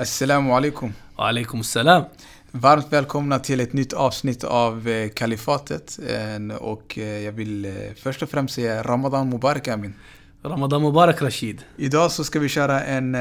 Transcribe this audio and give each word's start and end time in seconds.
Assalamu 0.00 0.52
alaikum. 0.52 0.92
Alaikum 1.16 1.62
salam. 1.62 2.04
Varmt 2.50 2.92
välkomna 2.92 3.38
till 3.38 3.60
ett 3.60 3.72
nytt 3.72 3.92
avsnitt 3.92 4.44
av 4.44 4.88
eh, 4.88 5.08
Kalifatet. 5.08 5.98
Eh, 6.08 6.56
Och 6.56 6.98
eh, 6.98 7.20
jag 7.24 7.32
vill 7.32 7.74
först 8.02 8.22
och 8.22 8.30
främst 8.30 8.54
säga 8.54 8.82
Ramadan 8.82 9.28
Mubarak 9.28 9.68
Amin. 9.68 9.94
Ramadan 10.42 10.82
Mubarak 10.82 11.22
Rashid. 11.22 11.62
Idag 11.76 12.12
så 12.12 12.24
ska 12.24 12.38
vi 12.38 12.48
köra 12.48 12.84
en 12.84 13.16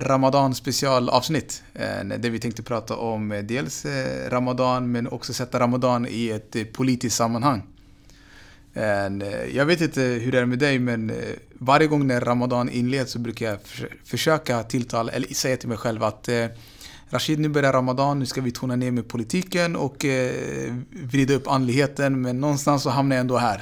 Ramadan 0.00 0.54
specialavsnitt. 0.54 1.62
Där 2.18 2.30
vi 2.30 2.38
tänkte 2.38 2.62
prata 2.62 2.96
om 2.96 3.42
dels 3.44 3.86
Ramadan 4.28 4.92
men 4.92 5.08
också 5.08 5.32
sätta 5.32 5.60
Ramadan 5.60 6.06
i 6.10 6.28
ett 6.30 6.72
politiskt 6.72 7.16
sammanhang. 7.16 7.62
En, 8.74 9.22
eh, 9.22 9.28
Jag 9.56 9.66
vet 9.66 9.80
inte 9.80 10.00
hur 10.00 10.32
det 10.32 10.38
är 10.38 10.44
med 10.46 10.58
dig 10.58 10.78
men 10.78 11.10
eh, 11.10 11.16
varje 11.58 11.86
gång 11.86 12.06
när 12.06 12.20
Ramadan 12.20 12.68
inleds 12.70 13.12
så 13.12 13.18
brukar 13.18 13.46
jag 13.46 13.58
förs- 13.64 13.90
försöka 14.04 14.62
tilltala, 14.62 15.12
eller 15.12 15.34
säga 15.34 15.56
till 15.56 15.68
mig 15.68 15.78
själv 15.78 16.02
att 16.02 16.28
eh, 16.28 16.46
Rashid, 17.10 17.38
nu 17.38 17.48
börjar 17.48 17.72
Ramadan, 17.72 18.18
nu 18.18 18.26
ska 18.26 18.40
vi 18.40 18.50
tona 18.52 18.76
ner 18.76 18.90
med 18.90 19.08
politiken 19.08 19.76
och 19.76 20.04
eh, 20.04 20.74
vrida 20.90 21.34
upp 21.34 21.48
andligheten 21.48 22.20
men 22.20 22.40
någonstans 22.40 22.82
så 22.82 22.90
hamnar 22.90 23.16
jag 23.16 23.20
ändå 23.20 23.36
här. 23.38 23.60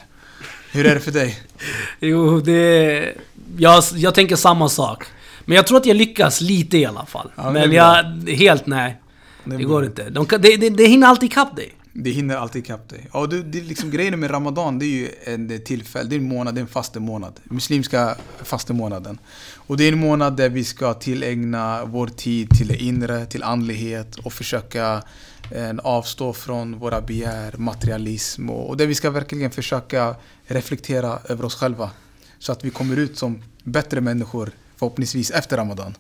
Hur 0.73 0.87
är 0.87 0.95
det 0.95 1.01
för 1.01 1.12
dig? 1.12 1.39
Jo, 2.01 2.41
det... 2.41 3.15
Jag, 3.56 3.84
jag 3.95 4.15
tänker 4.15 4.37
samma 4.37 4.69
sak. 4.69 5.05
Men 5.45 5.56
jag 5.56 5.67
tror 5.67 5.79
att 5.79 5.87
jag 5.87 5.97
lyckas 5.97 6.41
lite 6.41 6.79
i 6.79 6.87
alla 6.87 7.06
fall. 7.06 7.31
Ja, 7.37 7.51
men 7.51 7.73
jag... 7.73 8.05
Helt 8.29 8.67
nej. 8.67 9.01
Det 9.45 9.56
Det 9.56 9.62
går 9.65 9.84
inte. 9.84 10.11
De, 10.11 10.27
det, 10.31 10.56
det, 10.56 10.70
det 10.70 10.87
hinner 10.87 11.06
alltid 11.06 11.29
ikapp 11.31 11.56
dig. 11.56 11.75
Det 11.93 12.11
hinner 12.11 12.37
alltid 12.37 12.62
ikapp 12.65 12.89
dig. 12.89 13.09
Ja, 13.12 13.27
det, 13.27 13.43
det 13.43 13.59
är 13.59 13.62
liksom 13.62 13.91
grejen 13.91 14.21
med 14.21 14.31
Ramadan, 14.31 14.79
det 14.79 14.85
är 14.85 14.89
ju 14.89 15.09
en 15.25 15.65
tillfälle, 15.65 16.09
det 16.09 16.15
är 16.15 16.19
en 16.19 16.29
månad, 16.29 16.55
det 16.55 16.59
är 16.59 16.62
en 16.62 16.69
fastemånad. 16.69 17.41
Muslimska 17.45 18.17
fastemånaden. 18.43 19.19
Och 19.55 19.77
det 19.77 19.85
är 19.85 19.93
en 19.93 19.98
månad 19.98 20.37
där 20.37 20.48
vi 20.48 20.65
ska 20.65 20.95
tillägna 20.95 21.84
vår 21.84 22.07
tid 22.07 22.51
till 22.51 22.69
det 22.69 22.83
inre, 22.83 23.27
till 23.27 23.43
andlighet 23.43 24.17
och 24.17 24.33
försöka 24.33 25.03
en, 25.51 25.81
avstå 25.81 26.33
från 26.33 26.79
våra 26.79 27.01
begär, 27.01 27.55
materialism 27.56 28.51
och, 28.51 28.69
och 28.69 28.77
där 28.77 28.86
vi 28.86 28.95
ska 28.95 29.11
verkligen 29.11 29.51
försöka 29.51 30.17
reflektera 30.47 31.19
över 31.29 31.45
oss 31.45 31.55
själva. 31.55 31.91
Så 32.39 32.53
att 32.53 32.64
vi 32.64 32.70
kommer 32.70 32.97
ut 32.97 33.19
som 33.19 33.42
bättre 33.64 34.01
människor 34.01 34.51
förhoppningsvis 34.77 35.31
efter 35.31 35.57
Ramadan. 35.57 35.95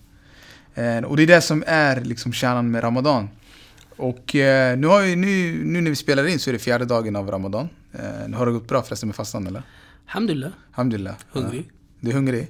En, 0.74 1.04
Och 1.04 1.16
det 1.16 1.22
är 1.22 1.26
det 1.26 1.40
som 1.40 1.64
är 1.66 2.00
liksom 2.00 2.32
kärnan 2.32 2.70
med 2.70 2.84
Ramadan. 2.84 3.28
Och 4.00 4.36
eh, 4.36 4.78
nu, 4.78 4.86
har 4.86 5.02
vi, 5.02 5.16
nu, 5.16 5.64
nu 5.64 5.80
när 5.80 5.90
vi 5.90 5.96
spelar 5.96 6.26
in 6.26 6.38
så 6.38 6.50
är 6.50 6.52
det 6.52 6.58
fjärde 6.58 6.84
dagen 6.84 7.16
av 7.16 7.30
Ramadan. 7.30 7.68
Eh, 7.92 8.34
har 8.34 8.46
det 8.46 8.52
gått 8.52 8.68
bra 8.68 8.82
förresten 8.82 9.08
med 9.08 9.16
fastan 9.16 9.46
eller? 9.46 9.62
Alhamdulillah. 10.06 10.50
Alhamdulillah. 10.70 11.14
Hungrig. 11.30 11.60
Ja. 11.68 11.74
Du 12.00 12.10
är 12.10 12.14
hungrig? 12.14 12.48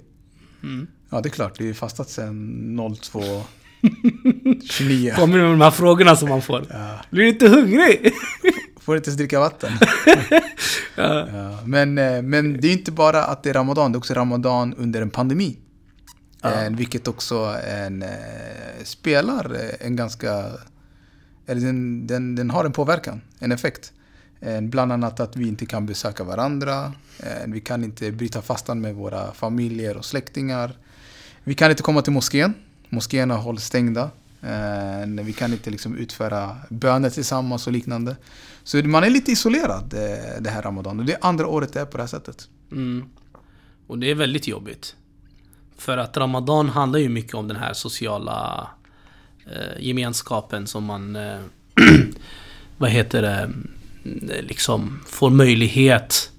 Mm. 0.62 0.87
Ja, 1.11 1.20
det 1.20 1.29
är 1.29 1.31
klart. 1.31 1.59
Du 1.59 1.67
har 1.67 1.75
fastat 1.75 2.09
sedan 2.11 2.97
02... 3.01 3.20
29. 4.62 5.12
Kommer 5.17 5.39
med 5.39 5.47
de 5.47 5.61
här 5.61 5.70
frågorna 5.70 6.17
som 6.17 6.29
man 6.29 6.42
får. 6.42 6.67
Ja. 6.70 7.01
Blir 7.11 7.25
du 7.25 7.29
inte 7.29 7.48
hungrig? 7.48 8.12
Får 8.81 8.97
inte 8.97 9.09
ens 9.09 9.19
dricka 9.19 9.41
vatten. 9.41 9.73
ja. 10.97 11.29
Ja. 11.29 11.59
Men, 11.64 11.98
eh, 11.98 12.23
men 12.23 12.61
det 12.61 12.69
är 12.69 12.73
inte 12.73 12.92
bara 12.92 13.25
att 13.25 13.42
det 13.42 13.51
är 13.51 13.55
Ramadan, 13.55 13.92
det 13.92 13.97
är 13.97 13.98
också 13.98 14.14
Ramadan 14.14 14.75
under 14.75 15.03
en 15.03 15.11
pandemi. 15.11 15.59
Ja. 16.42 16.64
Eh, 16.64 16.70
vilket 16.70 17.09
också 17.09 17.57
en, 17.69 18.03
eh, 18.03 18.09
spelar 18.85 19.57
en 19.81 19.97
ganska... 19.97 20.45
Eller 21.51 21.61
den, 21.61 22.06
den, 22.06 22.34
den 22.34 22.51
har 22.51 22.65
en 22.65 22.73
påverkan, 22.73 23.20
en 23.39 23.53
effekt. 23.53 23.93
Eh, 24.41 24.61
bland 24.61 24.93
annat 24.93 25.20
att 25.20 25.37
vi 25.37 25.48
inte 25.48 25.67
kan 25.67 25.87
besöka 25.87 26.25
varandra. 26.25 26.92
Eh, 27.19 27.47
vi 27.47 27.61
kan 27.61 27.84
inte 27.84 28.12
bryta 28.12 28.42
fastan 28.42 28.81
med 28.81 28.95
våra 28.95 29.33
familjer 29.33 29.97
och 29.97 30.05
släktingar. 30.05 30.73
Vi 31.45 31.55
kan 31.55 31.70
inte 31.70 31.83
komma 31.83 32.03
till 32.03 32.12
moskén. 32.12 32.55
Moskéerna 32.89 33.37
hålls 33.37 33.65
stängda. 33.65 34.11
Eh, 34.42 35.25
vi 35.25 35.33
kan 35.33 35.53
inte 35.53 35.70
liksom 35.70 35.97
utföra 35.97 36.57
böner 36.69 37.11
tillsammans 37.11 37.67
och 37.67 37.73
liknande. 37.73 38.17
Så 38.64 38.77
man 38.77 39.05
är 39.05 39.11
lite 39.11 39.33
isolerad 39.33 39.91
det 40.41 40.51
här 40.51 40.62
Ramadan. 40.62 41.01
Och 41.01 41.07
det 41.07 41.12
är 41.12 41.19
andra 41.23 41.47
året 41.47 41.73
det 41.73 41.80
är 41.80 41.85
på 41.85 41.97
det 41.97 42.03
här 42.03 42.08
sättet. 42.08 42.48
Mm. 42.73 43.05
Och 43.86 43.98
det 43.98 44.11
är 44.11 44.14
väldigt 44.14 44.48
jobbigt. 44.48 44.97
För 45.77 45.98
att 45.98 46.17
Ramadan 46.17 46.69
handlar 46.69 46.98
ju 46.98 47.08
mycket 47.08 47.35
om 47.35 47.48
den 47.48 47.57
här 47.57 47.73
sociala 47.73 48.69
gemenskapen 49.78 50.66
som 50.66 50.84
man... 50.84 51.16
Eh, 51.16 51.38
vad 52.78 52.90
heter 52.90 53.22
det? 53.22 53.52
mm, 54.05 54.30
Liksom 54.40 55.00
får 55.06 55.30
möjlighet 55.30 56.30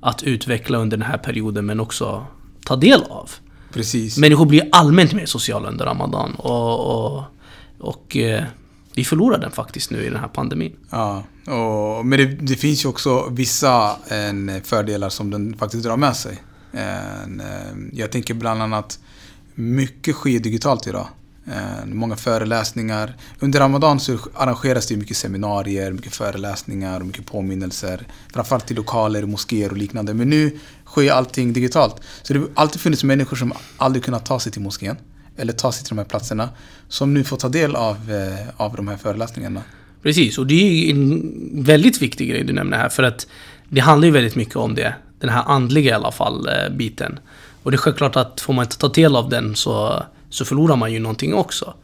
att 0.00 0.22
utveckla 0.22 0.78
under 0.78 0.96
den 0.96 1.06
här 1.06 1.18
perioden 1.18 1.66
men 1.66 1.80
också 1.80 2.26
ta 2.64 2.76
del 2.76 3.02
av. 3.02 3.30
Precis. 3.72 4.18
Människor 4.18 4.46
blir 4.46 4.68
allmänt 4.72 5.12
mer 5.12 5.26
sociala 5.26 5.68
under 5.68 5.84
Ramadan 5.84 6.34
och... 6.34 7.14
och, 7.16 7.24
och 7.78 8.16
eh, 8.16 8.44
vi 8.94 9.04
förlorar 9.04 9.38
den 9.38 9.50
faktiskt 9.50 9.90
nu 9.90 10.02
i 10.02 10.08
den 10.08 10.20
här 10.20 10.28
pandemin. 10.28 10.76
Ja, 10.90 11.24
och, 11.46 12.06
men 12.06 12.18
det, 12.18 12.26
det 12.26 12.56
finns 12.56 12.84
ju 12.84 12.88
också 12.88 13.28
vissa 13.30 13.96
en, 14.08 14.60
fördelar 14.64 15.08
som 15.08 15.30
den 15.30 15.56
faktiskt 15.56 15.84
drar 15.84 15.96
med 15.96 16.16
sig. 16.16 16.42
En, 16.72 17.40
eh, 17.40 17.46
jag 17.92 18.12
tänker 18.12 18.34
bland 18.34 18.62
annat, 18.62 18.98
mycket 19.54 20.14
sker 20.14 20.38
digitalt 20.38 20.86
idag. 20.86 21.08
Eh, 21.46 21.86
många 21.86 22.16
föreläsningar. 22.16 23.16
Under 23.40 23.60
Ramadan 23.60 24.00
så 24.00 24.18
arrangeras 24.34 24.86
det 24.86 24.94
ju 24.94 25.00
mycket 25.00 25.16
seminarier, 25.16 25.92
mycket 25.92 26.14
föreläsningar 26.14 27.00
och 27.00 27.06
mycket 27.06 27.26
påminnelser. 27.26 28.06
Framförallt 28.32 28.70
i 28.70 28.74
lokaler, 28.74 29.26
moskéer 29.26 29.70
och 29.70 29.76
liknande. 29.76 30.14
Men 30.14 30.30
nu 30.30 30.58
sker 30.86 31.12
allting 31.12 31.52
digitalt. 31.52 31.96
Så 32.22 32.32
det 32.32 32.38
har 32.38 32.48
alltid 32.54 32.80
funnits 32.80 33.04
människor 33.04 33.36
som 33.36 33.52
aldrig 33.76 34.04
kunnat 34.04 34.26
ta 34.26 34.40
sig 34.40 34.52
till 34.52 34.62
moskén. 34.62 34.96
Eller 35.36 35.52
ta 35.52 35.72
sig 35.72 35.84
till 35.84 35.96
de 35.96 35.98
här 35.98 36.08
platserna. 36.08 36.48
Som 36.88 37.14
nu 37.14 37.24
får 37.24 37.36
ta 37.36 37.48
del 37.48 37.76
av, 37.76 38.10
eh, 38.10 38.48
av 38.56 38.76
de 38.76 38.88
här 38.88 38.96
föreläsningarna. 38.96 39.62
Precis, 40.02 40.38
och 40.38 40.46
det 40.46 40.54
är 40.54 40.90
en 40.90 41.64
väldigt 41.64 42.02
viktig 42.02 42.30
grej 42.30 42.44
du 42.44 42.52
nämner 42.52 42.78
här 42.78 42.88
för 42.88 43.02
att 43.02 43.26
det 43.68 43.80
handlar 43.80 44.06
ju 44.06 44.12
väldigt 44.12 44.36
mycket 44.36 44.56
om 44.56 44.74
det. 44.74 44.94
Den 45.20 45.30
här 45.30 45.42
andliga 45.46 45.90
i 45.90 45.94
alla 45.94 46.12
fall, 46.12 46.48
eh, 46.48 46.76
biten. 46.76 47.18
Och 47.62 47.70
det 47.70 47.74
är 47.74 47.78
självklart 47.78 48.16
att 48.16 48.40
får 48.40 48.52
man 48.52 48.64
inte 48.64 48.78
ta 48.78 48.88
del 48.88 49.16
av 49.16 49.28
den 49.28 49.56
så, 49.56 50.02
så 50.32 50.44
förlorar 50.44 50.76
man 50.76 50.92
ju 50.92 50.98
någonting 50.98 51.34
också. 51.34 51.74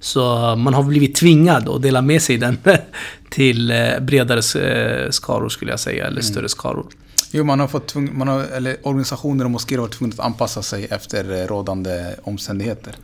Så 0.00 0.56
man 0.56 0.74
har 0.74 0.82
blivit 0.82 1.14
tvingad 1.14 1.68
att 1.68 1.82
dela 1.82 2.02
med 2.02 2.22
sig 2.22 2.38
den 2.38 2.58
till 3.30 3.70
eh, 3.70 4.00
bredare 4.00 4.38
eh, 4.60 5.10
skaror 5.10 5.48
skulle 5.48 5.70
jag 5.70 5.80
säga, 5.80 6.06
eller 6.06 6.20
större 6.20 6.48
skaror. 6.48 6.86
Jo, 7.30 7.44
man 7.44 7.60
har 7.60 7.68
fått 7.68 7.88
tvung, 7.88 8.18
man 8.18 8.28
har, 8.28 8.40
eller 8.40 8.76
organisationer 8.82 9.44
och 9.44 9.50
moskéer 9.50 9.78
har 9.78 9.86
varit 9.86 9.94
tvungna 9.94 10.14
att 10.14 10.26
anpassa 10.26 10.62
sig 10.62 10.86
efter 10.90 11.32
eh, 11.32 11.46
rådande 11.46 12.14
omständigheter. 12.22 12.96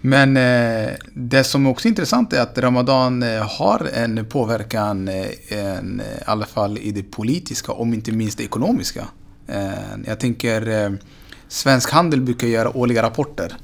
Men 0.00 0.36
eh, 0.36 0.90
det 1.14 1.44
som 1.44 1.66
också 1.66 1.88
är 1.88 1.90
intressant 1.90 2.32
är 2.32 2.40
att 2.40 2.58
Ramadan 2.58 3.22
eh, 3.22 3.58
har 3.58 3.88
en 3.94 4.26
påverkan, 4.26 5.08
eh, 5.08 5.26
en, 5.48 6.00
eh, 6.00 6.06
i 6.06 6.22
alla 6.26 6.46
fall 6.46 6.78
i 6.78 6.90
det 6.90 7.02
politiska, 7.02 7.72
om 7.72 7.94
inte 7.94 8.12
minst 8.12 8.38
det 8.38 8.44
ekonomiska. 8.44 9.08
Eh, 9.46 9.70
jag 10.06 10.20
tänker, 10.20 10.84
eh, 10.84 10.90
Svensk 11.48 11.90
Handel 11.90 12.20
brukar 12.20 12.46
göra 12.46 12.76
årliga 12.76 13.02
rapporter 13.02 13.56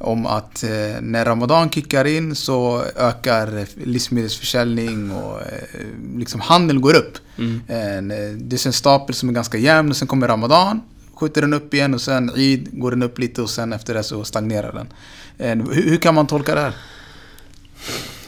om 0.00 0.26
att 0.26 0.62
eh, 0.62 1.00
när 1.00 1.24
Ramadan 1.24 1.70
kickar 1.70 2.04
in 2.04 2.34
så 2.34 2.84
ökar 2.96 3.66
livsmedelsförsäljning 3.86 5.10
och 5.10 5.40
eh, 5.40 6.16
liksom 6.16 6.40
handeln 6.40 6.80
går 6.80 6.94
upp. 6.94 7.18
En, 7.68 8.10
eh, 8.10 8.16
det 8.36 8.56
är 8.56 8.66
en 8.66 8.72
stapel 8.72 9.14
som 9.14 9.28
är 9.28 9.32
ganska 9.32 9.58
jämn 9.58 9.90
och 9.90 9.96
sen 9.96 10.08
kommer 10.08 10.28
Ramadan, 10.28 10.80
skjuter 11.14 11.40
den 11.40 11.54
upp 11.54 11.74
igen 11.74 11.94
och 11.94 12.00
sen 12.00 12.30
Eid 12.36 12.68
går 12.72 12.90
den 12.90 13.02
upp 13.02 13.18
lite 13.18 13.42
och 13.42 13.50
sen 13.50 13.72
efter 13.72 13.94
det 13.94 14.02
så 14.02 14.24
stagnerar 14.24 14.72
den. 14.72 14.88
En, 15.38 15.60
hur, 15.60 15.90
hur 15.90 15.96
kan 15.96 16.14
man 16.14 16.26
tolka 16.26 16.54
det 16.54 16.60
här? 16.60 16.72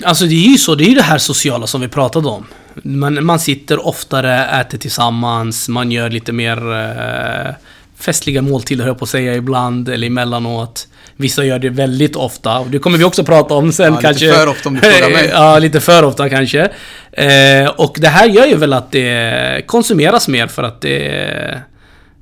Alltså 0.05 0.25
det 0.25 0.35
är 0.35 0.49
ju 0.49 0.59
så, 0.59 0.75
det 0.75 0.85
är 0.85 0.89
ju 0.89 0.95
det 0.95 1.03
här 1.03 1.19
sociala 1.19 1.67
som 1.67 1.81
vi 1.81 1.89
pratade 1.89 2.29
om. 2.29 2.47
Man, 2.83 3.25
man 3.25 3.39
sitter 3.39 3.87
oftare, 3.87 4.61
äter 4.61 4.79
tillsammans, 4.79 5.69
man 5.69 5.93
gör 5.93 6.11
lite 6.11 6.33
mer 6.33 6.73
eh, 6.73 7.55
festliga 8.03 8.43
måltider 8.43 8.85
höll 8.85 8.95
på 8.95 9.05
att 9.05 9.09
säga 9.09 9.35
ibland, 9.35 9.89
eller 9.89 10.07
emellanåt. 10.07 10.89
Vissa 11.17 11.45
gör 11.45 11.59
det 11.59 11.71
väldigt 11.71 12.17
ofta, 12.17 12.59
och 12.59 12.71
det 12.71 12.79
kommer 12.79 12.99
vi 12.99 13.05
också 13.05 13.25
prata 13.25 13.55
om 13.55 13.73
sen 13.73 13.87
Ja, 13.87 13.91
lite 13.91 14.03
kanske. 14.03 14.33
för 14.33 14.47
ofta 14.47 14.69
om 14.69 14.75
du 14.75 14.81
frågar 14.81 15.11
mig. 15.11 15.29
ja, 15.33 15.59
lite 15.59 15.81
för 15.81 16.03
ofta 16.05 16.29
kanske. 16.29 16.71
Eh, 17.13 17.69
och 17.77 17.97
det 18.01 18.09
här 18.09 18.29
gör 18.29 18.47
ju 18.47 18.57
väl 18.57 18.73
att 18.73 18.93
det 18.93 19.67
konsumeras 19.67 20.29
mer 20.29 20.47
för 20.47 20.63
att 20.63 20.81
det... 20.81 21.63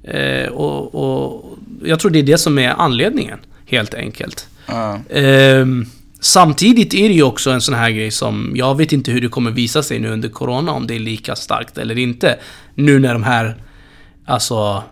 Eh, 0.04 0.48
och, 0.48 0.94
och 0.94 1.58
jag 1.84 2.00
tror 2.00 2.10
det 2.10 2.18
är 2.18 2.22
det 2.22 2.38
som 2.38 2.58
är 2.58 2.68
anledningen, 2.70 3.38
helt 3.66 3.94
enkelt. 3.94 4.46
Ja. 4.66 4.98
Ehm, 5.10 5.86
samtidigt 6.20 6.94
är 6.94 7.08
det 7.08 7.14
ju 7.14 7.22
också 7.22 7.50
en 7.50 7.60
sån 7.60 7.74
här 7.74 7.90
grej 7.90 8.10
som, 8.10 8.52
jag 8.54 8.76
vet 8.76 8.92
inte 8.92 9.10
hur 9.10 9.20
det 9.20 9.28
kommer 9.28 9.50
visa 9.50 9.82
sig 9.82 9.98
nu 9.98 10.08
under 10.08 10.28
Corona, 10.28 10.72
om 10.72 10.86
det 10.86 10.94
är 10.94 10.98
lika 10.98 11.36
starkt 11.36 11.78
eller 11.78 11.98
inte. 11.98 12.38
Nu 12.74 12.98
när 12.98 13.12
de 13.12 13.22
här, 13.22 13.56
alltså 14.26 14.82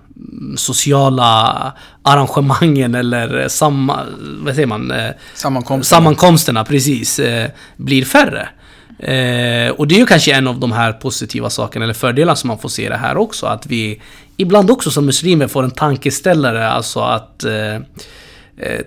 sociala 0.57 1.73
arrangemangen 2.03 2.95
eller 2.95 3.49
samma, 3.49 4.07
vad 4.21 4.55
säger 4.55 4.67
man? 4.67 4.91
Eh, 4.91 5.11
Sammankomst. 5.35 5.91
sammankomsterna, 5.91 6.65
precis, 6.65 7.19
eh, 7.19 7.51
blir 7.77 8.05
färre. 8.05 8.49
Eh, 8.99 9.71
och 9.71 9.89
det 9.89 9.95
är 9.95 9.99
ju 9.99 10.07
kanske 10.07 10.35
en 10.35 10.49
av 10.49 10.61
de 10.61 10.73
här 10.73 10.93
positiva 10.93 11.51
sakerna, 11.51 11.85
eller 11.85 11.95
fördelarna 11.95 12.37
som 12.37 12.49
man 12.49 12.59
får 12.59 12.69
se 12.69 12.89
det 12.89 12.97
här 12.97 13.17
också. 13.17 13.47
Att 13.47 13.67
vi 13.67 14.01
ibland 14.37 14.71
också 14.71 14.91
som 14.91 15.07
muslimer 15.07 15.47
får 15.49 15.63
en 15.63 15.71
tankeställare, 15.71 16.69
alltså 16.69 17.01
att 17.01 17.45
eh, 17.45 17.79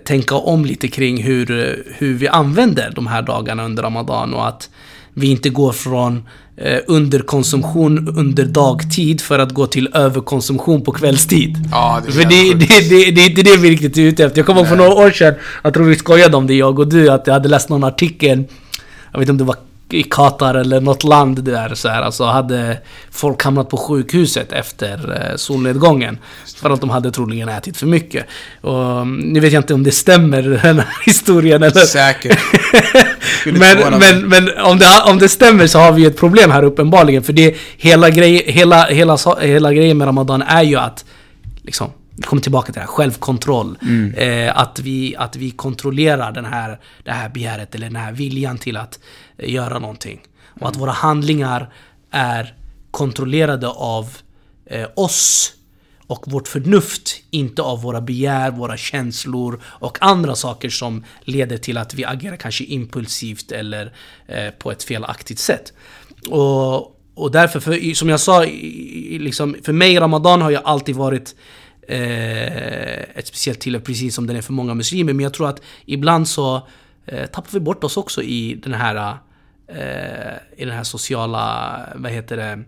tänka 0.04 0.34
om 0.34 0.64
lite 0.64 0.88
kring 0.88 1.22
hur, 1.22 1.76
hur 1.98 2.14
vi 2.14 2.28
använder 2.28 2.92
de 2.94 3.06
här 3.06 3.22
dagarna 3.22 3.64
under 3.64 3.82
Ramadan 3.82 4.34
och 4.34 4.48
att 4.48 4.70
vi 5.14 5.30
inte 5.30 5.48
går 5.48 5.72
från 5.72 6.28
eh, 6.56 6.78
underkonsumtion 6.86 8.08
under 8.18 8.44
dagtid 8.44 9.20
för 9.20 9.38
att 9.38 9.52
gå 9.52 9.66
till 9.66 9.88
överkonsumtion 9.94 10.82
på 10.84 10.92
kvällstid. 10.92 11.68
Ja, 11.70 12.02
det 12.06 12.12
För 12.12 12.22
det, 12.22 12.54
det, 12.54 12.88
det, 12.88 13.10
det 13.10 13.20
är 13.20 13.30
inte 13.30 13.42
det 13.42 13.56
vi 13.56 13.70
riktigt 13.70 13.98
är 13.98 14.02
ute 14.02 14.24
efter. 14.24 14.38
Jag 14.38 14.46
kommer 14.46 14.60
ihåg 14.60 14.68
för 14.68 14.76
några 14.76 14.94
år 14.94 15.10
sedan, 15.10 15.34
jag 15.62 15.74
tror 15.74 15.84
vi 15.84 15.96
skojade 15.96 16.36
om 16.36 16.46
det 16.46 16.54
jag 16.54 16.78
och 16.78 16.88
du, 16.88 17.08
att 17.08 17.26
jag 17.26 17.34
hade 17.34 17.48
läst 17.48 17.68
någon 17.68 17.84
artikel, 17.84 18.44
jag 19.12 19.18
vet 19.18 19.28
inte 19.28 19.30
om 19.30 19.38
det 19.38 19.44
var 19.44 19.56
i 19.92 20.02
Qatar 20.02 20.54
eller 20.54 20.80
något 20.80 21.04
land 21.04 21.44
där 21.44 21.74
så 21.74 21.88
här, 21.88 22.02
alltså 22.02 22.24
hade 22.24 22.78
folk 23.10 23.44
hamnat 23.44 23.68
på 23.68 23.76
sjukhuset 23.76 24.52
efter 24.52 25.22
eh, 25.30 25.36
solnedgången. 25.36 26.18
För 26.56 26.70
att 26.70 26.80
de 26.80 26.90
hade 26.90 27.10
troligen 27.10 27.48
ätit 27.48 27.76
för 27.76 27.86
mycket. 27.86 28.26
Och 28.60 29.00
mm, 29.00 29.16
nu 29.16 29.40
vet 29.40 29.52
jag 29.52 29.60
inte 29.60 29.74
om 29.74 29.82
det 29.82 29.92
stämmer 29.92 30.42
den 30.62 30.78
här 30.78 30.86
historien 31.04 31.62
eller... 31.62 31.80
Säkert. 31.80 32.38
Men, 33.46 33.98
men, 33.98 34.28
men 34.28 34.58
om, 34.58 34.78
det, 34.78 34.86
om 35.06 35.18
det 35.18 35.28
stämmer 35.28 35.66
så 35.66 35.78
har 35.78 35.92
vi 35.92 36.04
ett 36.04 36.18
problem 36.18 36.50
här 36.50 36.62
uppenbarligen. 36.62 37.22
För 37.22 37.32
det, 37.32 37.56
hela, 37.76 38.10
grej, 38.10 38.44
hela, 38.46 38.84
hela, 38.84 39.16
hela 39.40 39.72
grejen 39.72 39.98
med 39.98 40.06
Ramadan 40.06 40.42
är 40.42 40.62
ju 40.62 40.76
att 40.76 41.04
liksom, 41.62 41.90
vi 42.16 42.22
kommer 42.22 42.42
tillbaka 42.42 42.66
till 42.66 42.74
det 42.74 42.80
här, 42.80 42.86
självkontroll. 42.86 43.78
Eh, 44.16 44.58
att, 44.58 44.78
vi, 44.78 45.16
att 45.16 45.36
vi 45.36 45.50
kontrollerar 45.50 46.32
den 46.32 46.44
här, 46.44 46.78
det 47.04 47.10
här 47.10 47.28
begäret 47.28 47.74
eller 47.74 47.86
den 47.86 47.96
här 47.96 48.12
viljan 48.12 48.58
till 48.58 48.76
att 48.76 48.98
eh, 49.38 49.50
göra 49.50 49.78
någonting. 49.78 50.20
Och 50.60 50.68
att 50.68 50.76
våra 50.76 50.92
handlingar 50.92 51.72
är 52.10 52.54
kontrollerade 52.90 53.68
av 53.68 54.16
eh, 54.66 54.86
oss 54.96 55.52
och 56.06 56.24
vårt 56.26 56.48
förnuft, 56.48 57.22
inte 57.30 57.62
av 57.62 57.82
våra 57.82 58.00
begär, 58.00 58.50
våra 58.50 58.76
känslor 58.76 59.60
och 59.64 59.98
andra 60.00 60.34
saker 60.34 60.70
som 60.70 61.04
leder 61.24 61.58
till 61.58 61.76
att 61.78 61.94
vi 61.94 62.04
agerar 62.04 62.36
kanske 62.36 62.64
impulsivt 62.64 63.52
eller 63.52 63.92
eh, 64.26 64.50
på 64.50 64.70
ett 64.72 64.84
felaktigt 64.84 65.38
sätt. 65.38 65.72
Och, 66.28 66.76
och 67.14 67.30
därför, 67.30 67.60
för, 67.60 67.94
som 67.94 68.08
jag 68.08 68.20
sa, 68.20 68.44
liksom, 69.20 69.56
för 69.64 69.72
mig 69.72 69.98
Ramadan 69.98 70.42
har 70.42 70.50
ju 70.50 70.56
alltid 70.56 70.96
varit 70.96 71.34
eh, 71.88 73.16
ett 73.18 73.26
speciellt 73.26 73.60
tillfälle, 73.60 73.84
precis 73.84 74.14
som 74.14 74.26
den 74.26 74.36
är 74.36 74.42
för 74.42 74.52
många 74.52 74.74
muslimer. 74.74 75.12
Men 75.12 75.22
jag 75.22 75.34
tror 75.34 75.48
att 75.48 75.62
ibland 75.86 76.28
så 76.28 76.68
eh, 77.06 77.26
tappar 77.26 77.50
vi 77.52 77.60
bort 77.60 77.84
oss 77.84 77.96
också 77.96 78.22
i 78.22 78.54
den 78.54 78.74
här 78.74 79.16
eh, 79.68 80.36
i 80.56 80.64
den 80.64 80.74
här 80.74 80.84
sociala, 80.84 81.78
vad 81.94 82.12
heter 82.12 82.36
det, 82.36 82.64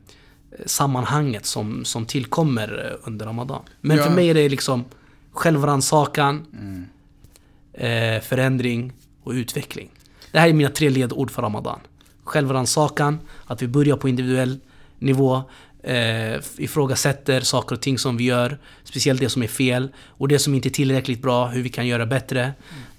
sammanhanget 0.67 1.47
som, 1.47 1.85
som 1.85 2.07
tillkommer 2.07 2.91
eh, 2.91 3.09
under 3.09 3.27
Ramadan. 3.27 3.63
Men 3.81 3.97
Ja. 3.97 4.05
för 4.05 4.11
mig 4.11 4.31
är 4.31 4.35
det 4.35 4.49
liksom 4.49 4.85
självrannsakan, 5.33 6.47
eh, 7.73 8.21
förändring 8.23 8.93
och 9.23 9.33
utveckling. 9.33 9.91
Det 10.33 10.39
här 10.39 10.49
är 10.49 10.53
mina 10.53 10.71
tre 10.71 10.91
ledord 10.91 11.31
för 11.31 11.43
Ramadan. 11.43 11.79
Självrannsakan, 12.25 13.19
att 13.47 13.63
vi 13.63 13.69
börjar 13.69 13.97
på 13.97 14.09
individuell 14.09 14.59
nivå, 14.99 15.43
eh, 15.83 16.35
ifrågasätter 16.57 17.41
saker 17.41 17.75
och 17.77 17.83
ting 17.83 17.99
som 17.99 18.17
vi 18.17 18.25
gör, 18.25 18.59
speciellt 18.85 19.21
det 19.21 19.29
som 19.29 19.43
är 19.43 19.47
fel 19.49 19.89
och 20.09 20.29
det 20.29 20.39
som 20.39 20.55
inte 20.55 20.69
är 20.69 20.71
tillräckligt 20.71 21.23
bra, 21.23 21.47
hur 21.47 21.63
vi 21.63 21.69
kan 21.69 21.87
göra 21.87 22.07
bättre. 22.07 22.53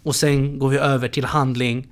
Och 0.04 0.16
sen 0.16 0.60
går 0.60 0.70
vi 0.70 0.78
över 0.78 1.08
till 1.08 1.26
handling 1.26 1.88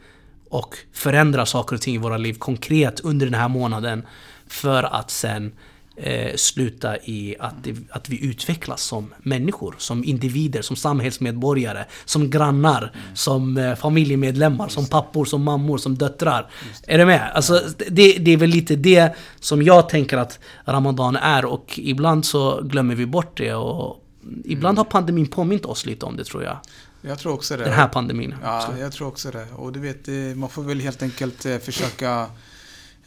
och 0.50 0.76
förändrar 0.94 1.46
saker 1.46 1.76
och 1.76 1.82
ting 1.82 1.96
i 1.96 1.98
våra 1.98 2.18
liv 2.18 2.34
konkret 2.34 3.00
under 3.00 3.26
den 3.26 3.36
här 3.36 3.48
månaden 3.48 4.04
för 4.48 4.84
att 4.84 5.12
sen 5.12 5.52
eh, 5.96 6.36
sluta 6.36 6.98
i 6.98 7.36
att, 7.40 7.54
att 7.90 8.10
vi 8.10 8.26
utvecklas 8.26 8.82
som 8.82 9.14
människor, 9.20 9.76
som 9.78 10.04
individer, 10.04 10.62
som 10.62 10.76
samhällsmedborgare, 10.76 11.86
som 12.06 12.30
grannar, 12.30 12.92
som 13.14 13.58
eh, 13.58 13.76
familjemedlemmar, 13.76 14.68
som 14.68 14.86
pappor, 14.86 15.26
som 15.26 15.44
mammor, 15.44 15.78
som 15.78 15.98
döttrar. 15.98 16.52
Är 16.88 16.98
du 16.98 17.06
med? 17.06 17.32
Alltså, 17.34 17.62
det, 17.90 18.18
det 18.18 18.32
är 18.32 18.38
väl 18.38 18.50
lite 18.50 18.76
det 18.76 19.16
som 19.40 19.62
jag 19.62 19.90
tänker 19.90 20.18
att 20.18 20.40
Ramadan 20.66 21.16
är 21.16 21.46
och 21.46 21.80
ibland 21.84 22.26
så 22.26 22.62
glömmer 22.62 22.96
vi 22.96 23.06
bort 23.06 23.38
det 23.38 23.54
och 23.54 24.00
ibland 24.46 24.78
har 24.78 24.86
pandemin 24.86 25.28
påmint 25.28 25.66
oss 25.66 25.86
lite 25.86 26.06
om 26.06 26.18
det 26.18 26.24
tror 26.24 26.44
jag. 26.44 26.58
Jag 27.02 27.20
tror 27.20 27.34
också 27.34 27.58
det. 27.58 27.64
Den 27.64 27.74
här 27.74 27.88
pandemin. 27.88 28.36
Ja, 28.44 28.78
jag 28.80 28.92
tror 28.92 29.08
också 29.08 29.32
det. 29.32 29.48
Och 29.56 29.72
du 29.72 29.80
vet, 29.80 30.08
eh, 30.08 30.14
man 30.14 30.50
får 30.50 30.64
väl 30.64 30.80
helt 30.80 31.04
enkelt 31.04 31.46
eh, 31.46 31.58
försöka 31.58 32.28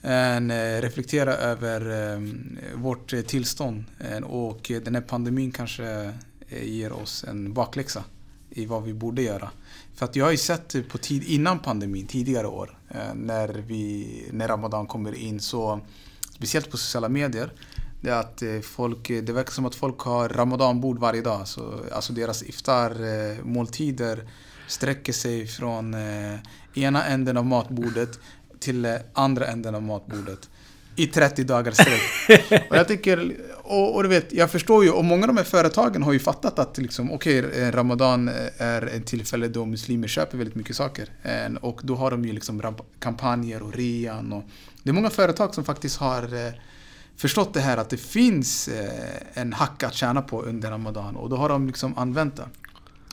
en, 0.06 0.50
eh, 0.50 0.80
reflektera 0.80 1.34
över 1.34 2.12
eh, 2.14 2.20
vårt 2.74 3.12
eh, 3.12 3.20
tillstånd. 3.20 3.84
Eh, 4.00 4.22
och 4.22 4.72
den 4.84 4.94
här 4.94 5.02
pandemin 5.02 5.52
kanske 5.52 6.12
ger 6.62 6.92
oss 6.92 7.24
en 7.28 7.52
bakläxa 7.52 8.04
i 8.50 8.66
vad 8.66 8.82
vi 8.82 8.94
borde 8.94 9.22
göra. 9.22 9.50
För 9.94 10.04
att 10.04 10.16
jag 10.16 10.24
har 10.24 10.30
ju 10.30 10.36
sett 10.36 10.88
på 10.88 10.98
tid 10.98 11.24
innan 11.24 11.58
pandemin, 11.58 12.06
tidigare 12.06 12.46
år, 12.46 12.78
när, 13.14 13.48
vi, 13.48 14.28
när 14.32 14.48
Ramadan 14.48 14.86
kommer 14.86 15.14
in, 15.14 15.40
så 15.40 15.80
speciellt 16.30 16.70
på 16.70 16.76
sociala 16.76 17.08
medier, 17.08 17.52
det 18.00 18.10
är 18.10 18.20
att 18.20 18.42
folk, 18.62 19.08
det 19.08 19.32
verkar 19.32 19.52
som 19.52 19.66
att 19.66 19.74
folk 19.74 20.00
har 20.00 20.28
ramadanbord 20.28 20.98
varje 20.98 21.22
dag. 21.22 21.48
Så, 21.48 21.80
alltså 21.92 22.12
deras 22.12 22.42
iftar-måltider 22.42 24.28
sträcker 24.68 25.12
sig 25.12 25.46
från 25.46 25.94
ena 26.74 27.04
änden 27.04 27.36
av 27.36 27.46
matbordet 27.46 28.18
till 28.58 28.84
eh, 28.84 28.94
andra 29.12 29.46
änden 29.46 29.74
av 29.74 29.82
matbordet. 29.82 30.48
I 30.98 31.06
30 31.06 31.44
dagar 31.44 31.72
sträck. 31.72 32.30
och 32.70 32.76
jag 32.76 32.88
tycker, 32.88 33.36
och, 33.62 33.94
och 33.96 34.02
du 34.02 34.08
vet, 34.08 34.32
jag 34.32 34.50
förstår 34.50 34.84
ju, 34.84 34.90
och 34.90 35.04
många 35.04 35.22
av 35.22 35.26
de 35.28 35.36
här 35.36 35.44
företagen 35.44 36.02
har 36.02 36.12
ju 36.12 36.18
fattat 36.18 36.58
att 36.58 36.78
liksom, 36.78 37.12
okej, 37.12 37.38
eh, 37.38 37.72
Ramadan 37.72 38.30
är 38.58 38.86
ett 38.86 39.06
tillfälle 39.06 39.48
då 39.48 39.64
muslimer 39.64 40.08
köper 40.08 40.38
väldigt 40.38 40.54
mycket 40.54 40.76
saker. 40.76 41.08
Eh, 41.22 41.54
Och 41.60 41.80
då 41.84 41.94
har 41.94 42.10
de 42.10 42.24
ju 42.24 42.32
liksom 42.32 42.74
kampanjer 42.98 43.62
och 43.62 43.74
rean 43.74 44.32
och 44.32 44.44
det 44.82 44.90
är 44.90 44.94
många 44.94 45.10
företag 45.10 45.54
som 45.54 45.64
faktiskt 45.64 45.96
har 45.96 46.46
eh, 46.46 46.52
förstått 47.16 47.54
det 47.54 47.60
här 47.60 47.76
att 47.76 47.90
det 47.90 47.96
finns 47.96 48.68
eh, 48.68 49.40
en 49.42 49.52
hack 49.52 49.82
att 49.82 49.94
tjäna 49.94 50.22
på 50.22 50.42
under 50.42 50.70
Ramadan 50.70 51.16
och 51.16 51.30
då 51.30 51.36
har 51.36 51.48
de 51.48 51.66
liksom 51.66 51.98
använt 51.98 52.36
det. 52.36 52.48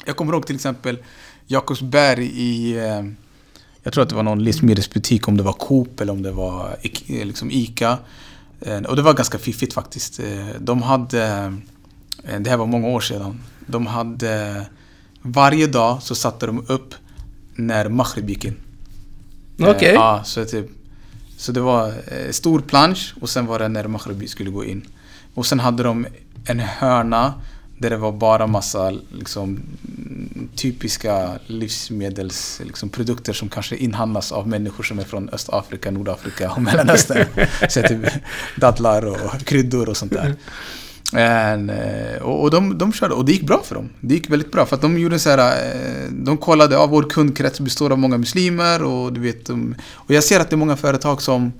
Jag 0.05 0.15
kommer 0.15 0.33
ihåg 0.33 0.47
till 0.47 0.55
exempel 0.55 1.03
Jakobsberg 1.47 2.25
i, 2.25 2.77
eh, 2.77 3.03
jag 3.83 3.93
tror 3.93 4.03
att 4.03 4.09
det 4.09 4.15
var 4.15 4.23
någon 4.23 4.43
livsmedelsbutik, 4.43 5.27
om 5.27 5.37
det 5.37 5.43
var 5.43 5.53
Coop 5.53 6.01
eller 6.01 6.13
om 6.13 6.21
det 6.21 6.31
var 6.31 6.75
Ik- 6.81 7.25
liksom 7.25 7.51
Ica. 7.51 7.97
Eh, 8.61 8.77
Och 8.77 8.95
det 8.95 9.01
var 9.01 9.13
ganska 9.13 9.37
fiffigt 9.37 9.73
faktiskt. 9.73 10.19
Eh, 10.19 10.45
De 10.59 10.81
hade, 10.81 11.23
eh, 12.23 12.39
det 12.39 12.49
här 12.49 12.57
var 12.57 12.65
många 12.65 12.87
år 12.87 12.99
sedan, 13.01 13.39
de 13.67 13.87
hade 13.87 14.65
varje 15.21 15.67
dag 15.67 16.03
så 16.03 16.15
satte 16.15 16.45
de 16.45 16.65
upp 16.67 16.93
när 17.55 17.89
Maghrib 17.89 18.29
gick 18.29 18.45
in. 18.45 18.55
Okej. 19.59 19.93
Ja, 19.93 20.21
så, 20.25 20.45
typ, 20.45 20.69
så 21.37 21.51
det 21.51 21.61
var 21.61 21.93
stor 22.31 22.59
plansch 22.59 23.13
och 23.21 23.29
sen 23.29 23.45
var 23.45 23.59
det 23.59 23.67
när 23.67 23.87
Maghrib 23.87 24.29
skulle 24.29 24.49
gå 24.49 24.65
in. 24.65 24.87
Och 25.33 25.45
sen 25.45 25.59
hade 25.59 25.83
de 25.83 26.05
en 26.45 26.59
hörna 26.59 27.33
där 27.77 27.89
det 27.89 27.97
var 27.97 28.11
bara 28.11 28.47
massa 28.47 28.89
liksom, 29.11 29.59
typiska 30.55 31.39
livsmedelsprodukter 31.47 32.65
liksom, 32.65 32.89
produkter 32.89 33.33
som 33.33 33.49
kanske 33.49 33.75
inhandlas 33.75 34.31
av 34.31 34.47
människor 34.47 34.83
som 34.83 34.99
är 34.99 35.03
från 35.03 35.29
Östafrika, 35.29 35.91
Nordafrika 35.91 36.51
och 36.51 36.61
Mellanöstern. 36.61 37.25
så 37.69 37.81
typ 37.81 37.99
dadlar 38.55 39.05
och 39.05 39.45
kryddor 39.45 39.89
och 39.89 39.97
sånt 39.97 40.11
där. 40.11 40.35
En, 41.15 41.69
eh, 41.69 42.21
och 42.21 42.51
de, 42.51 42.77
de 42.77 42.93
körde, 42.93 43.13
och 43.13 43.25
det 43.25 43.31
gick 43.31 43.47
bra 43.47 43.61
för 43.63 43.75
dem. 43.75 43.89
Det 43.99 44.13
gick 44.13 44.29
väldigt 44.29 44.51
bra 44.51 44.65
för 44.65 44.75
att 44.75 44.81
de 44.81 44.99
gjorde 44.99 45.19
så 45.19 45.29
här, 45.29 45.37
eh, 45.37 46.11
de 46.11 46.37
kollade, 46.37 46.77
av 46.77 46.89
vår 46.89 47.03
kundkrets 47.03 47.59
består 47.59 47.91
av 47.91 47.97
många 47.99 48.17
muslimer 48.17 48.83
och 48.83 49.13
du 49.13 49.21
vet, 49.21 49.45
de, 49.45 49.75
och 49.93 50.13
jag 50.13 50.23
ser 50.23 50.39
att 50.39 50.49
det 50.49 50.55
är 50.55 50.57
många 50.57 50.75
företag 50.75 51.21
som 51.21 51.51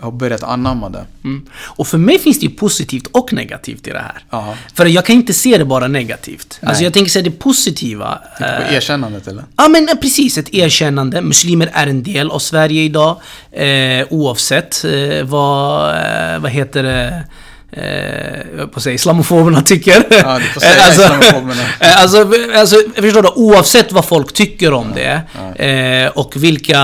har 0.00 0.10
börjat 0.10 0.42
anamma 0.42 0.88
det. 0.88 1.04
Mm. 1.24 1.46
Och 1.62 1.86
för 1.86 1.98
mig 1.98 2.18
finns 2.18 2.40
det 2.40 2.46
ju 2.46 2.52
positivt 2.52 3.06
och 3.06 3.32
negativt 3.32 3.86
i 3.86 3.90
det 3.90 3.98
här. 3.98 4.22
Ja. 4.30 4.54
För 4.74 4.86
jag 4.86 5.04
kan 5.04 5.16
inte 5.16 5.34
se 5.34 5.58
det 5.58 5.64
bara 5.64 5.88
negativt. 5.88 6.58
Alltså 6.62 6.80
Nej. 6.80 6.84
jag 6.84 6.92
tänker 6.92 7.10
säga 7.10 7.22
det 7.22 7.30
positiva. 7.30 8.18
På 8.38 8.44
eh, 8.44 8.74
erkännandet 8.74 9.28
eller? 9.28 9.44
Ja 9.56 9.68
men 9.68 9.88
eh, 9.88 9.94
precis, 9.94 10.38
ett 10.38 10.54
erkännande. 10.54 11.20
Muslimer 11.20 11.70
är 11.72 11.86
en 11.86 12.02
del 12.02 12.30
av 12.30 12.38
Sverige 12.38 12.82
idag. 12.82 13.20
Eh, 13.52 14.06
oavsett 14.10 14.84
eh, 14.84 15.24
vad, 15.24 15.90
eh, 15.90 16.38
vad 16.38 16.50
heter 16.50 16.82
det, 16.82 17.24
eh, 17.72 18.66
på 18.66 18.80
säga 18.80 18.94
islamofoberna 18.94 19.62
tycker. 19.62 20.04
Ja, 20.10 20.38
du 20.38 20.44
får 20.44 20.60
säga 20.60 20.82
alltså, 20.82 21.02
islamofoberna. 21.02 21.62
eh, 21.80 22.02
alltså, 22.02 22.28
alltså, 22.54 22.76
förstår 22.94 23.22
du, 23.22 23.28
oavsett 23.28 23.92
vad 23.92 24.04
folk 24.04 24.32
tycker 24.32 24.72
om 24.72 24.92
det 24.94 25.22
eh, 25.64 26.10
och 26.18 26.36
vilka 26.36 26.80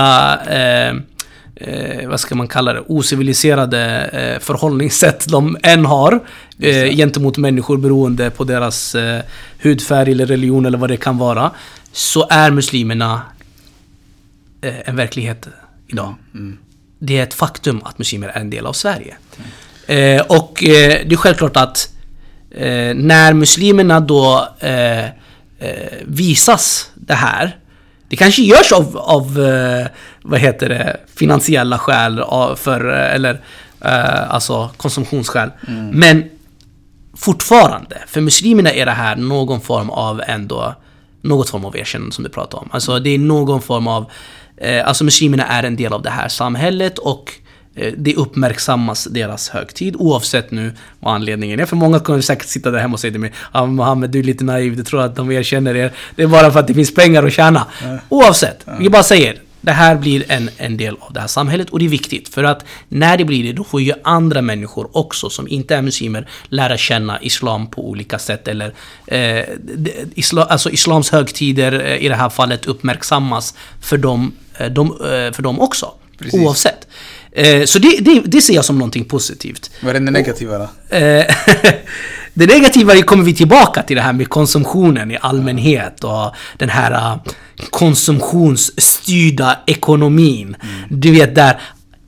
eh, 0.49 0.93
eh, 1.55 2.09
vad 2.09 2.19
ska 2.19 2.35
man 2.35 2.47
kalla 2.47 2.73
det, 2.73 2.83
ociviliserade 2.87 4.09
eh, 4.13 4.39
förhållningssätt 4.39 5.27
de 5.27 5.57
än 5.63 5.85
har 5.85 6.19
eh, 6.59 6.95
gentemot 6.95 7.37
människor 7.37 7.77
beroende 7.77 8.29
på 8.29 8.43
deras 8.43 8.95
eh, 8.95 9.21
hudfärg 9.61 10.11
eller 10.11 10.25
religion 10.25 10.65
eller 10.65 10.77
vad 10.77 10.89
det 10.89 10.97
kan 10.97 11.17
vara. 11.17 11.51
Så 11.91 12.27
är 12.29 12.51
muslimerna 12.51 13.21
eh, 14.61 14.89
en 14.89 14.95
verklighet 14.95 15.47
idag. 15.87 16.15
Det 16.99 17.17
är 17.17 17.23
ett 17.23 17.33
faktum 17.33 17.81
att 17.83 17.97
muslimer 17.97 18.27
är 18.27 18.39
en 18.39 18.49
del 18.49 18.65
av 18.65 18.73
Sverige. 18.73 19.15
Eh, 19.87 20.21
och 20.21 20.63
eh, 20.63 21.01
det 21.05 21.15
är 21.15 21.17
självklart 21.17 21.57
att 21.57 21.91
när 22.95 23.33
muslimerna 23.33 23.99
då 23.99 24.47
visas 26.03 26.89
det 26.95 27.13
här. 27.13 27.57
Det 28.09 28.15
kanske 28.15 28.41
görs 28.41 28.71
av, 28.71 28.97
av 28.97 29.39
vad 30.25 30.39
heter 30.39 30.69
det, 30.69 30.97
finansiella 31.15 31.77
skäl 31.79 32.23
för, 32.55 32.93
eh, 32.93 33.15
eller 33.15 33.41
eh, 33.81 34.33
alltså 34.33 34.69
konsumtionsskäl. 34.77 35.49
Men 35.91 36.23
fortfarande, 37.17 37.97
för 38.07 38.21
muslimerna 38.21 38.71
är 38.71 38.85
det 38.85 38.91
här 38.91 39.15
någon 39.15 39.61
form 39.61 39.89
av 39.89 40.21
ändå, 40.27 40.75
något 41.21 41.49
form 41.49 41.65
av 41.65 41.77
erkännande 41.77 42.15
som 42.15 42.23
du 42.23 42.29
pratar 42.29 42.57
om. 42.57 42.69
Alltså 42.71 42.99
det 42.99 43.09
är 43.09 43.17
någon 43.17 43.61
form 43.61 43.87
av, 43.87 44.11
eh, 44.57 44.87
alltså 44.87 45.03
muslimerna 45.03 45.45
är 45.47 45.63
en 45.63 45.75
del 45.75 45.93
av 45.93 46.01
det 46.01 46.09
här 46.09 46.27
samhället 46.27 46.97
och 46.97 47.33
eh, 47.75 47.93
det 47.97 48.15
uppmärksammas 48.15 49.03
deras 49.03 49.49
högtid 49.49 49.95
oavsett 49.95 50.51
nu 50.51 50.73
vad 50.99 51.13
anledningen 51.13 51.59
är. 51.59 51.65
För 51.65 51.75
många 51.75 51.99
kommer 51.99 52.21
säkert 52.21 52.47
sitta 52.47 52.71
där 52.71 52.79
hemma 52.79 52.93
och 52.93 52.99
säga 52.99 53.11
till 53.11 53.21
mig 53.21 53.33
ah, 53.51 53.65
Mohammed 53.65 54.09
du 54.09 54.19
är 54.19 54.23
lite 54.23 54.43
naiv, 54.43 54.75
du 54.75 54.83
tror 54.83 55.01
att 55.01 55.15
de 55.15 55.31
erkänner 55.31 55.75
er. 55.75 55.91
Det 56.15 56.23
är 56.23 56.27
bara 56.27 56.51
för 56.51 56.59
att 56.59 56.67
det 56.67 56.73
finns 56.73 56.93
pengar 56.93 57.23
att 57.23 57.33
tjäna. 57.33 57.67
Oavsett, 58.09 58.65
vi 58.79 58.89
bara 58.89 59.03
säger 59.03 59.44
det 59.65 59.71
här 59.71 59.95
blir 59.95 60.31
en, 60.31 60.49
en 60.57 60.77
del 60.77 60.97
av 60.99 61.13
det 61.13 61.19
här 61.19 61.27
samhället 61.27 61.69
och 61.69 61.79
det 61.79 61.85
är 61.85 61.89
viktigt 61.89 62.29
för 62.29 62.43
att 62.43 62.65
när 62.89 63.17
det 63.17 63.25
blir 63.25 63.43
det 63.43 63.53
då 63.53 63.63
får 63.63 63.81
ju 63.81 63.93
andra 64.03 64.41
människor 64.41 64.97
också 64.97 65.29
som 65.29 65.47
inte 65.47 65.75
är 65.75 65.81
muslimer 65.81 66.29
lära 66.49 66.77
känna 66.77 67.21
islam 67.21 67.67
på 67.67 67.89
olika 67.89 68.19
sätt 68.19 68.47
eller 68.47 68.73
eh, 69.07 69.45
isla, 70.15 70.43
alltså 70.43 70.69
islams 70.69 71.09
högtider 71.09 71.85
eh, 71.85 72.05
i 72.05 72.07
det 72.07 72.15
här 72.15 72.29
fallet 72.29 72.65
uppmärksammas 72.65 73.53
för 73.81 73.97
dem, 73.97 74.33
eh, 74.57 74.71
de, 74.71 74.87
eh, 74.91 75.33
för 75.33 75.41
dem 75.41 75.61
också. 75.61 75.91
Precis. 76.17 76.39
Oavsett. 76.39 76.87
Eh, 77.31 77.63
så 77.65 77.79
det, 77.79 77.97
det, 78.01 78.21
det 78.25 78.41
ser 78.41 78.53
jag 78.53 78.65
som 78.65 78.77
någonting 78.77 79.05
positivt. 79.05 79.71
Vad 79.81 79.89
är 79.89 79.93
det 79.93 80.11
negativa 80.11 80.57
då? 80.57 80.69
Det 82.37 82.45
negativa 82.45 83.01
kommer 83.01 83.23
vi 83.23 83.33
tillbaka 83.33 83.83
till 83.83 83.95
det 83.95 84.01
här 84.01 84.13
med 84.13 84.29
konsumtionen 84.29 85.11
i 85.11 85.17
allmänhet 85.21 86.03
och 86.03 86.35
den 86.57 86.69
här 86.69 86.91
uh, 86.91 87.17
konsumtionsstyrda 87.69 89.59
ekonomin. 89.67 90.55
Du 90.89 91.11
vet 91.11 91.35
där 91.35 91.61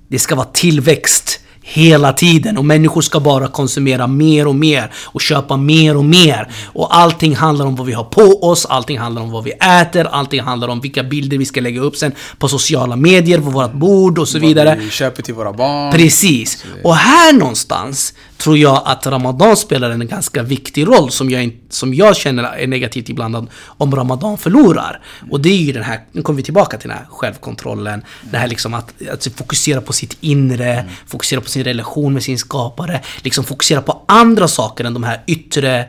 det 0.07 0.19
ska 0.19 0.35
vara 0.35 0.47
tillväxt 0.53 1.39
hela 1.61 2.13
tiden 2.13 2.57
och 2.57 2.65
människor 2.65 3.01
ska 3.01 3.19
bara 3.19 3.47
konsumera 3.47 4.07
mer 4.07 4.47
och 4.47 4.55
mer 4.55 4.91
och 5.05 5.21
köpa 5.21 5.57
mer 5.57 5.97
och 5.97 6.05
mer. 6.05 6.51
Och 6.65 6.97
allting 6.97 7.35
handlar 7.35 7.65
om 7.65 7.75
vad 7.75 7.87
vi 7.87 7.93
har 7.93 8.03
på 8.03 8.49
oss, 8.49 8.65
allting 8.65 8.99
handlar 8.99 9.21
om 9.21 9.31
vad 9.31 9.43
vi 9.43 9.51
äter, 9.51 10.05
allting 10.05 10.41
handlar 10.41 10.67
om 10.67 10.81
vilka 10.81 11.03
bilder 11.03 11.37
vi 11.37 11.45
ska 11.45 11.61
lägga 11.61 11.81
upp 11.81 11.95
sen 11.95 12.11
på 12.37 12.47
sociala 12.47 12.95
medier, 12.95 13.39
på 13.39 13.49
vårt 13.49 13.73
bord 13.73 14.19
och 14.19 14.27
så 14.27 14.39
vidare. 14.39 14.69
Vad 14.69 14.77
vi 14.77 14.89
köper 14.89 15.23
till 15.23 15.33
våra 15.33 15.53
barn. 15.53 15.91
Precis. 15.91 16.65
Och 16.83 16.95
här 16.95 17.33
någonstans 17.33 18.13
tror 18.37 18.57
jag 18.57 18.81
att 18.85 19.07
Ramadan 19.07 19.57
spelar 19.57 19.89
en 19.89 20.07
ganska 20.07 20.43
viktig 20.43 20.87
roll 20.87 21.11
som 21.11 21.29
jag, 21.29 21.51
som 21.69 21.93
jag 21.93 22.17
känner 22.17 22.43
är 22.43 22.67
negativt 22.67 23.09
ibland 23.09 23.35
om- 23.77 23.95
Ramadan 23.95 24.37
förlorar. 24.37 25.01
Och 25.31 25.41
det 25.41 25.49
är 25.49 25.57
ju 25.57 25.71
den 25.71 25.83
här, 25.83 25.99
nu 26.11 26.21
kommer 26.21 26.37
vi 26.37 26.43
tillbaka 26.43 26.77
till 26.77 26.89
den 26.89 26.97
här 26.97 27.05
självkontrollen. 27.09 28.03
Det 28.31 28.37
här 28.37 28.47
liksom 28.47 28.73
att, 28.73 28.93
att 29.11 29.27
fokusera 29.27 29.81
på 29.81 29.93
sitt 29.93 30.17
inre, 30.21 30.85
fokusera 31.07 31.41
på 31.41 31.49
sin 31.49 31.63
relation 31.63 32.13
med 32.13 32.23
sin 32.23 32.37
skapare, 32.37 33.01
liksom 33.23 33.43
fokusera 33.43 33.81
på 33.81 34.01
andra 34.07 34.47
saker 34.47 34.83
än 34.83 34.93
de 34.93 35.03
här 35.03 35.21
yttre 35.27 35.79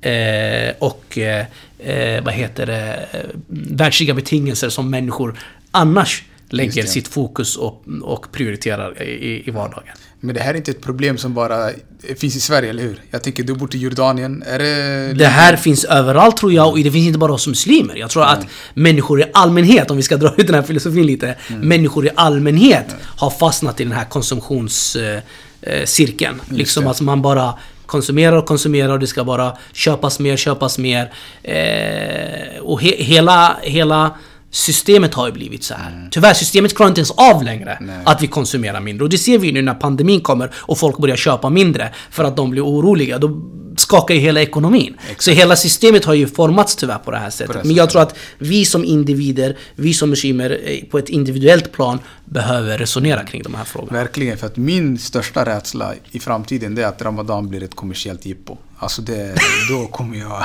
eh, 0.00 0.74
och 0.78 1.18
eh, 1.18 1.46
eh, 1.78 2.24
vad 2.24 2.34
heter 2.34 2.66
det, 2.66 3.08
eh, 3.12 3.20
världsliga 3.48 4.14
betingelser 4.14 4.68
som 4.68 4.90
människor 4.90 5.38
annars 5.70 6.22
lägger 6.48 6.82
sitt 6.86 7.08
fokus 7.08 7.56
och, 7.56 7.84
och 8.02 8.32
prioriterar 8.32 9.02
i, 9.02 9.42
i 9.46 9.50
vardagen. 9.50 9.94
Men 10.24 10.34
det 10.34 10.40
här 10.40 10.50
är 10.50 10.56
inte 10.56 10.70
ett 10.70 10.82
problem 10.82 11.18
som 11.18 11.34
bara 11.34 11.70
finns 12.16 12.36
i 12.36 12.40
Sverige, 12.40 12.70
eller 12.70 12.82
hur? 12.82 13.00
Jag 13.10 13.22
tänker, 13.22 13.42
du 13.42 13.54
bor 13.54 13.74
i 13.74 13.78
Jordanien. 13.78 14.42
Är 14.46 14.58
det... 14.58 15.12
Det 15.12 15.26
här 15.26 15.56
finns 15.56 15.84
överallt 15.84 16.36
tror 16.36 16.52
jag 16.52 16.68
och 16.68 16.78
det 16.78 16.90
finns 16.90 17.06
inte 17.06 17.18
bara 17.18 17.32
hos 17.32 17.46
muslimer. 17.46 17.96
Jag 17.96 18.10
tror 18.10 18.24
att 18.24 18.46
människor 18.74 19.20
i 19.20 19.24
allmänhet, 19.32 19.90
om 19.90 19.96
vi 19.96 20.02
ska 20.02 20.16
dra 20.16 20.34
ut 20.36 20.46
den 20.46 20.54
här 20.54 20.62
filosofin 20.62 21.06
lite, 21.06 21.34
människor 21.48 22.06
i 22.06 22.10
allmänhet 22.14 22.86
har 23.16 23.30
fastnat 23.30 23.80
i 23.80 23.84
den 23.84 23.92
här 23.92 24.04
konsumtionscirkeln. 24.04 26.40
Eh, 26.50 26.56
liksom 26.56 26.86
att 26.86 27.00
man 27.00 27.22
bara 27.22 27.58
konsumerar 27.86 28.36
och 28.36 28.46
konsumerar 28.46 28.92
och 28.92 28.98
det 28.98 29.06
ska 29.06 29.24
bara 29.24 29.56
köpas 29.72 30.18
mer, 30.18 30.36
köpas 30.36 30.78
mer. 30.78 31.12
Eh, 31.42 32.60
och 32.60 32.82
he, 32.82 32.94
hela, 32.98 33.56
hela 33.62 34.10
systemet 34.54 35.14
har 35.14 35.26
ju 35.26 35.32
blivit 35.32 35.64
så 35.64 35.74
här. 35.74 36.08
Tyvärr, 36.10 36.34
systemet 36.34 36.76
klarar 36.76 36.88
inte 36.88 36.98
ens 36.98 37.10
av 37.10 37.42
längre 37.42 37.78
Nej. 37.80 37.96
att 38.04 38.22
vi 38.22 38.26
konsumerar 38.26 38.80
mindre. 38.80 39.04
Och 39.04 39.10
det 39.10 39.18
ser 39.18 39.38
vi 39.38 39.52
nu 39.52 39.62
när 39.62 39.74
pandemin 39.74 40.20
kommer 40.20 40.50
och 40.54 40.78
folk 40.78 40.98
börjar 40.98 41.16
köpa 41.16 41.50
mindre 41.50 41.94
för 42.10 42.24
att 42.24 42.36
de 42.36 42.50
blir 42.50 42.64
oroliga. 42.64 43.18
Då 43.18 43.42
skakar 43.76 44.14
ju 44.14 44.20
hela 44.20 44.42
ekonomin. 44.42 44.96
Så 45.18 45.30
hela 45.30 45.56
systemet 45.56 46.04
har 46.04 46.14
ju 46.14 46.26
formats 46.26 46.76
tyvärr 46.76 46.98
på 46.98 47.10
det 47.10 47.16
här 47.16 47.30
sättet. 47.30 47.56
det 47.62 47.64
Men 47.64 47.76
jag 47.76 47.90
tror 47.90 48.02
att 48.02 48.16
vi 48.38 48.64
som 48.64 48.84
individer, 48.84 49.56
vi 49.74 49.94
som 49.94 50.10
muslimer 50.10 50.60
eh, 50.64 50.84
på 50.90 50.98
ett 50.98 51.08
individuellt 51.08 51.72
plan 51.72 51.98
behöver 52.24 52.78
resonera 52.78 53.24
kring 53.24 53.42
de 53.42 53.54
här 53.54 53.64
frågorna. 53.64 53.98
Verkligen, 53.98 54.38
för 54.38 54.46
att 54.46 54.56
min 54.56 54.98
största 54.98 55.44
rädsla 55.44 55.92
i 56.10 56.20
framtiden 56.20 56.74
det 56.74 56.82
är 56.82 56.86
att 56.86 57.02
Ramadan 57.02 57.48
blir 57.48 57.62
ett 57.62 57.74
kommersiellt 57.74 58.26
jippo. 58.26 58.56
Alltså 58.78 59.02
det, 59.02 59.34
då 59.70 59.86
kommer 59.86 60.18
jag... 60.18 60.44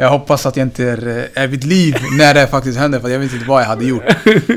Jag 0.00 0.10
hoppas 0.10 0.46
att 0.46 0.56
jag 0.56 0.66
inte 0.66 0.84
är, 0.84 1.28
är 1.34 1.46
vid 1.46 1.64
liv 1.64 1.96
när 2.18 2.34
det 2.34 2.46
faktiskt 2.46 2.78
händer, 2.78 3.00
för 3.00 3.08
jag 3.08 3.18
vet 3.18 3.32
inte 3.32 3.44
vad 3.46 3.62
jag 3.62 3.66
hade 3.66 3.84
gjort. 3.84 4.02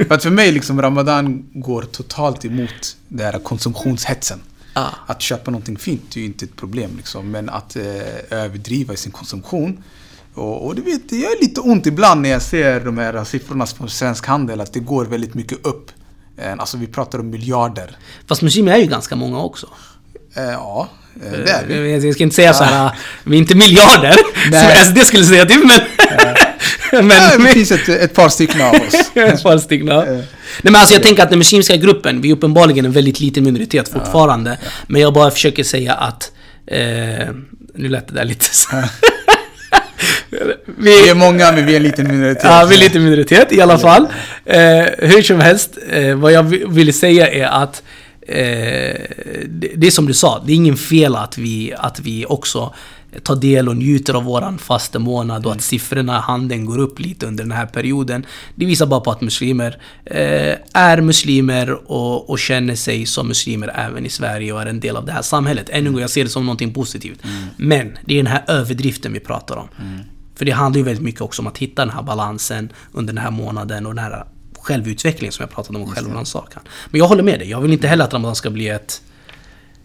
För 0.07 0.13
att 0.13 0.23
för 0.23 0.29
mig, 0.29 0.51
liksom, 0.51 0.81
Ramadan 0.81 1.45
går 1.53 1.81
totalt 1.81 2.45
emot 2.45 2.97
den 3.07 3.25
här 3.25 3.39
konsumtionshetsen. 3.39 4.39
Ah. 4.73 4.87
Att 5.07 5.21
köpa 5.21 5.51
någonting 5.51 5.77
fint 5.77 6.15
är 6.15 6.19
ju 6.19 6.25
inte 6.25 6.45
ett 6.45 6.55
problem, 6.55 6.91
liksom, 6.97 7.31
men 7.31 7.49
att 7.49 7.75
eh, 7.75 7.83
överdriva 8.29 8.93
i 8.93 8.97
sin 8.97 9.11
konsumtion. 9.11 9.83
Och, 10.33 10.65
och 10.65 10.75
du 10.75 10.81
vet, 10.81 11.09
det 11.09 11.15
gör 11.17 11.41
lite 11.41 11.61
ont 11.61 11.85
ibland 11.85 12.21
när 12.21 12.29
jag 12.29 12.41
ser 12.41 12.79
de 12.79 12.97
här 12.97 13.23
siffrorna 13.23 13.65
på 13.77 13.87
Svensk 13.87 14.25
Handel, 14.25 14.61
att 14.61 14.73
det 14.73 14.79
går 14.79 15.05
väldigt 15.05 15.33
mycket 15.33 15.65
upp. 15.65 15.91
Eh, 16.37 16.53
Alltså 16.57 16.77
vi 16.77 16.87
pratar 16.87 17.19
om 17.19 17.29
miljarder. 17.29 17.97
Fast 18.27 18.41
muslimer 18.41 18.71
är 18.71 18.77
ju 18.77 18.87
ganska 18.87 19.15
många 19.15 19.39
också. 19.39 19.67
Eh, 20.33 20.43
ja, 20.43 20.89
eh, 20.91 21.00
det 21.13 21.51
är 21.51 21.63
vi. 21.67 22.05
Jag 22.05 22.13
ska 22.13 22.23
inte 22.23 22.35
säga 22.35 22.53
så 22.53 22.63
här, 22.63 22.91
vi 23.23 23.35
är 23.35 23.39
inte 23.39 23.55
miljarder, 23.55 24.15
Nej. 24.51 24.75
som 24.75 24.85
SD 24.85 24.97
skulle 25.07 25.23
säga 25.23 25.45
till, 25.45 25.59
men... 25.59 25.79
men 27.07 27.17
Ja, 27.17 27.37
det 27.37 27.47
finns 27.53 27.71
ett, 27.71 27.89
ett 27.89 28.13
par 28.13 28.29
stycken 28.29 28.61
av 28.61 28.73
oss. 28.73 28.93
Ett 29.15 29.43
par 29.43 29.57
stycken, 29.57 29.87
ja. 29.87 30.03
Nej 30.05 30.23
men 30.61 30.75
alltså 30.75 30.93
jag 30.93 31.03
tänker 31.03 31.23
att 31.23 31.29
den 31.29 31.39
muslimska 31.39 31.75
gruppen, 31.75 32.21
vi 32.21 32.29
är 32.29 32.33
uppenbarligen 32.33 32.85
en 32.85 32.91
väldigt 32.91 33.19
liten 33.19 33.43
minoritet 33.43 33.89
fortfarande. 33.89 34.57
Men 34.87 35.01
jag 35.01 35.13
bara 35.13 35.31
försöker 35.31 35.63
säga 35.63 35.93
att... 35.93 36.31
Eh, 36.67 36.79
nu 37.75 37.87
lät 37.89 38.07
det 38.07 38.13
där 38.13 38.25
lite 38.25 38.45
så. 38.45 38.67
Vi 40.77 41.09
är 41.09 41.15
många, 41.15 41.51
men 41.51 41.65
vi 41.65 41.71
är 41.73 41.77
en 41.77 41.83
liten 41.83 42.07
minoritet. 42.07 42.43
Ja, 42.43 42.65
vi 42.69 42.75
är 42.75 42.79
lite 42.79 42.99
minoritet 42.99 43.51
i 43.51 43.61
alla 43.61 43.77
fall. 43.77 44.07
Eh, 44.45 44.59
hur 44.97 45.21
som 45.21 45.39
helst, 45.39 45.77
eh, 45.91 46.15
vad 46.15 46.31
jag 46.31 46.43
vi- 46.43 46.63
ville 46.67 46.93
säga 46.93 47.27
är 47.27 47.45
att 47.45 47.75
eh, 47.75 47.81
det, 48.27 49.73
det 49.75 49.87
är 49.87 49.91
som 49.91 50.05
du 50.05 50.13
sa, 50.13 50.43
det 50.45 50.51
är 50.51 50.55
ingen 50.55 50.77
fel 50.77 51.15
att 51.15 51.37
vi, 51.37 51.73
att 51.77 51.99
vi 51.99 52.25
också 52.25 52.73
tar 53.23 53.35
del 53.35 53.69
och 53.69 53.77
njuter 53.77 54.13
av 54.13 54.23
våran 54.23 54.57
fastemånad 54.57 55.45
och 55.45 55.51
att 55.51 55.61
siffrorna 55.61 56.17
i 56.17 56.21
handeln 56.21 56.65
går 56.65 56.77
upp 56.77 56.99
lite 56.99 57.25
under 57.25 57.43
den 57.43 57.51
här 57.51 57.65
perioden. 57.65 58.25
Det 58.55 58.65
visar 58.65 58.85
bara 58.85 58.99
på 58.99 59.11
att 59.11 59.21
muslimer 59.21 59.81
eh, 60.05 60.55
är 60.73 61.01
muslimer 61.01 61.91
och, 61.91 62.29
och 62.29 62.39
känner 62.39 62.75
sig 62.75 63.05
som 63.05 63.27
muslimer 63.27 63.71
även 63.75 64.05
i 64.05 64.09
Sverige 64.09 64.53
och 64.53 64.61
är 64.61 64.65
en 64.65 64.79
del 64.79 64.97
av 64.97 65.05
det 65.05 65.11
här 65.11 65.21
samhället. 65.21 65.69
Ännu 65.69 65.87
en 65.87 65.93
gång, 65.93 66.01
jag 66.01 66.09
ser 66.09 66.23
det 66.23 66.29
som 66.29 66.45
någonting 66.45 66.73
positivt. 66.73 67.19
Men 67.57 67.97
det 68.05 68.13
är 68.13 68.17
den 68.17 68.27
här 68.27 68.43
överdriften 68.47 69.13
vi 69.13 69.19
pratar 69.19 69.55
om. 69.57 69.67
För 70.35 70.45
det 70.45 70.51
handlar 70.51 70.77
ju 70.77 70.83
väldigt 70.83 71.03
mycket 71.03 71.21
också 71.21 71.41
om 71.41 71.47
att 71.47 71.57
hitta 71.57 71.85
den 71.85 71.95
här 71.95 72.01
balansen 72.03 72.71
under 72.91 73.13
den 73.13 73.23
här 73.23 73.31
månaden 73.31 73.85
och 73.85 73.95
den 73.95 74.03
här 74.03 74.25
självutvecklingen 74.61 75.31
som 75.33 75.43
jag 75.43 75.49
pratade 75.51 75.79
om, 75.79 75.87
självrannsakan. 75.87 76.63
Men 76.91 76.99
jag 76.99 77.07
håller 77.07 77.23
med 77.23 77.39
dig, 77.39 77.49
jag 77.49 77.61
vill 77.61 77.73
inte 77.73 77.87
heller 77.87 78.05
att 78.05 78.13
Ramadan 78.13 78.35
ska 78.35 78.49
bli 78.49 78.67
ett 78.69 79.01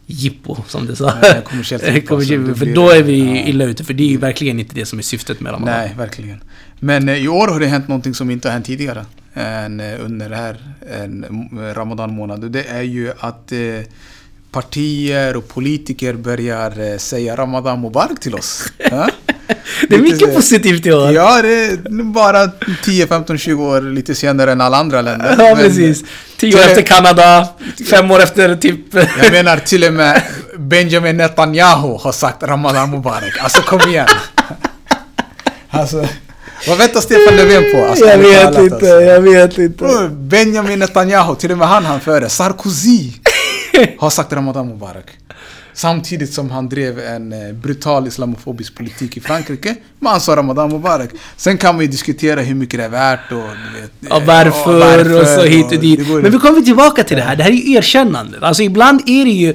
jippo, 0.07 0.57
som 0.67 0.87
du 0.87 0.97
sa. 0.97 1.15
Nej, 1.23 1.43
kommersiellt 1.45 1.89
jippo, 1.95 2.07
Kommersiellt, 2.09 2.49
alltså, 2.49 2.59
för 2.59 2.67
blir- 2.67 2.75
då 2.75 2.91
är 2.91 3.03
vi 3.03 3.19
ja. 3.19 3.47
illa 3.47 3.65
ute, 3.65 3.85
för 3.85 3.95
det 3.95 4.03
är 4.03 4.09
ju 4.09 4.17
verkligen 4.17 4.61
inte 4.61 4.75
det 4.75 4.87
som 4.87 4.99
är 4.99 5.03
syftet 5.03 5.41
med 5.41 5.53
Ramadan. 5.53 5.75
Nej, 5.81 5.95
verkligen. 5.97 6.41
Men 6.81 7.09
eh, 7.09 7.17
i 7.17 7.29
år 7.29 7.49
har 7.49 7.61
det 7.61 7.67
hänt 7.67 7.89
någonting 7.89 8.15
som 8.15 8.31
inte 8.31 8.49
har 8.49 8.53
hänt 8.53 8.67
tidigare. 8.67 9.07
Än, 9.35 9.81
eh, 9.81 10.05
under 10.05 10.31
det 10.31 10.37
här 10.37 10.57
en, 11.01 11.25
Ramadan 11.75 12.15
månad. 12.15 12.51
Det 12.53 12.65
är 12.65 12.83
ju 12.83 13.13
att 13.19 13.53
eh, 13.53 13.59
partier 14.51 15.37
och 15.37 15.49
politiker 15.49 16.15
börjar 16.15 16.99
säga 16.99 17.37
Ramadan 17.37 17.81
Mubarak 17.81 18.21
till 18.21 18.35
oss. 18.35 18.73
Det 19.89 19.95
är 19.95 19.99
mycket 19.99 20.35
positivt 20.35 20.87
i 20.87 20.93
år. 20.93 21.13
Ja, 21.13 21.43
det 21.43 21.65
är 21.65 22.03
bara 22.13 22.51
10, 22.85 23.07
15, 23.07 23.39
20 23.39 23.65
år 23.65 23.81
lite 23.81 24.15
senare 24.15 24.53
än 24.53 24.61
alla 24.61 24.77
andra 24.77 25.03
länder. 25.03 25.35
Ja, 25.39 25.45
Men- 25.45 25.57
precis. 25.57 26.05
Tio 26.37 26.55
år 26.55 26.59
till- 26.59 26.69
efter 26.71 26.83
Kanada, 26.83 27.49
fem 27.91 28.11
år 28.11 28.21
efter 28.23 28.57
typ... 28.57 28.95
Jag 29.23 29.33
menar 29.33 29.57
till 29.57 29.85
och 29.85 29.93
med 29.93 30.23
Benjamin 30.59 31.17
Netanyahu 31.17 31.99
har 32.01 32.13
sagt 32.13 32.43
Ramadan 32.43 32.91
Mubarak. 32.91 33.39
Alltså 33.41 33.63
kom 33.63 33.81
igen. 33.91 34.07
Alltså, 35.71 36.09
vad 36.69 36.79
väntar 36.79 37.01
Stefan 37.01 37.37
Löfven 37.37 37.65
på? 37.73 37.85
Alltså, 37.87 38.05
jag 38.07 38.19
vet 38.19 38.43
talat, 38.43 38.59
inte, 38.63 38.75
alltså. 38.75 38.87
jag 39.01 39.21
vet 39.21 39.59
inte. 39.59 40.09
Benjamin 40.13 40.79
Netanyahu, 40.79 41.35
till 41.35 41.53
och 41.53 41.59
med 41.59 41.69
han 41.69 41.85
han 41.85 42.01
före. 42.01 42.29
Sarkozy 42.29 43.13
har 43.99 44.11
sagt 44.11 44.33
Ramadan 44.33 44.69
Mubarak. 44.69 45.05
Samtidigt 45.77 46.33
som 46.33 46.51
han 46.51 46.69
drev 46.69 46.99
en 46.99 47.33
eh, 47.33 47.53
brutal 47.53 48.07
islamofobisk 48.07 48.75
politik 48.75 49.17
i 49.17 49.21
Frankrike. 49.21 49.77
Men 50.01 50.11
han 50.13 50.21
sa 50.21 50.37
Ramadan 50.37 50.71
Mubarak. 50.71 51.11
Sen 51.37 51.59
kan 51.59 51.75
man 51.75 51.85
ju 51.85 51.91
diskutera 51.91 52.41
hur 52.41 52.55
mycket 52.55 52.79
det 52.81 52.85
är 52.85 52.89
värt 52.89 53.33
och 53.33 53.39
du 53.39 53.81
vet, 53.81 53.91
Ja, 54.01 54.17
eh, 54.21 54.27
varför, 54.27 54.75
och 54.75 54.81
varför 54.81 55.21
och 55.21 55.27
så 55.27 55.43
hit 55.43 55.65
och 55.73 55.79
dit. 55.81 56.09
går- 56.09 56.23
Men 56.23 56.33
vi 56.33 56.39
kommer 56.39 56.61
tillbaka 56.61 57.05
till 57.05 57.17
det 57.17 57.23
här. 57.23 57.37
Det 57.37 57.43
här 57.43 57.51
är 57.51 57.55
ju 57.55 57.73
erkännandet. 57.73 58.43
Alltså 58.43 58.63
ibland 58.63 59.01
är 59.07 59.25
det 59.25 59.31
ju... 59.31 59.55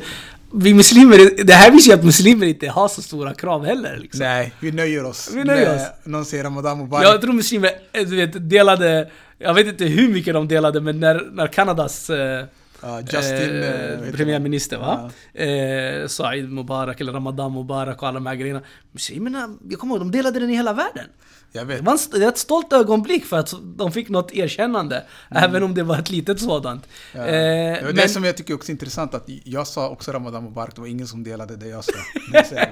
Vi 0.53 0.73
muslimer, 0.73 1.43
det 1.43 1.53
här 1.53 1.71
visar 1.71 1.93
ju 1.93 1.99
att 1.99 2.05
muslimer 2.05 2.45
inte 2.45 2.67
har 2.67 2.87
så 2.87 3.01
stora 3.01 3.33
krav 3.33 3.65
heller. 3.65 3.97
Liksom. 4.01 4.19
Nej, 4.19 4.51
vi 4.59 4.71
nöjer 4.71 5.05
oss. 5.05 5.29
Vi 5.33 5.43
nöjer 5.43 5.75
oss. 5.75 5.81
Någon 6.03 6.25
säger 6.25 6.43
Ramadan 6.43 6.77
Mubarak. 6.77 7.05
Jag 7.05 7.21
tror 7.21 7.33
muslimer, 7.33 7.71
eh, 7.93 8.01
du 8.07 8.15
vet, 8.15 8.49
delade... 8.49 9.09
Jag 9.39 9.53
vet 9.53 9.67
inte 9.67 9.85
hur 9.85 10.07
mycket 10.09 10.33
de 10.33 10.47
delade, 10.47 10.81
men 10.81 10.99
när, 10.99 11.21
när 11.33 11.47
Kanadas... 11.47 12.09
Eh, 12.09 12.45
Ja, 12.81 13.01
Justin... 13.01 13.63
eh, 13.63 13.91
eh, 13.91 14.11
premiärminister 14.13 14.77
va? 14.77 15.11
Eh, 15.33 16.07
Said 16.07 16.49
Mubarak 16.51 17.01
eller 17.01 17.13
Ramadan 17.13 17.53
Mubarak 17.53 18.01
och 18.01 18.07
alla 18.07 18.19
de 18.19 18.25
här 18.25 18.35
grejerna. 18.35 18.61
Muslimerna, 18.91 19.55
jag 19.69 19.79
kommer 19.79 19.93
ihåg, 19.95 20.01
de 20.01 20.11
delade 20.11 20.39
den 20.39 20.49
i 20.49 20.55
hela 20.55 20.73
världen. 20.73 21.05
Jag 21.53 21.67
Det 21.67 21.73
vet. 21.73 21.83
var 21.83 21.91
en 21.93 21.99
det 22.11 22.19
var 22.19 22.27
ett 22.27 22.37
stolt 22.37 22.73
ögonblick 22.73 23.25
för 23.25 23.37
att 23.39 23.53
de 23.77 23.91
fick 23.91 24.09
något 24.09 24.31
erkännande. 24.33 25.03
Mm. 25.31 25.43
Även 25.43 25.63
om 25.63 25.73
det 25.73 25.83
var 25.83 25.99
ett 25.99 26.09
litet 26.11 26.39
sådant. 26.39 26.87
Ja. 27.15 27.19
Eh, 27.25 27.25
det 27.31 27.79
var 27.81 27.87
men- 27.87 27.95
det 27.95 28.09
som 28.09 28.23
jag 28.23 28.37
tycker 28.37 28.53
också 28.53 28.69
är 28.69 28.73
intressant, 28.73 29.13
att 29.13 29.23
jag 29.43 29.67
sa 29.67 29.89
också 29.89 30.11
Ramadan 30.11 30.43
Mubarak, 30.43 30.75
det 30.75 30.81
var 30.81 30.87
ingen 30.87 31.07
som 31.07 31.23
delade 31.23 31.55
det 31.55 31.67
jag 31.67 31.83
sa. 31.83 31.91
Det 32.31 32.69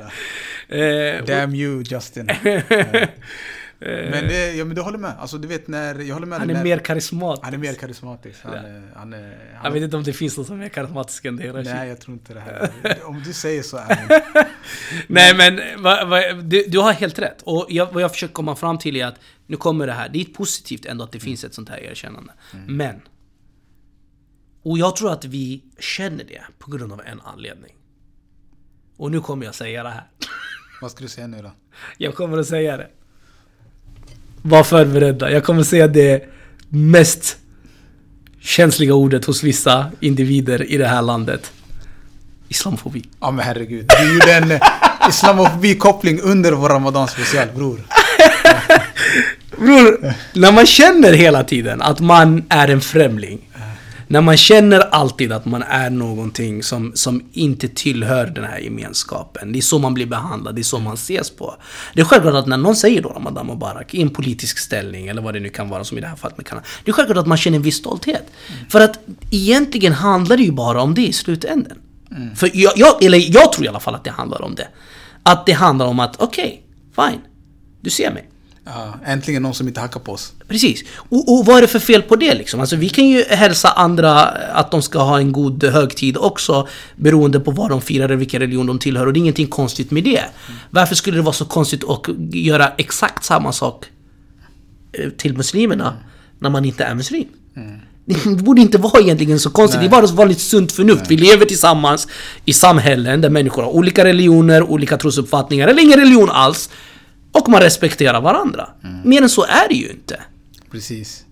eh, 1.19 1.25
Damn 1.25 1.55
you 1.55 1.83
Justin. 1.85 2.29
Ja. 3.81 3.87
Men, 3.87 4.27
det, 4.27 4.53
ja, 4.55 4.65
men 4.65 4.75
du 4.75 4.81
håller 4.81 4.97
med. 4.97 5.15
Alltså 5.19 5.37
du 5.37 5.47
vet 5.47 5.67
när, 5.67 5.99
jag 5.99 6.15
håller 6.15 6.27
med 6.27 6.39
han 6.39 6.47
dig 6.47 6.55
är 6.55 6.57
när, 6.57 6.63
mer 6.63 6.77
karismatisk. 6.77 7.45
Han 7.45 7.53
är 7.53 7.57
mer 7.57 7.73
karismatisk. 7.73 8.39
Han, 8.43 8.53
Ja. 8.53 8.61
han, 8.95 9.13
han, 9.13 9.23
Jag 9.63 9.71
vet 9.71 9.83
inte 9.83 9.97
om 9.97 10.03
det 10.03 10.13
finns 10.13 10.37
någon 10.37 10.45
som 10.45 10.55
är 10.55 10.59
mer 10.59 10.69
karismatisk 10.69 11.25
än 11.25 11.35
det. 11.35 11.49
Rashid. 11.53 11.73
Nej, 11.73 11.89
jag 11.89 12.01
tror 12.01 12.13
inte 12.13 12.33
det 12.33 12.39
här. 12.39 12.69
Om 13.05 13.23
du 13.25 13.33
säger 13.33 13.63
så 13.63 13.77
är 13.77 13.87
det. 13.87 14.47
Nej 15.07 15.35
men 15.37 15.83
va, 15.83 16.05
va, 16.05 16.33
du, 16.33 16.65
du 16.67 16.79
har 16.79 16.93
helt 16.93 17.19
rätt. 17.19 17.41
Och 17.41 17.65
jag, 17.69 17.93
vad 17.93 18.03
jag 18.03 18.11
försöker 18.11 18.33
komma 18.33 18.55
fram 18.55 18.77
till 18.77 18.95
är 18.95 19.05
att 19.05 19.19
nu 19.47 19.57
kommer 19.57 19.87
det 19.87 19.93
här. 19.93 20.09
Det 20.09 20.21
är 20.21 20.25
positivt 20.25 20.85
ändå 20.85 21.03
att 21.03 21.11
det 21.11 21.19
finns 21.19 21.43
ett 21.43 21.53
sånt 21.53 21.69
här 21.69 21.77
erkännande. 21.77 22.33
Men. 22.67 23.01
Och 24.63 24.77
jag 24.77 24.95
tror 24.95 25.11
att 25.11 25.25
vi 25.25 25.63
känner 25.79 26.23
det 26.23 26.41
på 26.59 26.71
grund 26.71 26.93
av 26.93 27.01
en 27.05 27.21
anledning. 27.21 27.75
Och 28.97 29.11
nu 29.11 29.19
kommer 29.19 29.45
jag 29.45 29.55
säga 29.55 29.83
det 29.83 29.89
här. 29.89 30.07
Vad 30.81 30.91
ska 30.91 31.03
du 31.03 31.09
säga 31.09 31.27
nu 31.27 31.41
då? 31.41 31.51
Jag 31.97 32.15
kommer 32.15 32.37
att 32.37 32.47
säga 32.47 32.77
det. 32.77 32.89
Var 34.41 34.63
förberedda. 34.63 35.31
Jag 35.31 35.43
kommer 35.43 35.61
att 35.61 35.67
säga 35.67 35.87
det 35.87 36.23
mest 36.69 37.37
känsliga 38.41 38.93
ordet 38.93 39.25
hos 39.25 39.43
vissa 39.43 39.85
individer 39.99 40.71
i 40.71 40.77
det 40.77 40.87
här 40.87 41.01
landet. 41.01 41.51
Islamofobi. 42.47 43.03
Ja 43.19 43.31
men 43.31 43.45
herregud. 43.45 43.91
Du 43.99 44.13
gjorde 44.13 44.33
en 44.33 44.51
eh, 44.51 44.61
islamofobi-koppling 45.09 46.19
under 46.21 46.51
vår 46.51 46.69
Ramadan 46.69 47.07
special 47.07 47.47
bror. 47.55 47.79
Bror, 49.57 50.13
när 50.33 50.51
man 50.51 50.65
känner 50.65 51.13
hela 51.13 51.43
tiden 51.43 51.81
att 51.81 51.99
man 51.99 52.43
är 52.49 52.67
en 52.67 52.81
främling. 52.81 53.48
När 54.11 54.21
man 54.21 54.37
känner 54.37 54.79
alltid 54.79 55.31
att 55.31 55.45
man 55.45 55.63
är 55.63 55.89
någonting 55.89 56.63
som, 56.63 56.91
som 56.95 57.21
inte 57.31 57.67
tillhör 57.67 58.25
den 58.25 58.43
här 58.43 58.59
gemenskapen. 58.59 59.51
Det 59.51 59.59
är 59.59 59.61
så 59.61 59.79
man 59.79 59.93
blir 59.93 60.05
behandlad, 60.05 60.55
det 60.55 60.61
är 60.61 60.63
så 60.63 60.79
man 60.79 60.93
ses 60.93 61.29
på. 61.29 61.55
Det 61.93 62.01
är 62.01 62.05
självklart 62.05 62.35
att 62.35 62.47
när 62.47 62.57
någon 62.57 62.75
säger 62.75 63.01
då 63.01 63.09
Ramadan 63.09 63.47
Mubarak 63.47 63.93
i 63.93 64.01
en 64.01 64.09
politisk 64.09 64.57
ställning, 64.57 65.07
eller 65.07 65.21
vad 65.21 65.33
det 65.33 65.39
nu 65.39 65.49
kan 65.49 65.69
vara, 65.69 65.83
som 65.83 65.97
i 65.97 66.01
det 66.01 66.07
här 66.07 66.15
fallet 66.15 66.37
med 66.37 66.45
Kanada. 66.45 66.67
Det 66.83 66.91
är 66.91 66.93
självklart 66.93 67.17
att 67.17 67.27
man 67.27 67.37
känner 67.37 67.57
en 67.57 67.61
viss 67.61 67.77
stolthet. 67.77 68.23
För 68.69 68.81
att 68.81 68.99
egentligen 69.31 69.93
handlar 69.93 70.37
det 70.37 70.43
ju 70.43 70.51
bara 70.51 70.81
om 70.81 70.95
det 70.95 71.07
i 71.07 71.13
slutändan. 71.13 71.77
För 72.35 72.51
jag, 72.53 72.73
jag, 72.75 73.03
eller 73.03 73.33
jag 73.35 73.53
tror 73.53 73.65
i 73.65 73.69
alla 73.69 73.79
fall 73.79 73.95
att 73.95 74.03
det 74.03 74.11
handlar 74.11 74.41
om 74.41 74.55
det. 74.55 74.67
Att 75.23 75.45
det 75.45 75.51
handlar 75.51 75.85
om 75.85 75.99
att, 75.99 76.21
okej, 76.21 76.63
fine. 76.95 77.21
Du 77.81 77.89
ser 77.89 78.13
mig. 78.13 78.29
Ja, 78.75 78.93
äntligen 79.05 79.41
någon 79.41 79.53
som 79.53 79.67
inte 79.67 79.79
hackar 79.79 79.99
på 79.99 80.11
oss. 80.11 80.33
Precis. 80.47 80.83
Och, 80.95 81.33
och 81.33 81.45
vad 81.45 81.57
är 81.57 81.61
det 81.61 81.67
för 81.67 81.79
fel 81.79 82.01
på 82.01 82.15
det 82.15 82.33
liksom? 82.33 82.59
Alltså 82.59 82.75
vi 82.75 82.89
kan 82.89 83.07
ju 83.07 83.23
hälsa 83.23 83.69
andra 83.69 84.21
att 84.53 84.71
de 84.71 84.81
ska 84.81 84.99
ha 84.99 85.19
en 85.19 85.31
god 85.31 85.63
högtid 85.63 86.17
också 86.17 86.67
beroende 86.95 87.39
på 87.39 87.51
vad 87.51 87.69
de 87.69 87.81
firar 87.81 88.05
eller 88.05 88.15
vilken 88.15 88.39
religion 88.39 88.65
de 88.65 88.79
tillhör 88.79 89.05
och 89.05 89.13
det 89.13 89.17
är 89.17 89.21
ingenting 89.21 89.47
konstigt 89.47 89.91
med 89.91 90.03
det. 90.03 90.23
Varför 90.69 90.95
skulle 90.95 91.17
det 91.17 91.21
vara 91.23 91.33
så 91.33 91.45
konstigt 91.45 91.83
att 91.83 92.05
göra 92.31 92.71
exakt 92.77 93.23
samma 93.23 93.51
sak 93.51 93.85
eh, 94.91 95.09
till 95.09 95.37
muslimerna 95.37 95.93
när 96.39 96.49
man 96.49 96.65
inte 96.65 96.83
är 96.83 96.95
muslim? 96.95 97.27
Det 98.05 98.43
borde 98.43 98.61
inte 98.61 98.77
vara 98.77 99.01
egentligen 99.01 99.39
så 99.39 99.49
konstigt, 99.49 99.79
Nej. 99.79 99.89
det 99.89 99.97
är 99.97 100.01
bara 100.01 100.11
vanligt 100.11 100.39
sunt 100.39 100.71
förnuft. 100.71 101.03
Vi 101.07 101.17
lever 101.17 101.45
tillsammans 101.45 102.07
i 102.45 102.53
samhällen 102.53 103.21
där 103.21 103.29
människor 103.29 103.63
har 103.63 103.69
olika 103.69 104.03
religioner, 104.03 104.63
olika 104.63 104.97
trosuppfattningar 104.97 105.67
eller 105.67 105.83
ingen 105.83 105.99
religion 105.99 106.29
alls. 106.29 106.69
Och 107.31 107.49
man 107.49 107.61
respekterar 107.61 108.21
varandra. 108.21 108.69
Mer 109.03 109.21
än 109.21 109.29
så 109.29 109.43
är 109.43 109.67
det 109.69 109.75
ju 109.75 109.89
inte. 109.89 110.19
Precis. 110.71 111.25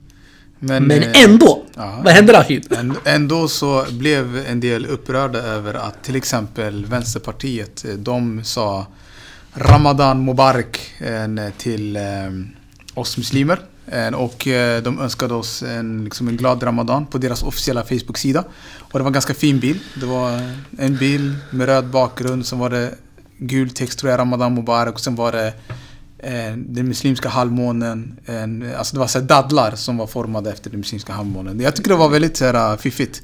Men, 0.60 0.84
Men 0.84 1.04
eh, 1.04 1.24
ändå! 1.24 1.66
ja. 1.76 2.02
Vad 2.04 2.14
händer 2.14 2.34
Rashid? 2.34 2.74
Än- 2.74 2.98
Ändå 3.06 3.48
så 3.48 3.86
blev 3.92 4.38
en 4.48 4.60
del 4.60 4.86
upprörda 4.86 5.40
över 5.40 5.74
att 5.74 6.04
till 6.04 6.16
exempel 6.16 6.86
Vänsterpartiet, 6.86 7.86
eh, 7.86 7.94
de 7.94 8.44
sa 8.44 8.88
Ramadan 9.54 10.26
Mubarak 10.26 10.92
eh, 11.00 11.50
till 11.58 11.98
oss 12.94 13.18
muslimer. 13.18 13.60
Och 14.16 14.48
de 14.84 15.00
önskade 15.00 15.34
oss 15.34 15.64
en, 15.64 16.04
liksom 16.04 16.28
en 16.28 16.38
glad 16.38 16.64
Ramadan 16.64 17.06
på 17.06 17.18
deras 17.18 17.44
officiella 17.44 17.84
Facebook-sida. 17.84 18.44
Och 18.80 19.00
det 19.00 19.04
var 19.04 19.08
en 19.10 19.14
ganska 19.14 19.34
fin 19.34 19.60
bild. 19.60 19.80
Det 20.00 20.06
var 20.06 20.42
en 20.78 20.98
bild 20.98 21.36
med 21.52 21.66
röd 21.66 21.88
bakgrund, 21.88 22.46
som 22.46 22.60
var 22.60 22.70
det 22.70 22.96
gul 23.38 23.70
text 23.70 24.00
tror 24.00 24.12
jag, 24.12 24.20
Ramadan 24.20 24.54
Mubarak. 24.54 24.94
Och 24.94 25.00
sen 25.00 25.16
var 25.16 25.32
det 25.32 25.54
Eh, 26.20 26.54
den 26.56 26.88
muslimska 26.88 27.30
halvmånen. 27.30 28.20
Alltså 28.78 28.96
det 28.96 29.00
var 29.00 29.08
så 29.08 29.20
dadlar 29.20 29.76
som 29.76 29.98
var 29.98 30.08
formade 30.08 30.52
efter 30.52 30.70
den 30.70 30.80
muslimska 30.80 31.14
halvmånen. 31.14 31.60
Jag 31.60 31.76
tycker 31.76 31.90
det 31.90 31.96
var 31.96 32.10
väldigt 32.10 32.38
så 32.38 32.46
här, 32.46 32.72
eh, 32.72 32.78
fiffigt. 32.78 33.22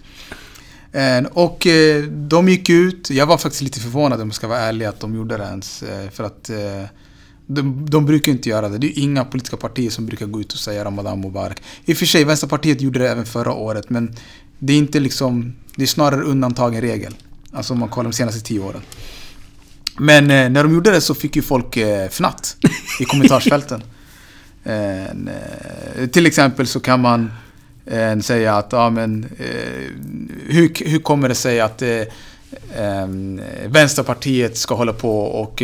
Eh, 0.92 1.24
och 1.34 1.68
de 2.10 2.50
gick 2.50 2.70
ut. 2.70 3.10
Jag 3.10 3.26
var 3.26 3.38
faktiskt 3.38 3.62
lite 3.62 3.80
förvånad 3.80 4.22
om 4.22 4.28
jag 4.28 4.36
ska 4.36 4.48
vara 4.48 4.60
ärlig 4.60 4.86
att 4.86 5.00
de 5.00 5.16
gjorde 5.16 5.38
det 5.38 5.44
ens. 5.44 5.84
För 6.12 6.24
att 6.24 6.50
de, 7.48 7.90
de 7.90 8.06
brukar 8.06 8.32
inte 8.32 8.50
göra 8.50 8.70
det. 8.70 8.78
Det 8.78 8.88
är 8.88 9.04
inga 9.04 9.26
politiska 9.26 9.58
partier 9.58 9.90
som 9.90 10.06
brukar 10.06 10.26
gå 10.26 10.42
ut 10.42 10.54
och 10.54 10.60
säga 10.60 10.86
Ramadan 10.86 11.22
Mubarak. 11.22 11.62
I 11.86 11.94
och 11.94 11.98
för 11.98 12.06
sig, 12.06 12.24
Vänsterpartiet 12.24 12.82
gjorde 12.82 13.00
det 13.00 13.10
även 13.10 13.26
förra 13.26 13.54
året. 13.54 13.90
Men 13.90 14.16
det 14.60 14.74
är 14.74 14.78
inte 14.78 15.00
liksom... 15.00 15.54
Det 15.76 15.84
är 15.84 15.88
snarare 15.88 16.22
undantag 16.22 16.76
än 16.76 16.82
regel. 16.82 17.16
Alltså 17.52 17.74
om 17.74 17.80
man 17.80 17.90
kollar 17.90 18.10
de 18.10 18.16
senaste 18.16 18.42
tio 18.42 18.60
åren. 18.60 18.82
Men 19.98 20.32
eh, 20.32 20.50
när 20.50 20.64
de 20.64 20.74
gjorde 20.74 20.92
det 20.92 21.02
så 21.02 21.16
fick 21.16 21.36
ju 21.36 21.42
folk 21.42 21.78
eh, 21.78 22.10
fnatt 22.10 22.58
i 23.00 23.06
kommentarsfälten. 23.06 23.84
Eh, 24.66 25.04
eh, 25.04 26.08
till 26.12 26.26
exempel 26.26 26.68
så 26.68 26.80
kan 26.80 27.00
man 27.00 27.32
eh, 27.86 28.20
säga 28.20 28.56
att, 28.56 28.72
ja 28.72 28.90
men, 28.90 29.24
eh, 29.40 29.92
hur, 30.48 30.90
hur 30.90 31.00
kommer 31.00 31.30
det 31.30 31.36
sig 31.36 31.60
att 31.62 31.82
eh, 31.82 32.02
Vänsterpartiet 33.68 34.58
ska 34.58 34.76
hålla 34.76 34.94
på 34.94 35.20
och 35.20 35.62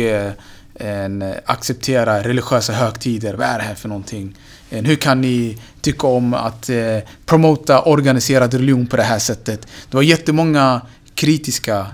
en, 0.74 1.34
acceptera 1.44 2.22
religiösa 2.22 2.72
högtider? 2.72 3.34
Vad 3.34 3.46
är 3.46 3.58
det 3.58 3.64
här 3.64 3.74
för 3.74 3.88
någonting? 3.88 4.36
Eh, 4.70 4.84
hur 4.84 4.96
kan 4.96 5.20
ni 5.20 5.58
tycka 5.80 6.06
om 6.06 6.34
att 6.34 6.68
eh, 6.68 6.98
promota 7.26 7.82
organiserad 7.82 8.54
religion 8.54 8.86
på 8.86 8.96
det 8.96 9.02
här 9.02 9.18
sättet? 9.18 9.66
Det 9.90 9.96
var 9.96 10.02
jättemånga 10.02 10.80
kritiska 11.14 11.86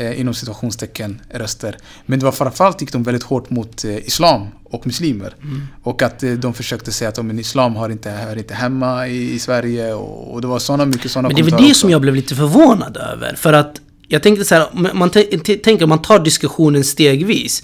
eh, 0.00 0.20
inom 0.20 0.34
situationstecken 0.34 1.20
röster. 1.30 1.76
Men 2.06 2.18
det 2.18 2.24
var 2.24 2.32
framförallt 2.32 2.80
gick 2.80 2.92
de 2.92 3.02
väldigt 3.02 3.22
hårt 3.22 3.50
mot 3.50 3.84
eh, 3.84 3.96
islam 3.96 4.46
och 4.64 4.86
muslimer. 4.86 5.34
Och 5.82 6.02
att 6.02 6.22
eh, 6.22 6.32
de 6.32 6.54
försökte 6.54 6.92
säga 6.92 7.08
att 7.08 7.16
ja, 7.16 7.22
men 7.22 7.38
islam 7.38 7.76
har 7.76 7.88
inte, 7.90 8.10
hör 8.10 8.38
inte 8.38 8.54
hemma 8.54 9.08
i, 9.08 9.32
i 9.34 9.38
Sverige 9.38 9.94
och, 9.94 10.32
och 10.34 10.40
det 10.40 10.46
var 10.46 10.58
såna 10.58 10.84
mycket 10.84 11.10
sådana 11.10 11.28
Men 11.28 11.36
det 11.36 11.42
väl 11.42 11.68
det 11.68 11.74
som 11.74 11.90
jag 11.90 12.00
blev 12.00 12.14
lite 12.14 12.34
förvånad 12.34 12.96
över. 12.96 13.34
För 13.36 13.52
att 13.52 13.80
jag 14.08 14.22
tänkte 14.22 14.44
så 14.44 14.54
här, 14.54 14.66
man- 14.94 15.10
tänker 15.10 15.86
man 15.86 16.02
tar 16.02 16.18
diskussionen 16.18 16.84
stegvis. 16.84 17.62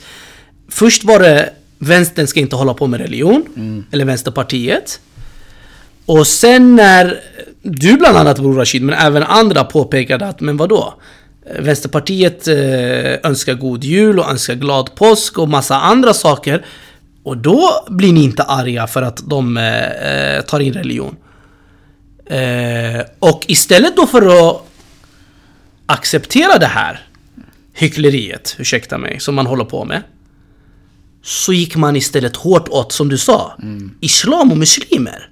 Först 0.68 1.05
var 1.05 1.18
det 1.20 1.53
vänstern 1.79 2.27
ska 2.27 2.40
inte 2.40 2.57
hålla 2.57 2.75
på 2.75 2.87
med 2.87 3.01
religion, 3.01 3.44
eller 3.90 4.05
Vänsterpartiet. 4.05 5.01
Och 6.07 6.27
sen 6.27 6.77
när 6.77 7.20
du 7.62 7.96
bland 7.96 8.16
annat 8.16 8.37
Bror 8.38 8.55
Rashid, 8.55 8.83
men 8.83 8.94
även 8.94 9.22
andra 9.22 9.64
påpekade 9.64 10.27
att 10.29 10.40
men 10.40 10.57
vadå? 10.57 10.94
Vänsterpartiet 11.54 12.48
eh, 12.48 13.30
önskar 13.30 13.54
god 13.54 13.85
jul 13.85 14.18
och 14.18 14.30
önskar 14.30 14.54
glad 14.54 14.94
påsk 14.94 15.38
och 15.38 15.48
massa 15.48 15.80
andra 15.80 16.14
saker. 16.14 16.64
Och 17.22 17.37
då 17.37 17.87
blir 17.88 18.12
ni 18.12 18.24
inte 18.24 18.42
arga 18.42 18.87
för 18.87 19.02
att 19.02 19.28
de 19.28 19.56
eh, 19.56 19.90
eh, 19.90 20.42
tar 20.42 20.61
in 20.61 20.72
religion. 20.72 21.16
Och 23.18 23.44
istället 23.48 23.96
då 23.96 24.06
för 24.06 24.48
att 24.50 24.62
acceptera 25.87 26.59
det 26.59 26.66
här 26.66 27.06
hyckleriet, 27.72 28.56
ursäkta 28.59 28.98
mig, 28.98 29.20
som 29.20 29.35
man 29.35 29.46
håller 29.46 29.64
på 29.64 29.85
med. 29.85 30.02
Så 31.22 31.52
gick 31.52 31.76
man 31.76 31.96
istället 31.96 32.37
hårt 32.37 32.68
åt, 32.68 32.92
som 32.92 33.09
du 33.09 33.18
sa, 33.18 33.59
islam 34.00 34.52
och 34.52 34.59
muslimer. 34.59 35.30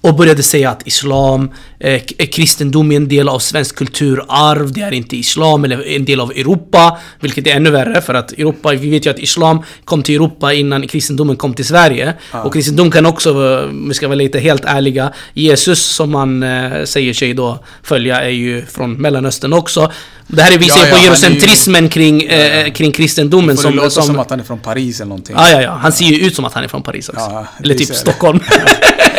Och 0.00 0.14
började 0.14 0.42
säga 0.42 0.70
att 0.70 0.86
islam, 0.86 1.50
eh, 1.80 2.00
k- 2.00 2.24
kristendom 2.32 2.92
är 2.92 2.96
en 2.96 3.08
del 3.08 3.28
av 3.28 3.38
svensk 3.38 3.76
kulturarv, 3.76 4.72
det 4.72 4.80
är 4.80 4.92
inte 4.92 5.16
islam 5.16 5.64
eller 5.64 5.88
en 5.96 6.04
del 6.04 6.20
av 6.20 6.30
Europa, 6.30 6.98
vilket 7.20 7.46
är 7.46 7.50
ännu 7.50 7.70
värre 7.70 8.00
för 8.00 8.14
att 8.14 8.32
Europa, 8.32 8.70
vi 8.72 8.90
vet 8.90 9.06
ju 9.06 9.10
att 9.10 9.18
islam 9.18 9.62
kom 9.84 10.02
till 10.02 10.14
Europa 10.14 10.52
innan 10.52 10.86
kristendomen 10.88 11.36
kom 11.36 11.54
till 11.54 11.64
Sverige. 11.64 12.14
Och 12.44 12.52
kristendom 12.52 12.90
kan 12.90 13.06
också, 13.06 13.30
eh, 13.30 13.68
om 13.68 13.88
vi 13.88 13.94
ska 13.94 14.08
vara 14.08 14.16
lite 14.16 14.38
helt 14.38 14.64
ärliga, 14.64 15.12
Jesus 15.34 15.80
som 15.82 16.10
man 16.10 16.42
eh, 16.42 16.84
säger 16.84 17.14
sig 17.14 17.34
då 17.34 17.64
följa 17.82 18.20
är 18.20 18.28
ju 18.28 18.66
från 18.66 18.92
Mellanöstern 18.92 19.52
också. 19.52 19.92
Det 20.26 20.42
här 20.42 20.52
är 20.54 20.58
visar 20.58 20.76
Ja, 20.78 20.84
ju 20.84 20.90
ja, 20.90 20.96
på 20.96 21.26
är 21.26 21.80
ju- 21.82 21.88
kring, 21.88 22.22
eh, 22.22 22.72
kring 22.72 22.92
kristendomen 22.92 23.56
Får 23.56 23.62
det 23.62 23.68
som... 23.68 23.74
låta 23.76 23.90
som, 23.90 24.02
som 24.02 24.18
att 24.18 24.30
han 24.30 24.40
är 24.40 24.44
från 24.44 24.58
Paris 24.58 25.00
eller 25.00 25.08
någonting. 25.08 25.36
Ja, 25.38 25.50
ja, 25.50 25.62
ja. 25.62 25.70
Han 25.82 25.92
ser 25.92 26.04
ju 26.04 26.26
ut 26.26 26.36
som 26.36 26.44
att 26.44 26.52
han 26.54 26.64
är 26.64 26.68
från 26.68 26.82
Paris 26.82 27.08
också. 27.08 27.20
Ja, 27.20 27.46
Eller 27.64 27.74
typ 27.74 27.86
ser. 27.86 27.94
Stockholm. 27.94 28.40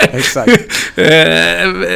Exakt. 0.14 0.52
Eh, 0.96 1.06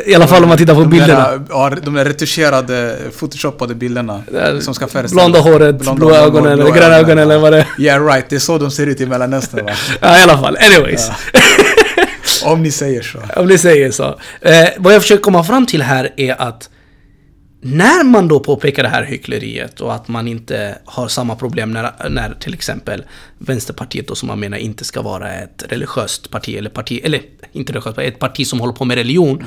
I 0.06 0.16
alla 0.16 0.28
fall 0.28 0.44
om 0.44 0.50
man 0.50 0.58
tittar 0.58 0.74
på 0.76 0.80
De 0.82 0.90
bilderna. 0.90 1.30
där, 1.32 1.42
ja, 1.50 1.72
de 1.84 1.94
där 1.94 2.06
retuscherade, 2.06 2.98
photoshoppade 3.20 3.76
bilderna. 3.76 4.24
Som 4.62 4.74
ska 4.74 4.88
föreställa... 4.88 5.22
Blonda 5.22 5.40
håret, 5.40 5.78
Blonda 5.80 6.06
hår, 6.06 6.14
ögonen, 6.16 6.52
eller 6.52 6.72
gröna 6.72 6.96
ögonen 6.96 7.18
eller 7.20 7.38
vad 7.38 7.54
det 7.54 7.58
är. 7.60 7.68
Yeah 7.80 8.06
right, 8.08 8.30
det 8.30 8.36
är 8.36 8.40
så 8.40 8.58
de 8.58 8.72
ser 8.72 8.88
ut 8.88 9.02
i 9.02 9.06
Mellanöstern 9.06 9.66
va? 9.66 9.72
Ja, 10.02 10.20
i 10.20 10.24
alla 10.24 10.38
fall. 10.38 10.58
Anyways. 10.62 11.10
Om 12.44 12.64
ni 12.64 12.72
säger 12.72 13.02
så. 13.02 13.20
Om 13.36 13.48
ni 13.48 13.58
säger 13.58 13.92
så. 13.92 14.20
Eh, 14.42 14.68
vad 14.78 14.94
jag 14.94 15.02
försöker 15.02 15.24
komma 15.24 15.44
fram 15.44 15.66
till 15.66 15.82
här 15.82 16.10
är 16.18 16.42
att 16.42 16.70
när 17.66 18.04
man 18.04 18.28
då 18.28 18.40
påpekar 18.40 18.84
det 18.84 18.90
här 18.90 19.04
hyckleriet 19.04 19.82
och 19.82 19.94
att 19.94 20.08
man 20.08 20.28
inte 20.28 20.78
har 20.86 21.08
samma 21.08 21.36
problem 21.36 21.72
när, 21.72 22.10
när 22.10 22.34
till 22.34 22.54
exempel 22.54 23.04
Vänsterpartiet 23.38 24.08
då 24.08 24.16
som 24.16 24.28
man 24.28 24.40
menar 24.40 24.58
inte 24.58 24.84
ska 24.84 25.02
vara 25.02 25.34
ett 25.34 25.64
religiöst 25.70 26.32
parti 26.32 26.56
eller 26.56 26.70
parti, 26.70 27.02
eller 27.04 27.22
inte 27.52 27.74
religiöst 27.74 27.96
parti, 27.96 28.08
ett 28.08 28.20
parti 28.20 28.48
som 28.48 28.60
håller 28.60 28.74
på 28.74 28.86
med 28.86 28.98
religion. 28.98 29.44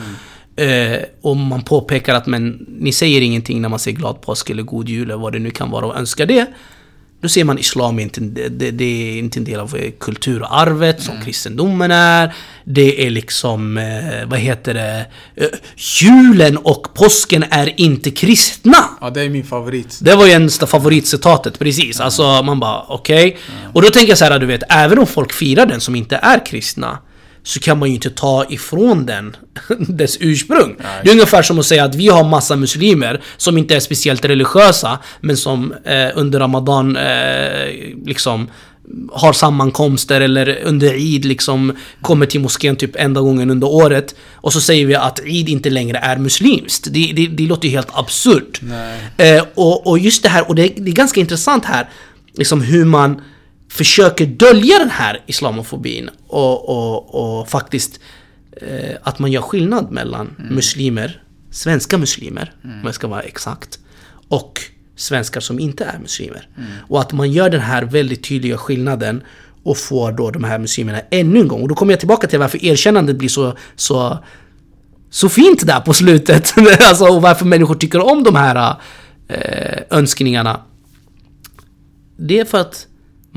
Eh, 0.57 0.99
och 1.21 1.37
man 1.37 1.63
påpekar 1.63 2.15
att 2.15 2.27
men 2.27 2.67
ni 2.69 2.93
säger 2.93 3.21
ingenting 3.21 3.63
när 3.63 3.69
man 3.69 3.79
säger 3.79 3.97
glad 3.97 4.21
påsk 4.21 4.51
eller 4.51 4.63
god 4.63 4.89
jul 4.89 5.11
eller 5.11 5.21
vad 5.21 5.33
det 5.33 5.39
nu 5.39 5.51
kan 5.51 5.71
vara 5.71 5.87
och 5.87 5.97
önskar 5.97 6.27
det. 6.27 6.47
Då 7.21 7.29
ser 7.29 7.45
man 7.45 7.59
islam 7.59 7.99
inte, 7.99 8.21
det, 8.21 8.71
det, 8.71 8.85
är 8.85 9.19
inte 9.19 9.41
en 9.41 9.45
del 9.45 9.61
av 9.61 9.77
eh, 9.77 9.91
kulturarvet 10.01 11.03
som 11.03 11.15
kristendomen 11.25 11.91
är. 11.91 12.35
Det 12.65 13.07
är 13.07 13.11
liksom, 13.11 13.79
eh, 13.79 14.27
vad 14.27 14.39
heter 14.39 14.75
det, 14.75 15.07
eh, 15.37 15.47
julen 15.77 16.57
och 16.57 16.95
påsken 16.95 17.45
är 17.51 17.81
inte 17.81 18.11
kristna. 18.11 18.85
Ja, 19.01 19.11
det 19.11 19.23
är 19.23 19.29
min 19.29 19.45
favorit. 19.45 19.99
Det 20.03 20.15
var 20.15 20.27
ju 20.27 20.33
en 20.33 20.49
sta- 20.49 20.67
favoritcitatet, 20.67 21.59
precis. 21.59 22.01
Alltså 22.01 22.43
man 22.43 22.61
bara 22.61 22.83
okej. 22.89 23.39
Och 23.73 23.83
då 23.83 23.91
tänker 23.91 24.09
jag 24.09 24.19
så 24.19 24.25
här, 24.25 24.39
du 24.39 24.47
vet, 24.47 24.63
även 24.69 24.99
om 24.99 25.07
folk 25.07 25.33
firar 25.33 25.67
den 25.67 25.81
som 25.81 25.95
inte 25.95 26.17
är 26.17 26.47
kristna 26.47 26.99
så 27.49 27.61
kan 27.61 27.79
man 27.79 27.89
ju 27.89 27.95
inte 27.95 28.11
ta 28.11 28.45
ifrån 28.49 29.07
den 29.07 29.37
dess 29.79 30.17
ursprung. 30.21 30.77
Det 31.03 31.11
är 31.11 31.13
ungefär 31.13 31.43
som 31.43 31.59
att 31.59 31.67
säga 31.67 31.85
att 31.85 31.95
vi 31.95 32.09
har 32.09 32.25
massa 32.25 32.57
muslimer 32.57 33.23
som 33.37 33.59
inte 33.59 33.77
är 33.77 33.81
speciellt 33.81 34.25
religiösa 34.25 34.99
men 35.21 35.37
som 35.37 35.73
eh, 35.85 36.09
under 36.15 36.41
Ramadan 36.41 36.97
eh, 36.97 37.67
liksom 38.07 38.51
har 39.13 39.33
sammankomster 39.33 40.21
eller 40.21 40.59
under 40.65 40.95
Eid 40.95 41.25
liksom 41.25 41.77
kommer 42.03 42.27
till 42.27 42.41
moskén 42.41 42.77
typ 42.77 42.97
enda 42.97 43.21
gången 43.21 43.51
under 43.51 43.69
året 43.69 44.15
och 44.35 44.53
så 44.53 44.61
säger 44.61 44.87
vi 44.87 44.95
att 44.95 45.21
Eid 45.21 45.49
inte 45.49 45.71
längre 45.71 45.99
är 45.99 46.17
muslimskt. 46.17 46.89
Det, 46.91 47.13
det, 47.17 47.27
det 47.27 47.43
låter 47.43 47.69
ju 47.69 47.75
helt 47.75 47.99
absurt. 47.99 48.61
Eh, 49.17 49.45
och, 49.55 49.87
och 49.87 49.99
just 49.99 50.23
det 50.23 50.29
här, 50.29 50.49
och 50.49 50.55
det, 50.55 50.69
det 50.77 50.91
är 50.91 50.95
ganska 50.95 51.21
intressant 51.21 51.65
här, 51.65 51.89
liksom 52.35 52.61
hur 52.61 52.85
man 52.85 53.21
försöker 53.71 54.27
dölja 54.27 54.79
den 54.79 54.91
här 54.91 55.23
islamofobin 55.27 56.11
och, 56.27 56.69
och, 56.69 57.15
och 57.41 57.49
faktiskt 57.49 58.01
eh, 58.53 58.97
att 59.03 59.19
man 59.19 59.33
gör 59.33 59.43
skillnad 59.43 59.91
mellan 59.91 60.35
muslimer, 60.51 61.23
svenska 61.51 61.99
muslimer, 61.99 62.53
om 62.63 62.83
jag 62.85 62.95
ska 62.95 63.09
vara 63.09 63.23
exakt, 63.23 63.79
och 64.29 64.61
svenskar 64.97 65.41
som 65.41 65.59
inte 65.59 65.85
är 65.85 65.99
muslimer. 65.99 66.49
Och 66.89 67.01
att 67.01 67.13
man 67.13 67.33
gör 67.33 67.51
den 67.51 67.61
här 67.61 67.85
väldigt 67.85 68.25
tydliga 68.25 68.59
skillnaden 68.59 69.23
och 69.63 69.77
får 69.77 70.13
då 70.13 70.31
de 70.31 70.45
här 70.45 70.59
muslimerna 70.59 71.01
ännu 71.11 71.41
en 71.41 71.49
gång. 71.49 71.63
Och 71.63 71.69
då 71.69 71.75
kommer 71.75 71.93
jag 71.93 72.01
tillbaka 72.01 72.27
till 72.27 72.39
varför 72.39 72.65
erkännandet 72.65 73.17
blir 73.17 73.29
så, 73.29 73.57
så, 73.77 74.25
så 75.11 75.29
fint 75.29 75.67
där 75.67 75.81
på 75.81 75.93
slutet. 75.93 76.55
alltså, 76.81 77.05
och 77.05 77.23
varför 77.23 77.45
människor 77.45 77.75
tycker 77.75 78.01
om 78.13 78.25
de 78.25 78.35
här 78.35 78.77
eh, 79.29 79.83
önskningarna. 79.91 80.61
Det 82.17 82.41
är 82.41 82.45
för 82.45 82.61
att 82.61 82.88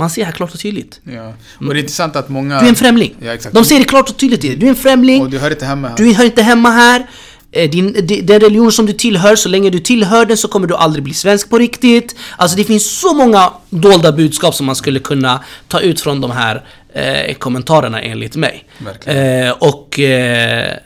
man 0.01 0.09
ser 0.09 0.25
här 0.25 0.31
klart 0.31 0.53
och 0.53 0.59
tydligt. 0.59 0.99
Ja. 1.03 1.33
Och 1.57 1.65
det 1.73 1.79
är 1.79 1.81
intressant 1.81 2.15
att 2.15 2.29
många... 2.29 2.59
Du 2.59 2.65
är 2.65 2.69
en 2.69 2.75
främling. 2.75 3.15
Ja, 3.19 3.33
exakt. 3.33 3.55
De 3.55 3.65
ser 3.65 3.79
det 3.79 3.83
klart 3.85 4.09
och 4.09 4.17
tydligt. 4.17 4.41
Du 4.59 4.65
är 4.65 4.69
en 4.69 4.75
främling. 4.75 5.21
Och 5.21 5.29
du 5.29 5.39
hör 5.39 5.51
inte 5.51 5.65
hemma 5.65 5.87
här. 5.87 5.97
Du 5.97 6.13
hör 6.13 6.25
inte 6.25 6.41
hemma 6.43 6.69
här. 6.71 7.05
Eh, 7.51 7.69
Din, 7.69 7.93
di- 8.07 8.21
den 8.21 8.39
religion 8.39 8.71
som 8.71 8.85
du 8.85 8.93
tillhör, 8.93 9.35
så 9.35 9.49
länge 9.49 9.69
du 9.69 9.79
tillhör 9.79 10.25
den 10.25 10.37
så 10.37 10.47
kommer 10.47 10.67
du 10.67 10.75
aldrig 10.75 11.03
bli 11.03 11.13
svensk 11.13 11.49
på 11.49 11.57
riktigt. 11.57 12.15
Alltså 12.37 12.57
det 12.57 12.63
finns 12.63 12.99
så 12.99 13.13
många 13.13 13.53
dolda 13.69 14.11
budskap 14.11 14.55
som 14.55 14.65
man 14.65 14.75
skulle 14.75 14.99
kunna 14.99 15.43
ta 15.67 15.79
ut 15.79 16.01
från 16.01 16.21
de 16.21 16.31
här 16.31 16.65
eh, 16.93 17.35
kommentarerna 17.35 18.01
enligt 18.01 18.35
mig. 18.35 18.65
Eh, 19.05 19.51
och, 19.51 19.99
eh, 19.99 20.77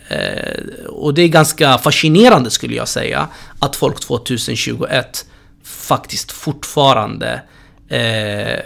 och 0.89 1.13
det 1.13 1.21
är 1.21 1.27
ganska 1.27 1.77
fascinerande 1.77 2.49
skulle 2.51 2.75
jag 2.75 2.87
säga 2.87 3.27
att 3.59 3.75
folk 3.75 3.99
2021 3.99 5.25
faktiskt 5.63 6.31
fortfarande 6.31 7.41
eh, 7.87 8.59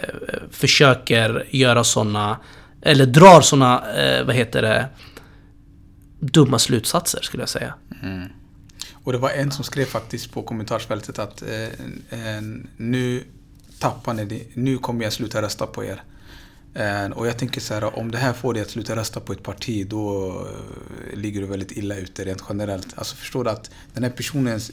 försöker 0.50 1.46
göra 1.50 1.84
såna 1.84 2.38
eller 2.82 3.06
drar 3.06 3.40
såna, 3.40 3.92
eh, 3.96 4.24
vad 4.24 4.34
heter 4.34 4.62
det, 4.62 4.86
dumma 6.20 6.58
slutsatser 6.58 7.20
skulle 7.22 7.42
jag 7.42 7.48
säga. 7.48 7.74
Mm. 8.02 8.28
Och 9.04 9.12
det 9.12 9.18
var 9.18 9.30
en 9.30 9.52
som 9.52 9.64
skrev 9.64 9.84
faktiskt 9.84 10.32
på 10.32 10.42
kommentarsfältet 10.42 11.18
att 11.18 11.42
eh, 11.42 11.62
eh, 12.10 12.42
nu 12.76 13.24
tappar 13.78 14.14
ni 14.14 14.24
det. 14.24 14.42
Nu 14.54 14.78
kommer 14.78 15.04
jag 15.04 15.12
sluta 15.12 15.42
rösta 15.42 15.66
på 15.66 15.84
er. 15.84 16.02
Eh, 16.74 17.10
och 17.10 17.26
jag 17.26 17.38
tänker 17.38 17.60
så 17.60 17.74
här, 17.74 17.98
om 17.98 18.10
det 18.10 18.18
här 18.18 18.32
får 18.32 18.54
dig 18.54 18.62
att 18.62 18.70
sluta 18.70 18.96
rösta 18.96 19.20
på 19.20 19.32
ett 19.32 19.42
parti 19.42 19.86
då 19.86 20.28
eh, 21.12 21.18
ligger 21.18 21.40
du 21.40 21.46
väldigt 21.46 21.72
illa 21.72 21.96
ute 21.96 22.24
rent 22.24 22.42
generellt. 22.48 22.98
Alltså 22.98 23.16
förstår 23.16 23.44
du 23.44 23.50
att 23.50 23.70
den 23.94 24.02
här 24.02 24.10
personens 24.10 24.70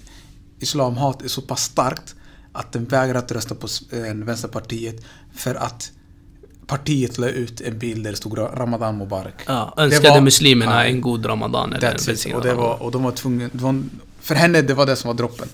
islamhat 0.59 1.21
är 1.21 1.27
så 1.27 1.41
pass 1.41 1.63
starkt 1.63 2.15
att 2.57 2.71
den 2.71 2.85
vägrar 2.85 3.19
att 3.19 3.31
rösta 3.31 3.55
på 3.55 3.67
Vänsterpartiet 4.13 5.05
för 5.35 5.55
att 5.55 5.91
partiet 6.67 7.17
la 7.17 7.27
ut 7.27 7.61
en 7.61 7.79
bild 7.79 8.03
där 8.03 8.11
det 8.11 8.17
stod 8.17 8.37
Ramadan 8.37 8.97
Mubarak. 8.97 9.33
Ja, 9.45 9.73
önskade 9.77 10.09
var- 10.09 10.21
muslimerna 10.21 10.85
en 10.85 11.01
god 11.01 11.25
ramadan 11.25 11.73
eller 11.73 11.91
That's 11.93 12.27
it. 12.27 12.35
Och, 12.35 12.41
det 12.41 12.53
var, 12.53 12.83
och 12.83 12.91
de 12.91 13.03
var 13.03 13.11
tvungna, 13.11 13.49
det 13.51 13.61
var, 13.61 13.83
för 14.21 14.35
henne 14.35 14.61
det 14.61 14.73
var 14.73 14.85
det 14.85 14.95
som 14.95 15.07
var 15.07 15.15
droppen. 15.15 15.47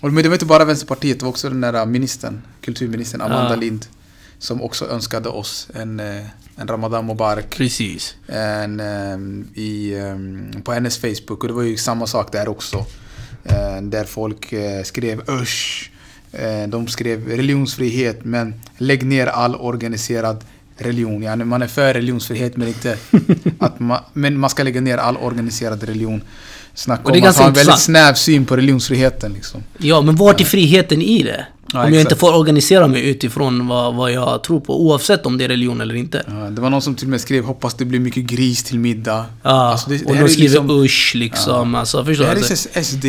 Och 0.00 0.12
men 0.12 0.22
det 0.22 0.28
var 0.28 0.34
inte 0.36 0.46
bara 0.46 0.64
Vänsterpartiet, 0.64 1.18
det 1.18 1.24
var 1.24 1.30
också 1.30 1.48
den 1.48 1.60
där 1.60 1.86
ministern, 1.86 2.42
kulturministern 2.60 3.20
Amanda 3.20 3.50
Ja. 3.50 3.56
Lind. 3.56 3.86
Som 4.38 4.62
också 4.62 4.86
önskade 4.86 5.28
oss 5.28 5.68
en, 5.74 6.00
eh, 6.00 6.26
en 6.56 6.68
Ramadan 6.68 7.06
Mubarak. 7.06 7.50
Precis. 7.50 8.14
En, 8.26 8.80
ehm, 8.80 9.48
i, 9.54 9.94
ehm, 9.94 10.62
på 10.64 10.72
hennes 10.72 10.98
Facebook 10.98 11.42
och 11.42 11.48
det 11.48 11.54
var 11.54 11.62
ju 11.62 11.76
samma 11.76 12.06
sak 12.06 12.32
där 12.32 12.48
också. 12.48 12.86
Eh, 13.44 13.82
där 13.82 14.04
folk 14.04 14.52
eh, 14.52 14.82
skrev 14.82 15.30
usch. 15.30 15.90
Eh, 16.32 16.68
de 16.68 16.88
skrev 16.88 17.28
religionsfrihet 17.28 18.24
men 18.24 18.54
lägg 18.78 19.06
ner 19.06 19.26
all 19.26 19.54
organiserad 19.56 20.44
religion. 20.76 21.22
Ja, 21.22 21.36
man 21.36 21.62
är 21.62 21.66
för 21.66 21.94
religionsfrihet 21.94 22.56
men 22.56 22.68
inte 22.68 22.96
att 23.58 23.80
man, 23.80 24.00
men 24.12 24.38
man 24.38 24.50
ska 24.50 24.62
lägga 24.62 24.80
ner 24.80 24.98
all 24.98 25.16
organiserad 25.16 25.82
religion. 25.82 26.22
Snacka 26.74 27.12
om 27.12 27.24
att 27.24 27.36
ha 27.36 27.46
en 27.46 27.52
väldigt 27.52 27.78
snäv 27.78 28.14
syn 28.14 28.44
på 28.44 28.56
religionsfriheten 28.56 29.32
liksom. 29.32 29.62
Ja, 29.78 30.00
men 30.00 30.16
vart 30.16 30.40
är 30.40 30.44
friheten 30.44 31.02
i 31.02 31.22
det? 31.22 31.46
Ja, 31.74 31.84
om 31.86 31.92
jag 31.92 32.00
inte 32.02 32.16
får 32.16 32.34
organisera 32.34 32.86
mig 32.86 33.08
utifrån 33.10 33.66
vad, 33.68 33.94
vad 33.94 34.12
jag 34.12 34.44
tror 34.44 34.60
på, 34.60 34.82
oavsett 34.86 35.26
om 35.26 35.38
det 35.38 35.44
är 35.44 35.48
religion 35.48 35.80
eller 35.80 35.94
inte. 35.94 36.22
Ja, 36.26 36.32
det 36.50 36.60
var 36.60 36.70
någon 36.70 36.82
som 36.82 36.94
till 36.94 37.06
och 37.06 37.10
med 37.10 37.20
skrev 37.20 37.44
hoppas 37.44 37.74
det 37.74 37.84
blir 37.84 38.00
mycket 38.00 38.24
gris 38.24 38.64
till 38.64 38.78
middag. 38.78 39.24
Ja, 39.42 39.50
Alltså, 39.50 39.90
det- 39.90 39.96
det 39.98 40.04
och 40.04 40.16
de 40.16 40.28
skriver 40.28 40.48
liksom- 40.48 40.70
usch 40.70 41.12
liksom. 41.14 41.74
Alltså, 41.74 42.04
förstår 42.04 42.24
Det 42.24 42.28
här 42.30 42.36
du? 42.36 42.40
är 42.46 42.50
Alltså, 42.50 42.68
SD... 42.96 43.04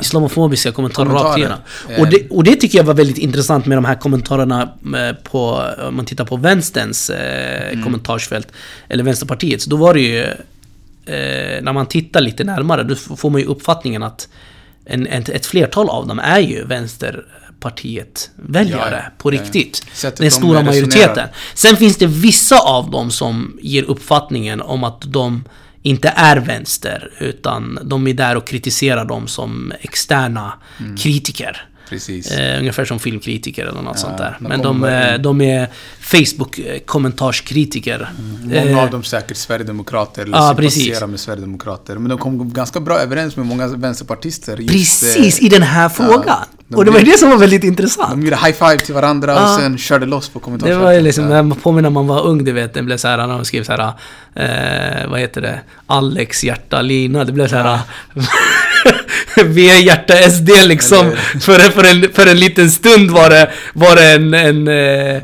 islamofobiska 0.00 0.72
kommentarer, 0.72 1.08
rakt 1.10 1.38
igenom. 1.38 1.58
Eh. 1.90 2.00
Och 2.00 2.10
det, 2.10 2.30
och 2.30 2.44
det 2.44 2.54
tycker 2.56 2.78
jag 2.78 2.84
var 2.84 2.94
väldigt 2.94 3.18
intressant 3.18 3.66
med 3.66 3.78
de 3.78 3.84
här 3.84 3.94
kommentarerna 3.94 4.62
eh, 4.84 5.16
på, 5.30 5.62
om 5.88 5.96
man 5.96 6.04
tittar 6.04 6.24
på 6.24 6.36
vänsterns 6.36 7.10
eh, 7.10 7.68
Mm. 7.72 7.84
kommentarsfält, 7.84 8.48
eller 8.88 9.04
Vänsterpartiets, 9.04 9.64
då 9.64 9.76
var 9.76 9.94
det 9.94 10.00
ju, 10.00 10.20
eh, 11.14 11.62
när 11.62 11.72
man 11.72 11.86
tittar 11.86 12.20
lite 12.20 12.44
närmare, 12.44 12.82
då 12.82 12.94
får 12.94 13.30
man 13.30 13.40
ju 13.40 13.46
uppfattningen 13.46 14.02
att 14.02 14.28
en, 14.84 15.06
ett, 15.06 15.28
ett 15.28 15.46
flertal 15.46 15.88
av 15.88 16.06
dem 16.06 16.18
är 16.18 16.40
ju 16.40 16.64
Vänsterpartiet 17.60 18.30
väljare 18.36 18.90
Ja, 18.96 19.02
ja. 19.04 19.10
på 19.18 19.34
Ja. 19.34 19.40
riktigt. 19.40 19.86
Sättet 19.92 20.16
Den 20.18 20.24
de 20.26 20.30
stora 20.30 20.60
resonerar. 20.60 20.64
majoriteten. 20.64 21.28
Sen 21.54 21.76
finns 21.76 21.96
det 21.96 22.06
vissa 22.06 22.58
av 22.58 22.90
dem 22.90 23.10
som 23.10 23.58
ger 23.62 23.82
uppfattningen 23.82 24.60
om 24.60 24.84
att 24.84 25.02
de 25.06 25.44
inte 25.82 26.12
är 26.16 26.36
vänster, 26.36 27.10
utan 27.20 27.78
de 27.84 28.06
är 28.06 28.14
där 28.14 28.36
och 28.36 28.46
kritiserar 28.46 29.04
dem 29.04 29.26
som 29.28 29.72
externa 29.80 30.52
kritiker. 30.98 31.68
Precis. 31.88 32.30
Eh, 32.30 32.58
ungefär 32.58 32.84
som 32.84 32.98
filmkritiker 32.98 33.62
eller 33.66 33.82
något 33.82 33.92
Ja, 33.96 34.00
sånt 34.00 34.18
där. 34.18 34.36
de 34.40 34.48
Men 34.48 34.58
de, 34.58 34.64
kommer- 34.66 35.12
eh, 35.14 35.18
de 35.18 35.40
är 35.40 35.68
Facebook-kommentarskritiker. 36.00 38.08
Många 38.42 38.62
Eh, 38.62 38.78
av 38.82 38.90
dem 38.90 39.04
säkert 39.04 39.36
sverigedemokrater 39.36 40.22
eller 40.22 40.36
Ja, 40.36 40.48
sympatiserar 40.48 41.06
med 41.06 41.20
sverigedemokrater. 41.20 41.94
Men 41.94 42.08
de 42.08 42.18
kom 42.18 42.52
ganska 42.52 42.80
bra 42.80 42.98
överens 42.98 43.36
med 43.36 43.46
många 43.46 43.66
vänsterpartister. 43.68 44.56
just, 44.56 44.72
Precis, 45.02 45.38
eh, 45.38 45.44
i 45.44 45.48
den 45.48 45.62
här 45.62 45.88
frågan. 45.88 46.38
de 46.68 46.74
och 46.76 46.84
det 46.84 46.90
var 46.90 47.00
blir- 47.00 47.12
det 47.12 47.18
som 47.18 47.30
var 47.30 47.38
väldigt 47.38 47.64
intressant. 47.64 48.10
De 48.10 48.22
gjorde 48.22 48.36
high 48.36 48.52
five 48.52 48.78
till 48.78 48.94
varandra 48.94 49.32
Ja. 49.32 49.54
och 49.54 49.60
sen 49.60 49.78
körde 49.78 50.06
loss 50.06 50.28
på 50.28 50.38
Det 50.38 50.44
kommentarsfältet. 50.44 50.82
var 50.84 50.92
ju 50.92 51.00
liksom, 51.00 51.30
Ja. 51.30 51.42
man 51.42 51.58
påminner 51.58 51.82
när 51.82 51.90
man 51.94 52.06
var 52.06 52.26
ung, 52.26 52.44
du 52.44 52.52
vet, 52.52 52.74
det 52.74 52.82
blev 52.82 52.96
så 52.96 53.08
här 53.08 53.16
när 53.16 53.28
de 53.28 53.44
skrev 53.44 53.64
så 53.64 53.72
här, 53.72 53.92
eh, 54.34 55.10
vad 55.10 55.20
heter 55.20 55.40
det, 55.40 55.60
Alex 55.86 56.44
hjärta 56.44 56.82
Lina, 56.82 57.24
det 57.24 57.32
blev 57.32 57.48
så 57.48 57.56
här 57.56 57.78
V 59.44 59.60
hjärta 59.62 60.30
SD 60.30 60.50
liksom. 60.64 61.12
För, 61.40 61.58
för, 61.58 61.84
en, 61.84 62.12
för 62.12 62.26
en 62.26 62.40
liten 62.40 62.70
stund 62.70 63.10
var 63.10 63.30
det, 63.30 63.50
var 63.72 63.96
det 63.96 64.12
en, 64.12 64.34
en, 64.34 64.68
eh, 64.68 65.22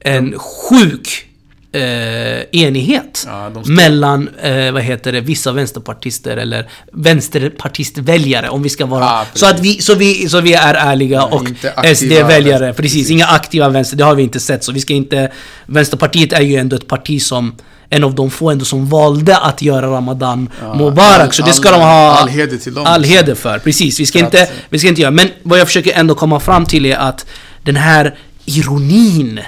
en 0.00 0.38
sjuk 0.38 1.28
eh, 1.72 2.62
enighet 2.62 3.24
Ja, 3.26 3.50
mellan, 3.64 4.28
eh, 4.42 4.72
vad 4.72 4.82
heter 4.82 5.12
det, 5.12 5.20
vissa 5.20 5.52
vänsterpartister 5.52 6.36
eller 6.36 6.68
vänsterpartistväljare 6.92 8.48
om 8.48 8.62
vi 8.62 8.68
ska 8.68 8.86
vara... 8.86 9.04
Ja, 9.04 9.26
så, 9.34 9.46
att 9.46 9.60
vi, 9.60 9.82
så, 9.82 9.94
vi, 9.94 10.28
så 10.28 10.40
vi 10.40 10.54
är 10.54 10.74
ärliga 10.74 11.24
och 11.24 11.48
SD-väljare, 11.94 12.72
precis. 12.72 12.76
precis. 12.76 13.10
Inga 13.10 13.26
aktiva 13.26 13.68
vänster, 13.68 13.96
det 13.96 14.04
har 14.04 14.14
vi 14.14 14.22
inte 14.22 14.40
sett. 14.40 14.64
Så 14.64 14.72
vi 14.72 14.80
ska 14.80 14.94
inte... 14.94 15.32
Vänsterpartiet 15.66 16.32
är 16.32 16.40
ju 16.40 16.56
ändå 16.56 16.76
ett 16.76 16.88
parti 16.88 17.22
som... 17.22 17.56
En 17.90 18.04
av 18.04 18.14
de 18.14 18.30
få 18.30 18.50
ändå 18.50 18.64
som 18.64 18.86
valde 18.88 19.36
att 19.36 19.62
göra 19.62 19.90
Ramadan 19.90 20.48
Ja, 20.62 20.74
Mubarak. 20.74 21.20
all- 21.20 21.32
Så 21.32 21.42
det 21.42 21.52
ska 21.52 21.68
all- 21.68 21.74
de 21.74 21.80
ha... 21.84 22.18
all 22.18 22.28
heder 22.28 22.56
till 22.56 22.74
dem. 22.74 22.86
All 22.86 23.04
heder 23.04 23.34
för, 23.34 23.58
precis. 23.58 24.00
Vi 24.00 24.06
ska, 24.06 24.18
inte, 24.18 24.50
vi 24.68 24.78
ska 24.78 24.88
inte 24.88 25.00
göra... 25.00 25.10
Men 25.10 25.28
vad 25.42 25.58
jag 25.58 25.66
försöker 25.66 25.92
ändå 25.92 26.14
komma 26.14 26.40
fram 26.40 26.66
till 26.66 26.86
är 26.86 26.96
att 26.96 27.26
den 27.62 27.76
här 27.76 28.18
ironin... 28.44 29.40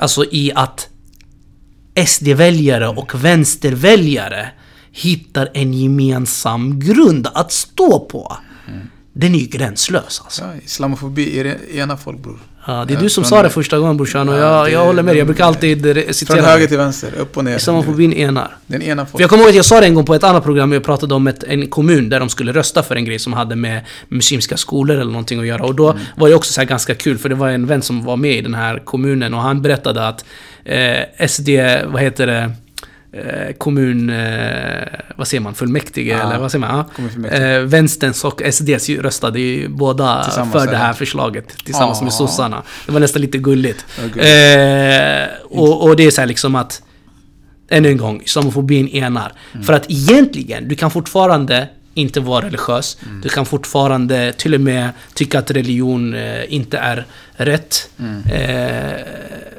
Alltså 0.00 0.24
i 0.24 0.52
att 0.54 0.88
SD-väljare 2.06 2.88
och 2.88 3.24
vänsterväljare 3.24 4.48
hittar 4.92 5.48
en 5.54 5.74
gemensam 5.74 6.80
grund 6.80 7.28
att 7.34 7.52
stå 7.52 8.00
på. 8.00 8.36
Den 9.12 9.34
är 9.34 9.38
ju 9.38 9.46
gränslös 9.46 10.20
alltså. 10.24 10.42
Ja, 10.42 10.48
islamofobi 10.64 11.40
är 11.40 11.56
ena 11.76 11.96
folk 11.96 12.18
bror. 12.22 12.38
Ja, 12.66 12.84
det 12.88 12.92
är 12.92 12.96
Ja, 12.96 13.02
du 13.02 13.10
som 13.10 13.24
sa 13.24 13.42
det 13.42 13.50
första 13.50 13.78
gången 13.78 13.96
brorsan 13.96 14.28
och 14.28 14.34
Ja, 14.34 14.38
jag, 14.40 14.70
jag 14.72 14.84
håller 14.86 15.02
med 15.02 15.12
dig. 15.14 15.18
Jag 15.18 15.26
brukar 15.26 15.44
alltid 15.44 16.06
citera 16.16 16.36
Från 16.36 16.44
höger 16.46 16.66
till 16.66 16.76
vänster, 16.76 17.12
upp 17.18 17.36
och 17.36 17.44
ner. 17.44 17.56
Islamofobin 17.56 18.12
enar. 18.12 18.56
Den 18.66 18.82
ena 18.82 19.04
För 19.06 19.10
folk. 19.12 19.22
jag 19.22 19.30
kommer 19.30 19.42
ihåg 19.42 19.50
att 19.50 19.56
jag 19.56 19.64
sa 19.64 19.80
det 19.80 19.86
en 19.86 19.94
gång 19.94 20.04
på 20.04 20.14
ett 20.14 20.24
annat 20.24 20.44
program, 20.44 20.72
jag 20.72 20.84
pratade 20.84 21.14
om 21.14 21.26
ett, 21.26 21.42
en 21.44 21.66
kommun 21.70 22.08
där 22.08 22.20
de 22.20 22.28
skulle 22.28 22.52
rösta 22.52 22.82
för 22.82 22.96
en 22.96 23.04
grej 23.04 23.18
som 23.18 23.32
hade 23.32 23.56
med 23.56 23.84
muslimska 24.08 24.56
skolor 24.56 24.96
eller 24.96 25.10
någonting 25.12 25.40
att 25.40 25.46
göra. 25.46 25.64
Och 25.64 25.74
då 25.74 25.90
Mm. 25.90 26.02
var 26.16 26.28
det 26.28 26.34
också 26.34 26.52
så 26.52 26.64
ganska 26.64 26.94
kul, 26.94 27.18
för 27.18 27.28
det 27.28 27.34
var 27.34 27.48
en 27.48 27.66
vän 27.66 27.82
som 27.82 28.04
var 28.04 28.16
med 28.16 28.36
i 28.36 28.40
den 28.40 28.54
här 28.54 28.78
kommunen 28.84 29.34
och 29.34 29.40
han 29.40 29.62
berättade 29.62 30.08
att 30.08 30.24
eh, 30.64 31.26
SD, 31.28 31.48
vad 31.86 32.02
heter 32.02 32.26
det, 32.26 32.52
kommun, 33.58 34.10
eh, 34.10 34.88
vad 35.16 35.28
säger 35.28 35.40
man, 35.40 35.54
fullmäktige 35.54 36.10
Ja, 36.10 36.20
eller 36.20 36.38
vad 36.38 36.50
säger 36.50 36.66
man? 36.66 36.84
Ja. 37.22 37.28
Eh, 37.28 37.60
Vänsterns 37.60 38.24
och 38.24 38.42
SDs 38.52 38.88
röstade 38.88 39.40
ju 39.40 39.68
båda 39.68 40.22
för 40.52 40.66
det 40.66 40.76
här 40.76 40.92
förslaget 40.92 41.48
tillsammans 41.64 41.98
Ja. 42.00 42.04
med 42.04 42.12
sossarna. 42.12 42.62
Det 42.86 42.92
var 42.92 43.00
nästan 43.00 43.22
lite 43.22 43.38
gulligt. 43.38 43.84
Eh, 43.98 45.28
och, 45.44 45.82
och 45.82 45.96
det 45.96 46.02
är 46.06 46.10
så 46.10 46.20
här 46.20 46.28
liksom 46.28 46.54
att 46.54 46.82
än 47.70 47.84
en 47.86 47.96
gång, 47.96 48.22
islamofobin 48.24 48.88
enar. 48.88 49.32
Mm. 49.52 49.64
För 49.66 49.72
att 49.72 49.90
egentligen, 49.90 50.68
du 50.68 50.74
kan 50.74 50.90
fortfarande 50.90 51.68
inte 51.94 52.20
vara 52.20 52.46
religiös. 52.46 52.96
Mm. 53.06 53.20
Du 53.20 53.28
kan 53.28 53.46
fortfarande 53.46 54.32
till 54.32 54.54
och 54.54 54.60
med 54.60 54.90
tycka 55.14 55.38
att 55.38 55.50
religion 55.50 56.14
eh, 56.14 56.54
inte 56.54 56.78
är 56.78 57.06
rätt. 57.32 57.90
Mm. 57.98 58.22
Eh, 58.26 59.00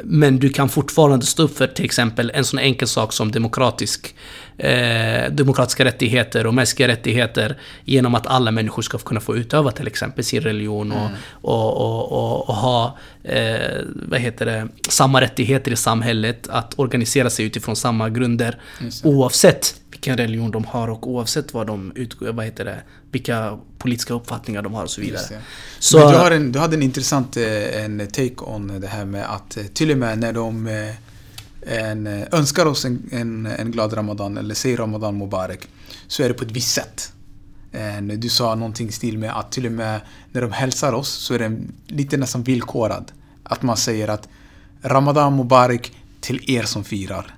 men 0.04 0.40
du 0.40 0.50
kan 0.50 0.70
fortfarande 0.70 1.26
stå 1.26 1.44
upp 1.44 1.58
för 1.58 1.68
till 1.68 1.86
exempel 1.86 2.32
en 2.34 2.46
sån 2.46 2.60
enkel 2.60 2.88
sak 2.88 3.14
som 3.14 3.32
demokratisk, 3.32 4.16
eh, 4.58 5.32
demokratiska 5.32 5.86
rättigheter 5.86 6.48
och 6.48 6.54
mänskliga 6.54 6.88
rättigheter 6.88 7.58
genom 7.86 8.16
att 8.16 8.28
alla 8.28 8.52
människor 8.52 8.82
ska 8.82 8.98
kunna 8.98 9.20
få 9.20 9.36
utöva 9.36 9.72
till 9.72 9.88
exempel 9.88 10.24
sin 10.24 10.42
religion 10.42 10.92
och, 10.92 10.98
Mm. 10.98 11.12
och, 11.32 11.78
och, 11.78 12.12
och, 12.12 12.50
och 12.50 12.56
ha 12.56 12.98
eh, 13.24 13.82
vad 13.94 14.20
heter 14.20 14.46
det, 14.46 14.68
samma 14.90 15.22
rättigheter 15.22 15.72
i 15.72 15.76
samhället, 15.76 16.48
att 16.50 16.80
organisera 16.80 17.30
sig 17.30 17.46
utifrån 17.46 17.76
samma 17.76 18.10
grunder 18.10 18.58
oavsett 19.04 19.76
vilken 20.04 20.18
religion 20.18 20.52
de 20.52 20.66
har 20.66 20.88
och 20.88 21.08
oavsett 21.08 21.54
vad 21.54 21.68
de 21.68 21.92
utgår, 21.96 22.34
vad 22.34 22.46
heter 22.46 22.66
det, 22.66 22.82
vilka 23.12 23.60
politiska 23.78 24.14
uppfattningar 24.14 24.62
de 24.62 24.74
har 24.74 24.84
och 24.84 24.90
så 24.90 25.02
vidare. 25.02 25.42
Så, 25.80 26.00
Men 26.00 26.08
du, 26.12 26.18
har 26.18 26.32
en, 26.32 26.52
du 26.52 26.60
hade 26.60 26.76
en 26.76 26.84
intressant 26.84 27.38
eh, 27.38 27.84
en 27.84 28.08
take 28.08 28.36
on 28.38 28.82
det 28.82 28.88
här 28.88 29.06
med 29.06 29.34
att 29.34 29.58
eh, 29.58 29.64
till 29.64 29.92
och 29.92 29.98
med 29.98 30.20
när 30.20 30.34
de 30.34 30.68
eh, 30.68 30.96
en, 31.62 32.08
önskar 32.08 32.66
oss 32.66 32.86
en, 32.86 33.10
en, 33.12 33.46
en 33.46 33.72
glad 33.72 33.98
Ramadan 33.98 34.38
eller 34.38 34.56
säger 34.56 34.78
Ramadan 34.78 35.18
Mubarak 35.18 35.68
så 36.08 36.24
är 36.24 36.28
det 36.28 36.34
på 36.34 36.46
ett 36.46 36.52
visst 36.52 36.74
sätt. 36.74 37.14
En, 37.72 38.20
du 38.20 38.30
sa 38.30 38.56
någonting 38.56 38.88
i 38.88 38.92
stil 38.92 39.18
med 39.18 39.40
att 39.40 39.52
till 39.52 39.66
och 39.66 39.72
med 39.72 40.02
när 40.32 40.42
de 40.42 40.52
hälsar 40.52 40.94
oss 40.94 41.10
så 41.10 41.34
är 41.34 41.40
den 41.40 41.74
lite 41.88 42.18
nästan 42.18 42.44
villkorad. 42.44 43.12
Att 43.44 43.62
man 43.62 43.78
säger 43.78 44.08
att 44.08 44.28
Ramadan 44.82 45.36
Mubarak 45.36 45.92
till 46.22 46.52
er 46.52 46.64
som 46.64 46.84
firar. 46.84 47.36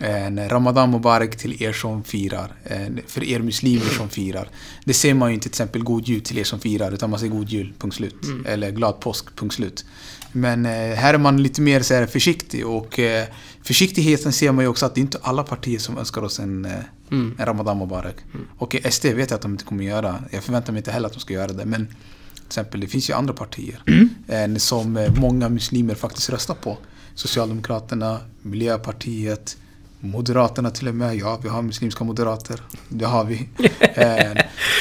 En 0.00 0.48
Ramadan 0.48 0.90
Mubarak 0.90 1.36
till 1.36 1.62
er 1.62 1.72
som 1.72 2.04
firar. 2.04 2.52
En, 2.64 3.00
för 3.06 3.24
er 3.24 3.38
muslimer 3.40 3.90
som 3.96 4.08
firar. 4.08 4.48
Det 4.84 4.94
ser 4.94 5.14
man 5.14 5.28
ju 5.30 5.34
inte 5.34 5.42
till 5.42 5.50
exempel 5.52 5.82
God 5.82 6.08
Jul 6.08 6.20
till 6.20 6.38
er 6.38 6.44
som 6.44 6.60
firar 6.60 6.92
utan 6.92 7.10
man 7.10 7.18
säger 7.18 7.32
God 7.32 7.48
Jul, 7.48 7.72
punkt 7.78 7.96
slut. 7.96 8.14
Eller 8.46 8.70
Glad 8.70 9.00
Påsk, 9.00 9.36
punkt 9.36 9.54
slut. 9.54 9.84
Men 10.32 10.66
eh, 10.66 10.72
här 10.72 11.14
är 11.14 11.18
man 11.18 11.42
lite 11.42 11.60
mer 11.60 11.82
så 11.82 11.94
här, 11.94 12.06
försiktig 12.06 12.66
och 12.66 12.98
eh, 12.98 13.26
försiktigheten 13.62 14.32
ser 14.32 14.52
man 14.52 14.64
ju 14.64 14.68
också 14.68 14.86
att 14.86 14.94
det 14.94 14.98
är 14.98 15.02
inte 15.02 15.18
alla 15.22 15.42
partier 15.42 15.78
som 15.78 15.98
önskar 15.98 16.22
oss 16.22 16.38
en, 16.40 16.64
eh, 16.64 16.72
Mm. 17.12 17.34
en 17.38 17.46
Ramadan 17.46 17.78
Mubarak. 17.78 18.16
Och 18.58 18.74
eh, 18.74 18.90
SD 18.90 19.04
vet 19.04 19.30
jag 19.30 19.36
att 19.36 19.42
de 19.42 19.52
inte 19.52 19.64
kommer 19.64 19.84
göra. 19.84 20.24
Jag 20.30 20.44
förväntar 20.44 20.72
mig 20.72 20.80
inte 20.80 20.92
heller 20.92 21.06
att 21.06 21.12
de 21.12 21.20
ska 21.20 21.34
göra 21.34 21.52
det. 21.52 21.64
Men 21.64 21.86
till 21.86 22.46
exempel, 22.46 22.80
det 22.80 22.86
finns 22.86 23.10
ju 23.10 23.14
andra 23.14 23.34
partier 23.34 23.82
eh, 24.28 24.54
som 24.56 25.08
många 25.16 25.48
muslimer 25.48 25.94
faktiskt 25.94 26.30
röstar 26.30 26.54
på. 26.54 26.78
Socialdemokraterna, 27.14 28.20
Miljöpartiet, 28.42 29.56
Moderaterna 30.00 30.70
till 30.70 30.88
och 30.88 30.94
med. 30.94 31.16
Ja, 31.16 31.38
vi 31.42 31.48
har 31.48 31.62
muslimska 31.62 32.04
moderater. 32.04 32.60
Det 32.88 33.04
har 33.04 33.24
vi. 33.24 33.48
En, 33.94 34.36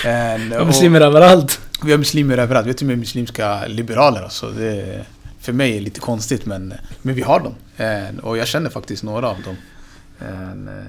en, 0.06 0.54
och 0.54 0.68
muslimer 0.68 1.02
överallt. 1.02 1.60
vi 1.84 1.92
har 1.92 1.98
muslimer 1.98 2.38
överallt. 2.38 2.66
Vi 2.66 2.70
har 2.70 2.78
till 2.78 2.86
och 2.86 2.90
med 2.90 2.98
muslimska 2.98 3.68
liberaler. 3.68 4.22
Alltså. 4.24 4.52
Det, 4.52 5.06
för 5.40 5.54
mig 5.54 5.72
är 5.72 5.76
det 5.76 5.82
lite 5.82 6.00
konstigt 6.00 6.46
men, 6.46 6.74
men 7.02 7.16
vi 7.16 7.22
har 7.22 7.40
dem. 7.40 7.54
En, 7.78 8.20
och 8.20 8.38
jag 8.38 8.48
känner 8.48 8.70
faktiskt 8.70 9.04
några 9.04 9.30
av 9.30 9.38
dem. 9.42 9.56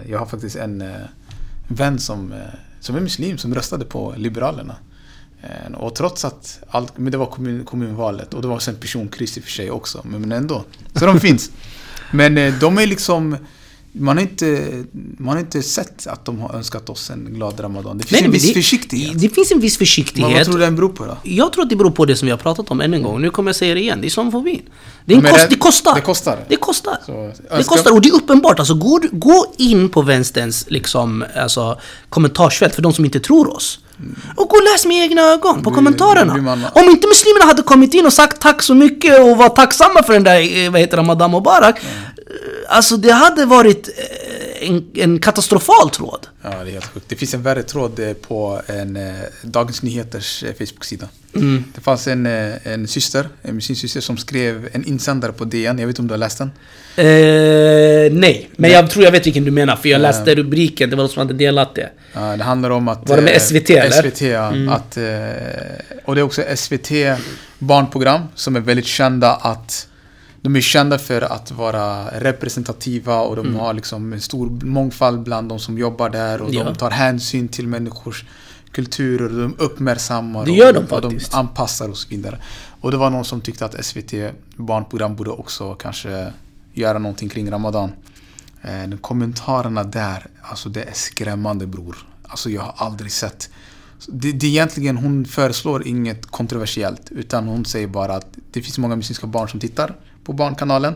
Jag 0.09 0.19
har 0.19 0.27
faktiskt 0.27 0.57
en 0.57 0.85
vän 1.69 1.99
som, 1.99 2.35
som 2.81 2.97
är 2.97 3.01
muslim 3.01 3.39
som 3.39 3.55
röstade 3.55 3.85
på 3.85 4.15
Liberalerna. 4.17 4.77
Och 5.75 5.95
trots 5.95 6.25
att 6.25 6.63
allt, 6.69 6.99
men 6.99 7.13
det 7.13 7.19
var 7.19 7.27
kommun, 7.27 7.65
kommunvalet 7.65 8.35
och 8.35 8.43
det 8.43 8.49
var 8.49 8.59
sen 8.59 8.77
personkryss 8.77 9.39
i 9.39 9.41
och 9.41 9.45
för 9.45 9.51
sig 9.51 9.71
också. 9.71 10.01
Men, 10.05 10.21
men 10.21 10.33
ändå. 10.33 10.65
Så 10.95 11.07
de 11.07 11.21
finns. 11.21 11.51
Men 12.13 12.39
eh, 12.39 12.55
de 12.55 12.79
är 12.79 12.87
liksom 12.87 13.37
man 13.93 14.17
har, 14.17 14.23
inte, 14.23 14.69
man 15.19 15.35
har 15.35 15.41
inte 15.41 15.63
sett 15.63 16.07
att 16.07 16.25
de 16.25 16.39
har 16.41 16.55
önskat 16.55 16.89
oss 16.91 17.11
en 17.11 17.25
glad 17.35 17.61
Ramadan. 17.61 17.99
Det 17.99 18.05
finns 18.05 18.13
Nej, 18.13 18.19
en 18.21 18.25
men 18.25 18.33
viss 18.33 18.47
det- 18.49 18.55
försiktighet. 18.55 19.21
Det 19.21 19.29
finns 19.29 19.53
en 19.53 19.61
viss 19.61 19.77
försiktighet. 19.79 20.33
vad 20.37 20.45
tror 20.45 20.55
du 20.59 20.65
den 20.65 20.77
beror 20.77 20.89
på 20.89 21.07
då? 21.07 21.17
Jag 21.23 21.53
tror 21.53 21.63
att 21.65 21.71
det 21.71 21.77
beror 21.77 21.91
på 21.91 22.05
det 22.05 22.17
som 22.17 22.27
vi 22.27 22.31
har 22.31 22.39
pratat 22.39 22.71
om 22.71 22.81
än 22.81 22.95
en 22.95 23.03
gång. 23.03 23.21
Nu 23.21 23.31
kommer 23.31 23.49
jag 23.49 23.57
säga 23.57 23.75
det 23.75 23.81
igen. 23.81 24.01
Det 24.01 24.05
är 24.05 24.07
islamofobin. 24.07 24.63
Det, 25.05 25.15
är 25.15 25.21
Men 25.21 25.33
kost, 25.33 25.43
det- 25.49 25.55
det 25.55 25.59
kostar. 25.61 25.95
det 25.95 26.01
kostar. 26.01 26.39
Det 26.49 26.57
kostar. 26.57 26.99
Så, 27.07 27.33
Det 27.57 27.65
kostar 27.65 27.93
och 27.93 28.01
det 28.03 28.09
är 28.09 28.15
uppenbart. 28.15 28.59
Alltså, 28.59 28.75
gå, 28.75 29.01
gå 29.13 29.55
in 29.59 29.89
på 29.89 30.03
vänsterns 30.03 30.65
liksom, 30.69 31.25
alltså, 31.37 31.81
kommentarsfält 32.09 32.75
för 32.75 32.83
de 32.83 32.93
som 32.93 33.05
inte 33.05 33.21
tror 33.21 33.55
oss. 33.57 33.79
Och 34.37 34.49
gå 34.49 34.57
och 34.57 34.63
läs 34.73 34.87
med 34.87 34.97
egna 35.05 35.23
ögon 35.23 35.63
på 35.63 35.71
kommentarerna. 35.71 36.33
Om 36.75 36.85
inte 36.91 37.07
muslimerna 37.09 37.45
hade 37.45 37.63
kommit 37.63 37.95
in 37.95 38.07
och 38.07 38.13
sagt 38.13 38.41
tack 38.41 38.63
så 38.63 38.75
mycket 38.75 39.21
och 39.21 39.37
var 39.37 39.49
tacksamma 39.49 40.03
för 40.03 40.13
den 40.13 40.25
där, 40.25 40.65
eh, 40.65 40.71
vad 40.71 40.81
heter 40.81 40.97
det, 40.97 41.03
Madame 41.03 41.37
Mubarak. 41.37 41.77
eh, 41.79 41.85
Alltså 42.69 42.97
det 42.97 43.11
hade 43.13 43.45
varit 43.45 43.89
eh, 43.89 44.69
en, 44.69 44.85
en 44.95 45.19
katastrofal 45.19 45.91
tråd. 45.91 46.27
Ja, 46.43 46.49
det 46.51 46.57
är 46.71 46.73
helt 46.73 46.87
sjukt. 46.95 47.07
Det 47.09 47.17
finns 47.17 47.35
en 47.35 47.43
värre 47.43 47.63
tråd 47.63 48.01
på 48.29 48.61
en 48.67 48.97
eh, 48.97 49.13
Dagens 49.43 49.83
Nyheters 49.83 50.43
eh, 50.45 50.53
Facebook-sida. 50.59 51.09
Mm. 51.35 51.65
Det 51.75 51.81
fanns 51.81 52.07
en, 52.07 52.27
en 52.27 52.89
syster, 52.89 53.29
en 53.43 53.55
muslimsk 53.55 53.81
syster 53.81 54.01
som 54.01 54.17
skrev 54.17 54.69
en 54.73 54.85
insändare 54.85 55.33
på 55.33 55.45
DN. 55.45 55.79
Jag 55.79 55.87
vet 55.87 55.93
inte 55.99 56.03
om 56.03 56.09
du 56.09 56.13
har 56.13 56.19
läst 56.19 56.39
den? 56.39 56.51
Eh, 56.97 58.13
nej, 58.13 58.50
men 58.61 58.71
jag 58.71 58.91
tror 58.91 59.05
jag 59.05 59.13
vet 59.13 59.27
vilken 59.27 59.45
du 59.45 59.51
menar 59.51 59.77
för 59.77 59.89
jag 59.89 59.99
Ja. 59.99 60.03
läste 60.03 60.35
rubriken, 60.35 60.91
det 60.91 60.97
var 60.97 61.03
någon 61.03 61.11
som 61.13 61.21
hade 61.21 61.35
delat 61.35 61.75
det. 61.75 61.91
Ja, 62.13 62.37
det 62.37 62.45
handlar 62.45 62.71
om 62.71 62.89
att... 62.89 63.09
Var 63.09 63.17
det 63.17 63.23
med 63.23 63.33
eh, 63.35 63.39
SVT, 63.41 63.71
eller? 63.71 63.91
SVT, 64.11 64.21
ja. 64.21 64.49
Mm. 64.53 64.69
Att, 64.69 64.97
eh, 64.97 65.05
och 66.05 66.15
det 66.15 66.21
är 66.21 66.23
också 66.23 66.43
SVT 66.57 66.91
barnprogram 67.59 68.21
som 68.35 68.57
är 68.57 68.61
väldigt 68.61 68.87
kända 68.87 69.33
att... 69.35 69.87
De 70.43 70.57
är 70.57 70.61
kända 70.61 70.99
för 70.99 71.23
att 71.23 71.51
vara 71.51 72.07
representativa 72.21 73.21
och 73.21 73.37
de 73.37 73.47
Mm. 73.47 73.61
har 73.61 73.75
liksom 73.75 74.13
en 74.13 74.21
stor 74.21 74.51
mångfald 74.65 75.21
bland 75.23 75.49
de 75.49 75.59
som 75.59 75.79
jobbar 75.79 76.11
där 76.11 76.41
och 76.43 76.55
Ja. 76.55 76.65
de 76.65 76.75
tar 76.75 76.91
hänsyn 76.91 77.49
till 77.49 77.67
människors 77.69 78.25
kulturer, 78.73 79.29
de 79.29 79.55
uppmärksammar 79.59 80.45
Det 80.45 80.53
gör 80.53 80.73
de 80.73 80.79
och, 80.79 80.93
och 80.93 81.01
de 81.03 81.19
anpassar 81.33 81.89
och 81.89 81.97
så 81.97 82.09
vidare. 82.09 82.39
Och 82.81 82.91
det 82.91 82.97
var 82.97 83.11
någon 83.11 83.25
som 83.25 83.41
tyckte 83.41 83.65
att 83.65 83.85
SVT 83.85 84.13
barnprogram 84.57 85.17
borde 85.17 85.31
också 85.31 85.75
kanske 85.75 86.33
göra 86.75 86.99
någonting 86.99 87.29
kring 87.29 87.51
Ramadan. 87.51 87.93
Eh, 88.63 88.99
kommentarerna 89.01 89.85
där, 89.85 90.27
alltså 90.43 90.69
det 90.69 90.83
är 90.83 90.93
skrämmande 90.93 91.67
bror. 91.67 91.97
Alltså 92.23 92.51
jag 92.51 92.63
har 92.63 92.75
aldrig 92.87 93.13
sett. 93.13 93.51
Det, 94.09 94.33
det 94.33 94.47
är 94.47 94.51
egentligen, 94.51 94.97
hon 94.97 95.25
föreslår 95.25 95.87
inget 95.87 96.27
kontroversiellt. 96.27 97.11
Utan 97.11 97.49
hon 97.49 97.65
säger 97.65 97.87
bara 97.87 98.15
att 98.15 98.27
det 98.53 98.63
finns 98.63 98.79
många 98.79 98.97
muslimska 98.97 99.27
barn 99.27 99.49
som 99.49 99.61
tittar 99.61 99.95
på 100.25 100.33
Barnkanalen. 100.33 100.95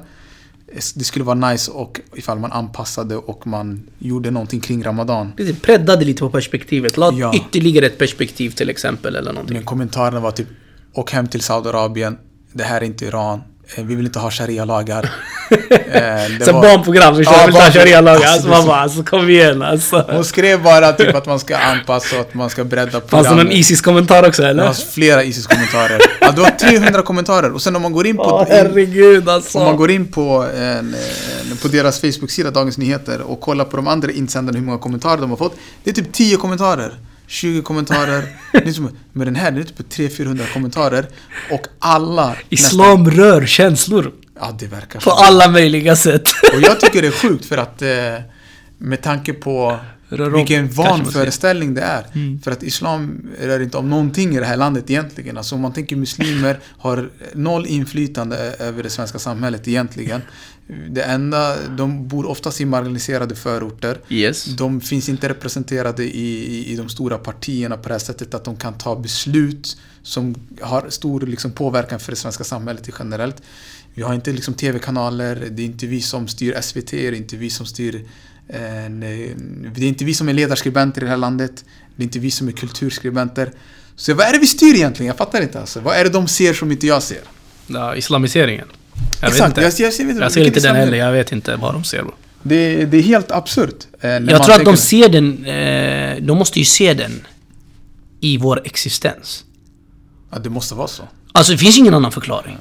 Det 0.95 1.05
skulle 1.05 1.25
vara 1.25 1.51
nice 1.51 1.71
och 1.71 2.01
ifall 2.15 2.39
man 2.39 2.53
anpassade 2.53 3.17
och 3.17 3.47
man 3.47 3.91
gjorde 3.99 4.31
någonting 4.31 4.61
kring 4.61 4.83
Ramadan. 4.85 5.33
Det 5.37 5.63
breddade 5.63 6.05
lite 6.05 6.21
på 6.21 6.31
perspektivet. 6.31 6.97
La 6.97 7.13
Ja. 7.13 7.35
ytterligare 7.35 7.87
ett 7.87 7.99
perspektiv 7.99 8.51
till 8.51 8.69
exempel 8.71 9.17
eller 9.17 9.33
någonting. 9.33 9.57
Men 9.57 9.65
kommentarerna 9.67 10.21
var 10.21 10.31
typ 10.31 10.49
Åk 10.93 11.13
hem 11.13 11.29
till 11.29 11.41
Saudiarabien. 11.41 12.19
Det 12.53 12.65
här 12.65 12.81
är 12.81 12.85
inte 12.85 13.05
Iran. 13.05 13.41
Eh, 13.77 13.85
Vi 13.85 13.95
vill 13.95 14.07
inte 14.07 14.19
ha 14.19 14.31
sharia-lagar. 14.31 15.11
Eh, 15.51 16.01
det 16.39 16.45
Så 16.45 16.53
var- 16.53 16.63
barnprogram 16.63 17.15
som 17.15 17.23
Ja, 17.25 17.31
kör 17.33 17.47
vill 17.47 17.55
ta 17.55 17.61
barnprogram. 17.61 17.73
sharia-lagar. 17.73 18.15
Alltså, 18.15 18.49
Alltså 18.49 18.61
det 18.61 18.67
bara, 18.67 18.77
alltså 18.81 19.03
kom 19.03 19.29
igen 19.31 19.63
alltså. 19.63 20.05
Hon 20.11 20.25
skrev 20.25 20.63
bara 20.63 20.93
typ 20.93 21.15
att 21.15 21.27
man 21.27 21.39
ska 21.41 21.57
anpassa 21.57 22.15
och 22.17 22.21
att 22.21 22.35
man 22.35 22.51
ska 22.51 22.65
bredda 22.65 22.91
Fanns 22.91 23.11
det 23.11 23.17
någon 23.17 23.25
programmet. 23.25 23.55
Isis-kommentar 23.55 24.29
också 24.29 24.43
Det 24.43 24.49
eller? 24.49 24.65
var 24.65 24.73
flera 24.73 25.23
ISIS-kommentarer. 25.25 26.01
Ja, 26.21 26.31
det 26.33 26.41
var 26.41 26.51
300 26.51 27.03
kommentarer. 27.03 27.53
Och 27.53 27.63
sen 27.63 27.77
om 27.77 27.83
man 27.83 27.93
går 27.93 28.07
in 28.07 28.17
på... 28.17 28.23
Åh 28.23 28.45
herregud 28.49 29.29
alltså. 29.29 29.59
Om 29.59 29.65
man 29.65 29.77
går 29.77 29.91
in 29.91 30.07
på, 30.13 30.47
en, 30.57 30.95
en, 31.51 31.57
på 31.63 31.69
deras 31.69 32.01
Facebook-sida, 32.01 32.51
Dagens 32.51 32.79
Nyheter, 32.79 33.21
och 33.21 33.41
kollar 33.41 33.65
på 33.65 33.77
de 33.77 33.89
andra 33.89 34.13
insändarna 34.13 34.59
hur 34.59 34.67
många 34.67 34.79
kommentarer 34.79 35.21
de 35.21 35.31
har 35.31 35.37
fått. 35.37 35.57
Det 35.85 35.91
är 35.91 35.95
typ 35.95 36.13
10 36.13 36.37
kommentarer. 36.37 36.93
20 37.27 37.63
kommentarer. 37.63 38.25
Men 39.13 39.27
den 39.27 39.37
här, 39.37 39.51
det 39.51 39.61
är 39.61 39.65
typ 39.65 40.19
300-400 40.19 40.53
kommentarer. 40.53 41.07
Och 41.51 41.67
alla... 41.79 42.37
Islam 42.49 43.11
rör 43.11 43.47
känslor. 43.47 44.03
Nästan, 44.03 44.21
ja, 44.41 44.57
det 44.59 44.67
verkar 44.67 45.01
På 45.01 45.11
så. 45.11 45.11
alla 45.11 45.49
möjliga 45.49 45.97
sätt. 45.97 46.29
Och 46.55 46.61
jag 46.61 46.81
tycker 46.81 47.03
det 47.03 47.09
är 47.09 47.13
sjukt 47.13 47.45
för 47.47 47.57
att 47.57 47.83
eh, 47.83 47.89
med 48.79 49.03
tanke 49.03 49.33
på 49.33 49.79
Rör 50.17 50.31
vilken 50.31 50.69
vanföreställning 50.69 51.75
det 51.75 51.81
är. 51.81 52.07
Mm. 52.15 52.41
För 52.41 52.51
att 52.51 52.63
Islam 52.63 53.29
rör 53.41 53.61
inte 53.61 53.77
om 53.77 53.91
någonting 53.91 54.37
i 54.37 54.41
det 54.41 54.47
här 54.47 54.57
landet 54.57 54.91
egentligen. 54.91 55.39
Alltså 55.39 55.55
om 55.55 55.61
man 55.61 55.73
tänker 55.73 55.97
muslimer 55.97 56.59
har 56.79 57.11
noll 57.35 57.67
inflytande 57.67 58.37
över 58.59 58.83
det 58.83 58.91
svenska 58.91 59.19
samhället 59.19 59.69
egentligen. 59.69 60.21
Det 60.91 61.03
enda, 61.03 61.57
de 61.69 62.09
bor 62.09 62.27
oftast 62.27 62.61
i 62.61 62.65
marginaliserade 62.65 63.35
förorter. 63.35 63.99
Yes. 64.09 64.45
De 64.45 64.81
finns 64.81 65.09
inte 65.09 65.29
representerade 65.29 66.05
i, 66.05 66.55
i, 66.55 66.73
i 66.73 66.77
de 66.77 66.89
stora 66.89 67.19
partierna 67.19 67.77
på 67.77 67.89
det 67.89 67.95
här 67.95 67.99
sättet 67.99 68.35
att 68.35 68.45
de 68.45 68.57
kan 68.57 68.79
ta 68.79 68.97
beslut 68.97 69.77
som 70.03 70.35
har 70.61 70.87
stor 70.89 71.21
liksom, 71.21 71.53
påverkan 71.53 72.01
för 72.01 72.13
det 72.13 72.17
svenska 72.17 72.45
samhället 72.45 72.89
generellt. 72.99 73.43
Vi 73.95 74.03
har 74.03 74.15
inte 74.15 74.33
liksom, 74.33 74.55
TV-kanaler, 74.55 75.49
det 75.51 75.63
är 75.63 75.67
inte 75.67 75.87
vi 75.87 76.01
som 76.01 76.29
styr 76.29 76.61
SVT, 76.61 76.91
det 76.91 77.07
är 77.07 77.13
inte 77.13 77.37
vi 77.37 77.51
som 77.51 77.67
styr 77.67 78.09
en, 78.49 79.03
eh, 79.03 79.31
det 79.75 79.85
är 79.85 79.89
inte 79.89 80.05
vi 80.05 80.15
som 80.15 80.29
är 80.29 80.33
ledarskribenter 80.33 81.01
i 81.03 81.05
det 81.05 81.11
här 81.11 81.17
landet. 81.17 81.65
Det 81.97 82.03
är 82.03 82.05
inte 82.05 82.19
vi 82.19 82.31
som 82.31 82.49
är 82.49 82.53
kulturskribenter. 82.53 83.53
Så 83.97 84.15
vad 84.15 84.27
är 84.27 84.33
det 84.33 84.39
vi 84.39 84.47
styr 84.47 84.75
egentligen? 84.75 85.07
Jag 85.07 85.17
fattar 85.17 85.43
inte 85.43 85.61
alltså. 85.61 85.81
Vad 85.81 85.97
är 85.97 86.05
det 86.05 86.11
de 86.11 86.29
ser 86.29 86.55
som 86.55 86.73
inte 86.73 86.87
jag 86.87 87.03
ser? 87.03 87.21
Ja, 87.67 87.97
islamiseringen. 87.97 88.67
Jag 89.21 89.29
Exakt, 89.31 89.41
vet 89.41 89.49
inte. 89.49 89.83
jag, 89.83 89.91
jag, 89.93 90.01
jag, 90.01 90.15
vet 90.15 90.23
Jag 90.23 90.33
ser 90.33 90.45
inte 90.47 90.61
den 90.61 90.77
heller, 90.77 90.99
jag 90.99 91.13
vet 91.13 91.33
inte 91.33 91.57
vad 91.57 91.75
de 91.75 91.85
ser. 91.85 92.05
Det, 92.43 92.85
det 92.85 92.97
är 92.97 93.03
helt 93.03 93.31
absurt. 93.31 93.87
eh, 94.01 94.11
Jag 94.11 94.45
tror 94.45 94.55
att 94.55 94.65
de 94.65 94.77
ser 94.77 95.09
den, 95.09 95.45
eh, 95.47 96.17
de 96.23 96.39
måste 96.39 96.59
ju 96.59 96.65
se 96.65 96.95
den 96.95 97.27
i 98.21 98.39
vår 98.39 98.63
existens. 98.65 99.45
Ja, 100.33 100.39
det 100.39 100.51
måste 100.51 100.75
vara 100.75 100.89
så. 100.89 101.03
Alltså 101.33 101.53
det 101.53 101.59
finns 101.59 101.79
ingen 101.79 101.95
annan 101.95 102.13
förklaring. 102.13 102.57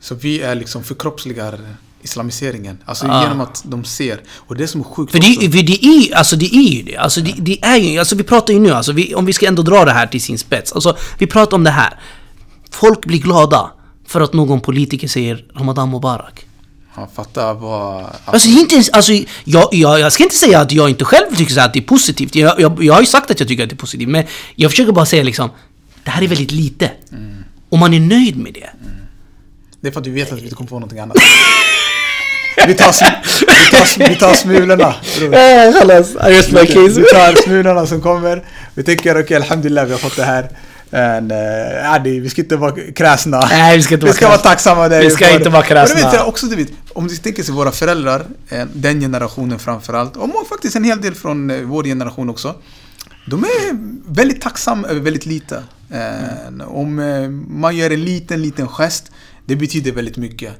Så 0.00 0.14
vi 0.14 0.40
är 0.40 0.54
liksom 0.54 0.84
förkroppsligar 0.84 1.60
islamiseringen. 2.02 2.78
Alltså 2.84 3.06
Ah. 3.08 3.22
genom 3.22 3.40
att 3.40 3.62
de 3.64 3.84
ser. 3.84 4.20
Och 4.30 4.56
det 4.56 4.68
som 4.68 4.80
är 4.80 4.84
sjukt 4.84 5.12
För 5.12 5.18
också- 5.18 5.40
det, 5.40 5.50
för 5.50 5.62
det 5.62 5.84
är 5.84 6.16
alltså 6.16 6.36
det 6.36 6.54
är 6.56 6.70
ju 6.76 6.82
det. 6.82 6.96
Alltså 6.96 7.20
det, 7.20 7.34
det 7.38 7.64
är 7.64 7.76
ju, 7.76 7.98
alltså 7.98 8.16
vi 8.16 8.22
pratar 8.22 8.54
ju 8.54 8.60
nu, 8.60 8.70
alltså 8.70 8.92
vi, 8.92 9.14
om 9.14 9.24
vi 9.26 9.32
ska 9.32 9.46
ändå 9.46 9.62
dra 9.62 9.84
det 9.84 9.92
här 9.92 10.06
till 10.06 10.22
sin 10.22 10.38
spets. 10.38 10.72
Alltså 10.72 10.96
vi 11.18 11.26
pratar 11.26 11.56
om 11.56 11.64
det 11.64 11.70
här. 11.70 12.00
Folk 12.70 13.04
blir 13.06 13.18
glada 13.18 13.70
för 14.06 14.20
att 14.20 14.32
någon 14.32 14.60
politiker 14.60 15.08
säger 15.08 15.44
Ramadan 15.54 15.90
Mubarak. 15.90 16.46
Ja, 16.96 17.08
fatta 17.14 17.54
vad... 17.54 18.06
Alltså 18.24 18.48
inte 18.48 18.74
ens, 18.74 18.88
alltså 18.88 19.12
jag, 19.44 19.68
jag, 19.72 20.00
jag 20.00 20.12
ska 20.12 20.22
inte 20.24 20.36
säga 20.36 20.60
att 20.60 20.72
jag 20.72 20.90
inte 20.90 21.04
själv 21.04 21.36
tycker 21.36 21.54
så 21.54 21.60
att 21.60 21.72
det 21.72 21.78
är 21.78 21.82
positivt. 21.84 22.34
Jag, 22.34 22.60
jag, 22.60 22.84
jag 22.84 22.94
har 22.94 23.00
ju 23.00 23.06
sagt 23.06 23.30
att 23.30 23.40
jag 23.40 23.48
tycker 23.48 23.62
att 23.64 23.68
det 23.70 23.74
är 23.74 23.76
positivt. 23.76 24.08
Men 24.08 24.24
jag 24.56 24.70
försöker 24.70 24.92
bara 24.92 25.06
säga 25.06 25.22
liksom, 25.22 25.50
det 26.04 26.10
här 26.10 26.22
är 26.22 26.28
väldigt 26.28 26.50
lite. 26.52 26.90
Och 27.68 27.78
man 27.78 27.94
är 27.94 28.00
nöjd 28.00 28.36
med 28.36 28.54
det. 28.54 28.70
Det 29.80 29.88
är 29.88 29.92
för 29.92 30.00
att 30.00 30.06
vi 30.06 30.10
vet 30.10 30.32
att 30.32 30.38
vi 30.38 30.42
inte 30.42 30.54
kommer 30.54 30.68
få 30.68 30.74
någonting 30.74 30.98
annat. 30.98 31.16
vi, 32.66 32.74
tar, 32.74 32.92
sm- 32.92 33.14
vi, 33.40 33.70
tar, 33.70 34.08
vi 34.08 34.16
tar 34.16 34.34
smulorna. 34.34 34.94
bror. 35.18 35.34
I 35.34 36.38
rest 36.38 36.52
my 36.52 36.60
Vi 36.88 37.04
tar 37.04 37.42
smulorna 37.42 37.86
som 37.86 38.00
kommer. 38.00 38.44
Vi 38.74 38.82
tänker 38.82 39.20
okej, 39.22 39.36
alhamdulillah, 39.36 39.84
vi 39.86 39.92
har 39.92 39.98
fått 39.98 40.16
det 40.16 40.24
här. 40.24 40.48
Men, 40.90 41.30
äh, 41.30 42.02
det, 42.04 42.20
vi 42.20 42.30
ska 42.30 42.42
inte 42.42 42.56
vara 42.56 42.72
kräsna. 42.96 43.40
Nej, 43.50 43.76
vi 43.76 43.82
ska 43.82 43.94
inte 43.94 44.06
vi 44.06 44.10
vara 44.10 44.16
ska 44.16 44.28
vara 44.28 44.38
tacksamma 44.38 44.88
där 44.88 45.00
Vi 45.00 45.10
ska 45.10 45.24
får. 45.26 45.36
inte 45.36 45.48
vara 45.50 45.62
kräsna. 45.62 45.94
Och 46.06 46.10
du 46.12 46.16
vet, 46.18 46.26
också, 46.26 46.46
du 46.46 46.56
vet, 46.56 46.68
om 46.92 47.08
du 47.08 47.16
tänker 47.16 47.42
sig 47.42 47.54
våra 47.54 47.72
föräldrar, 47.72 48.26
eh, 48.48 48.64
den 48.74 49.00
generationen 49.00 49.58
framförallt, 49.58 50.16
och 50.16 50.48
faktiskt 50.48 50.76
en 50.76 50.84
hel 50.84 51.00
del 51.00 51.14
från 51.14 51.50
eh, 51.50 51.60
vår 51.60 51.84
generation 51.84 52.30
också. 52.30 52.54
De 53.26 53.44
är 53.44 53.78
väldigt 54.14 54.40
tacksamma 54.42 54.88
över 54.88 55.00
väldigt 55.00 55.26
lite. 55.26 55.62
Eh, 55.92 56.68
Om 56.68 56.98
eh, 56.98 57.28
man 57.60 57.76
gör 57.76 57.90
en 57.90 58.04
liten, 58.04 58.42
liten 58.42 58.68
gest, 58.68 59.10
det 59.50 59.56
betyder 59.56 59.92
väldigt 59.92 60.16
mycket. 60.16 60.52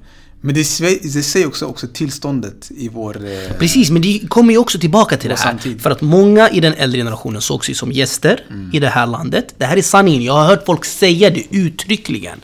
Men 0.42 0.54
det, 0.54 0.60
det 1.02 1.22
säger 1.22 1.46
också, 1.46 1.66
också 1.66 1.86
tillståndet 1.86 2.70
i 2.76 2.88
vår... 2.88 3.16
eh, 3.16 3.56
Precis, 3.58 3.90
men 3.90 4.02
det 4.02 4.28
kommer 4.28 4.52
ju 4.52 4.58
också 4.58 4.78
tillbaka 4.78 5.16
till 5.16 5.28
det 5.30 5.36
här. 5.36 5.42
samtid. 5.50 5.80
För 5.82 5.90
att 5.90 6.00
många 6.00 6.48
i 6.50 6.60
den 6.60 6.74
äldre 6.74 6.98
generationen 7.00 7.42
såg 7.42 7.64
sig 7.64 7.74
som 7.74 7.92
gäster 7.92 8.44
i 8.72 8.78
det 8.78 8.88
här 8.88 9.06
landet. 9.06 9.54
Det 9.58 9.64
här 9.64 9.76
är 9.76 9.82
sanningen, 9.82 10.22
jag 10.22 10.32
har 10.32 10.46
hört 10.46 10.62
folk 10.66 10.84
säga 10.84 11.30
det 11.30 11.44
uttryckligen. 11.50 12.40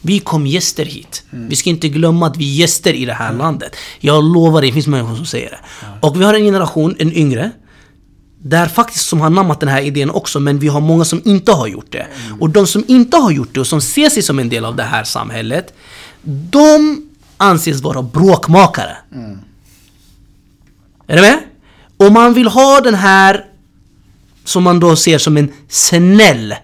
Vi 0.00 0.18
kom 0.18 0.46
gäster 0.46 0.84
hit. 0.84 1.22
Vi 1.30 1.56
ska 1.56 1.70
inte 1.70 1.88
glömma 1.88 2.26
att 2.26 2.36
vi 2.36 2.52
är 2.54 2.60
gäster 2.60 2.92
i 2.92 3.04
det 3.04 3.12
här 3.12 3.32
landet. 3.32 3.76
Jag 4.00 4.24
lovar, 4.24 4.62
det 4.62 4.72
finns 4.72 4.86
människor 4.86 5.16
som 5.16 5.26
säger 5.26 5.50
det. 5.50 5.58
Och 6.06 6.20
vi 6.20 6.24
har 6.24 6.34
en 6.34 6.44
generation, 6.44 6.94
en 6.98 7.12
yngre, 7.12 7.50
där 8.42 8.66
faktiskt 8.66 9.06
som 9.08 9.20
har 9.20 9.26
anammat 9.26 9.60
den 9.60 9.68
här 9.68 9.82
idén 9.82 10.10
också, 10.10 10.40
men 10.40 10.58
vi 10.58 10.68
har 10.68 10.80
många 10.80 11.04
som 11.04 11.22
inte 11.24 11.52
har 11.52 11.66
gjort 11.66 11.92
det. 11.92 12.06
Och 12.40 12.50
de 12.50 12.66
som 12.66 12.84
inte 12.88 13.16
har 13.16 13.30
gjort 13.30 13.48
det 13.54 13.60
och 13.60 13.66
som 13.66 13.80
ser 13.80 14.08
sig 14.10 14.22
som 14.22 14.38
en 14.38 14.48
del 14.48 14.64
av 14.64 14.76
det 14.76 14.82
här 14.82 15.04
samhället, 15.04 15.74
de 16.28 17.02
anses 17.36 17.82
vara 17.82 18.02
bråkmakare. 18.02 18.96
Är 21.06 21.16
du 21.16 21.22
med? 21.22 21.38
Om 21.96 22.12
man 22.12 22.34
vill 22.34 22.48
ha 22.48 22.80
den 22.80 22.94
här 22.94 23.44
som 24.44 24.62
man 24.62 24.80
då 24.80 24.96
ser 24.96 25.18
som 25.18 25.36
en 25.36 25.52
snäll 25.68 26.54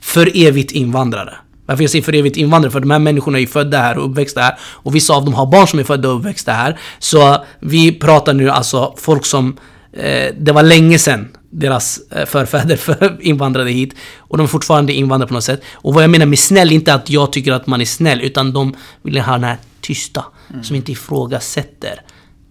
för 0.00 0.30
evigt 0.34 0.72
invandrare. 0.72 1.34
Varför 1.66 1.82
jag 1.82 1.90
säger 1.90 2.02
för 2.04 2.14
evigt 2.14 2.36
invandrare? 2.36 2.72
För 2.72 2.80
de 2.80 2.90
här 2.90 2.98
människorna 2.98 3.38
är 3.38 3.40
ju 3.40 3.46
födda 3.46 3.78
här 3.78 3.98
och 3.98 4.10
uppväxta 4.10 4.40
här. 4.40 4.58
Och 4.60 4.94
vissa 4.94 5.14
av 5.14 5.24
dem 5.24 5.34
har 5.34 5.46
barn 5.46 5.68
som 5.68 5.78
är 5.78 5.84
födda 5.84 6.08
och 6.08 6.18
uppväxta 6.18 6.52
här. 6.52 6.78
Så 6.98 7.44
vi 7.60 7.92
pratar 7.92 8.34
nu 8.34 8.50
alltså 8.50 8.94
folk 8.96 9.26
som... 9.26 9.56
Eh, 9.92 10.34
det 10.38 10.52
var 10.52 10.62
länge 10.62 10.98
sedan 10.98 11.28
deras 11.54 12.00
eh, 12.10 12.26
förfäder 12.26 12.76
för 12.86 13.18
invandrade 13.20 13.70
hit. 13.70 13.94
Och 14.18 14.36
de 14.38 14.42
är 14.42 14.48
fortfarande 14.48 14.92
invandrare 14.92 15.28
på 15.28 15.34
något 15.34 15.44
sätt. 15.44 15.62
Och 15.72 15.94
vad 15.94 16.02
jag 16.02 16.10
menar 16.10 16.26
med 16.26 16.38
snäll, 16.38 16.72
inte 16.72 16.94
att 16.94 17.10
jag 17.10 17.32
tycker 17.32 17.52
att 17.52 17.66
man 17.66 17.80
är 17.80 17.84
snäll. 17.84 18.20
Utan 18.20 18.52
de 18.52 18.76
vill 19.02 19.20
ha 19.20 19.32
den 19.32 19.44
här 19.44 19.58
tysta. 19.80 20.24
Som 20.62 20.76
inte 20.76 20.92
ifrågasätter. 20.92 22.00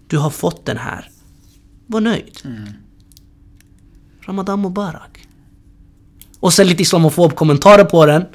Du 0.07 0.17
har 0.17 0.29
fått 0.29 0.65
den 0.65 0.77
här. 0.77 1.09
Var 1.87 2.01
nöjd. 2.01 2.39
Ramadan 4.21 4.61
Mubarak. 4.61 5.27
Och 6.39 6.53
sen 6.53 6.67
lite 6.67 6.81
islamofob 6.81 7.35
kommentarer 7.35 7.83
på 7.83 8.05
den. 8.05 8.25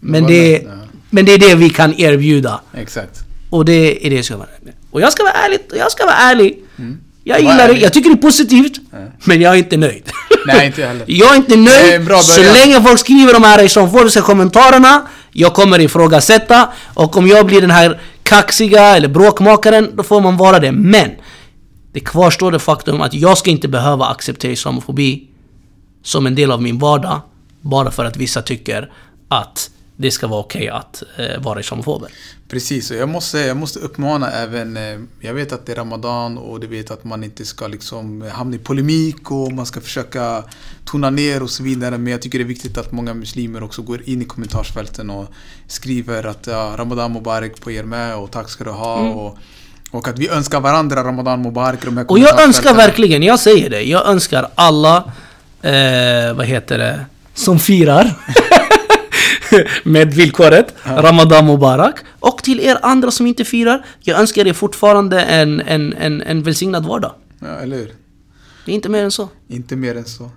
Men 0.00 0.26
det, 0.26 0.50
nöjd, 0.50 0.62
ja. 0.66 0.86
men 1.10 1.24
det 1.24 1.32
är 1.32 1.38
det 1.38 1.54
vi 1.54 1.70
kan 1.70 1.94
erbjuda. 2.00 2.60
Exakt. 2.74 3.20
Och 3.50 3.64
det 3.64 4.06
är 4.06 4.10
det 4.10 4.16
jag 4.16 4.24
ska 4.24 4.36
vara 4.36 4.48
med. 4.62 4.74
Och 4.90 5.00
jag 5.00 5.12
ska 5.12 5.22
vara 5.22 5.32
ärlig, 5.32 5.60
jag 5.74 5.92
ska 5.92 6.04
vara 6.04 6.16
ärlig. 6.16 6.64
Jag 7.24 7.40
gillar 7.40 7.68
det, 7.68 7.78
jag 7.78 7.92
tycker 7.92 8.10
det 8.10 8.16
är 8.16 8.22
positivt. 8.22 8.80
Men 9.24 9.40
jag 9.40 9.54
är 9.54 9.58
inte 9.58 9.76
nöjd. 9.76 10.10
Nej, 10.46 10.66
inte 10.66 10.80
jag 10.80 10.88
heller. 10.88 11.04
jag 11.08 11.32
är 11.32 11.36
inte 11.36 11.54
är 11.54 11.56
nöjd 11.56 12.04
bra 12.04 12.22
så 12.22 12.42
länge 12.42 12.82
folk 12.82 12.98
skriver 12.98 13.32
de 13.32 13.42
här 13.42 13.62
islamofobiska 13.62 14.20
kommentarerna. 14.20 15.08
Jag 15.32 15.54
kommer 15.54 15.78
ifrågasätta. 15.78 16.68
Och 16.94 17.16
om 17.16 17.26
jag 17.26 17.46
blir 17.46 17.60
den 17.60 17.70
här 17.70 18.00
kaxiga 18.22 18.96
eller 18.96 19.08
bråkmakaren, 19.08 19.96
då 19.96 20.02
får 20.02 20.20
man 20.20 20.36
vara 20.36 20.58
det. 20.58 20.72
Men! 20.72 21.10
Det 21.92 22.00
kvarstår 22.00 22.52
det 22.52 22.58
faktum 22.58 23.00
att 23.00 23.14
jag 23.14 23.38
ska 23.38 23.50
inte 23.50 23.68
behöva 23.68 24.06
acceptera 24.06 24.52
islamofobi 24.52 25.28
som 26.02 26.26
en 26.26 26.34
del 26.34 26.50
av 26.50 26.62
min 26.62 26.78
vardag. 26.78 27.20
Bara 27.60 27.90
för 27.90 28.04
att 28.04 28.16
vissa 28.16 28.42
tycker 28.42 28.90
att 29.28 29.70
det 29.96 30.10
ska 30.10 30.26
vara 30.26 30.40
okej 30.40 30.68
att 30.68 31.02
eh, 31.18 31.42
vara 31.42 31.60
islamofober. 31.60 32.08
Precis, 32.48 32.90
och 32.90 32.96
jag 32.96 33.08
måste, 33.08 33.38
jag 33.38 33.56
måste 33.56 33.78
uppmana 33.78 34.30
även... 34.30 34.76
eh, 34.76 34.98
Jag 35.20 35.34
vet 35.34 35.52
att 35.52 35.66
det 35.66 35.72
är 35.72 35.76
Ramadan 35.76 36.38
och 36.38 36.60
du 36.60 36.66
vet 36.66 36.90
att 36.90 37.04
man 37.04 37.24
inte 37.24 37.44
ska 37.44 37.66
liksom 37.66 38.24
hamna 38.32 38.56
i 38.56 38.58
polemik 38.58 39.30
och 39.30 39.52
man 39.52 39.66
ska 39.66 39.80
försöka 39.80 40.44
tona 40.84 41.10
ner 41.10 41.42
och 41.42 41.50
så 41.50 41.62
vidare. 41.62 41.98
Men 41.98 42.12
jag 42.12 42.22
tycker 42.22 42.38
det 42.38 42.44
är 42.44 42.46
viktigt 42.48 42.78
att 42.78 42.92
många 42.92 43.14
muslimer 43.14 43.62
också 43.62 43.82
går 43.82 44.02
in 44.08 44.22
i 44.22 44.24
kommentarsfälten 44.24 45.10
och 45.10 45.26
skriver 45.66 46.26
att 46.26 46.46
ja, 46.46 46.74
Ramadan 46.76 47.12
Mubarak 47.12 47.60
på 47.60 47.70
er 47.70 47.82
med 47.84 48.16
och 48.16 48.30
tack 48.30 48.48
ska 48.48 48.64
du 48.64 48.70
ha. 48.70 48.94
Och, 49.10 49.38
och 49.90 50.08
att 50.08 50.18
vi 50.18 50.28
önskar 50.28 50.60
varandra 50.60 51.04
Ramadan 51.04 51.42
Mubarak 51.42 51.84
de 51.84 51.96
här 51.96 52.10
Och 52.10 52.18
jag 52.18 52.42
önskar 52.42 52.74
verkligen, 52.74 53.22
jag 53.22 53.40
säger 53.40 53.70
det, 53.70 53.82
jag 53.82 54.06
önskar 54.06 54.48
alla, 54.54 54.96
eh, 55.62 56.34
vad 56.34 56.46
heter 56.46 56.78
det, 56.78 57.06
som 57.34 57.58
firar 57.58 58.14
med 59.84 60.14
villkoret 60.14 60.74
Ramadan 60.84 61.46
Mubarak. 61.46 61.96
Och 62.20 62.42
till 62.42 62.60
er 62.60 62.78
andra 62.82 63.10
som 63.10 63.26
inte 63.26 63.44
firar, 63.44 63.84
jag 64.00 64.20
önskar 64.20 64.46
er 64.46 64.52
fortfarande 64.52 65.22
en, 65.22 65.60
en, 65.60 65.92
en, 65.92 66.22
en 66.22 66.42
välsignad 66.42 66.86
vardag. 66.86 67.14
Ja, 67.38 67.46
eller 67.46 67.76
hur? 67.76 67.92
Det 68.64 68.72
är 68.72 68.74
inte 68.74 68.88
mer 68.88 69.04
än 69.04 69.10
så. 69.10 69.28
Inte 69.48 69.76
mer 69.76 69.96
än 69.96 70.04
så. 70.04 70.30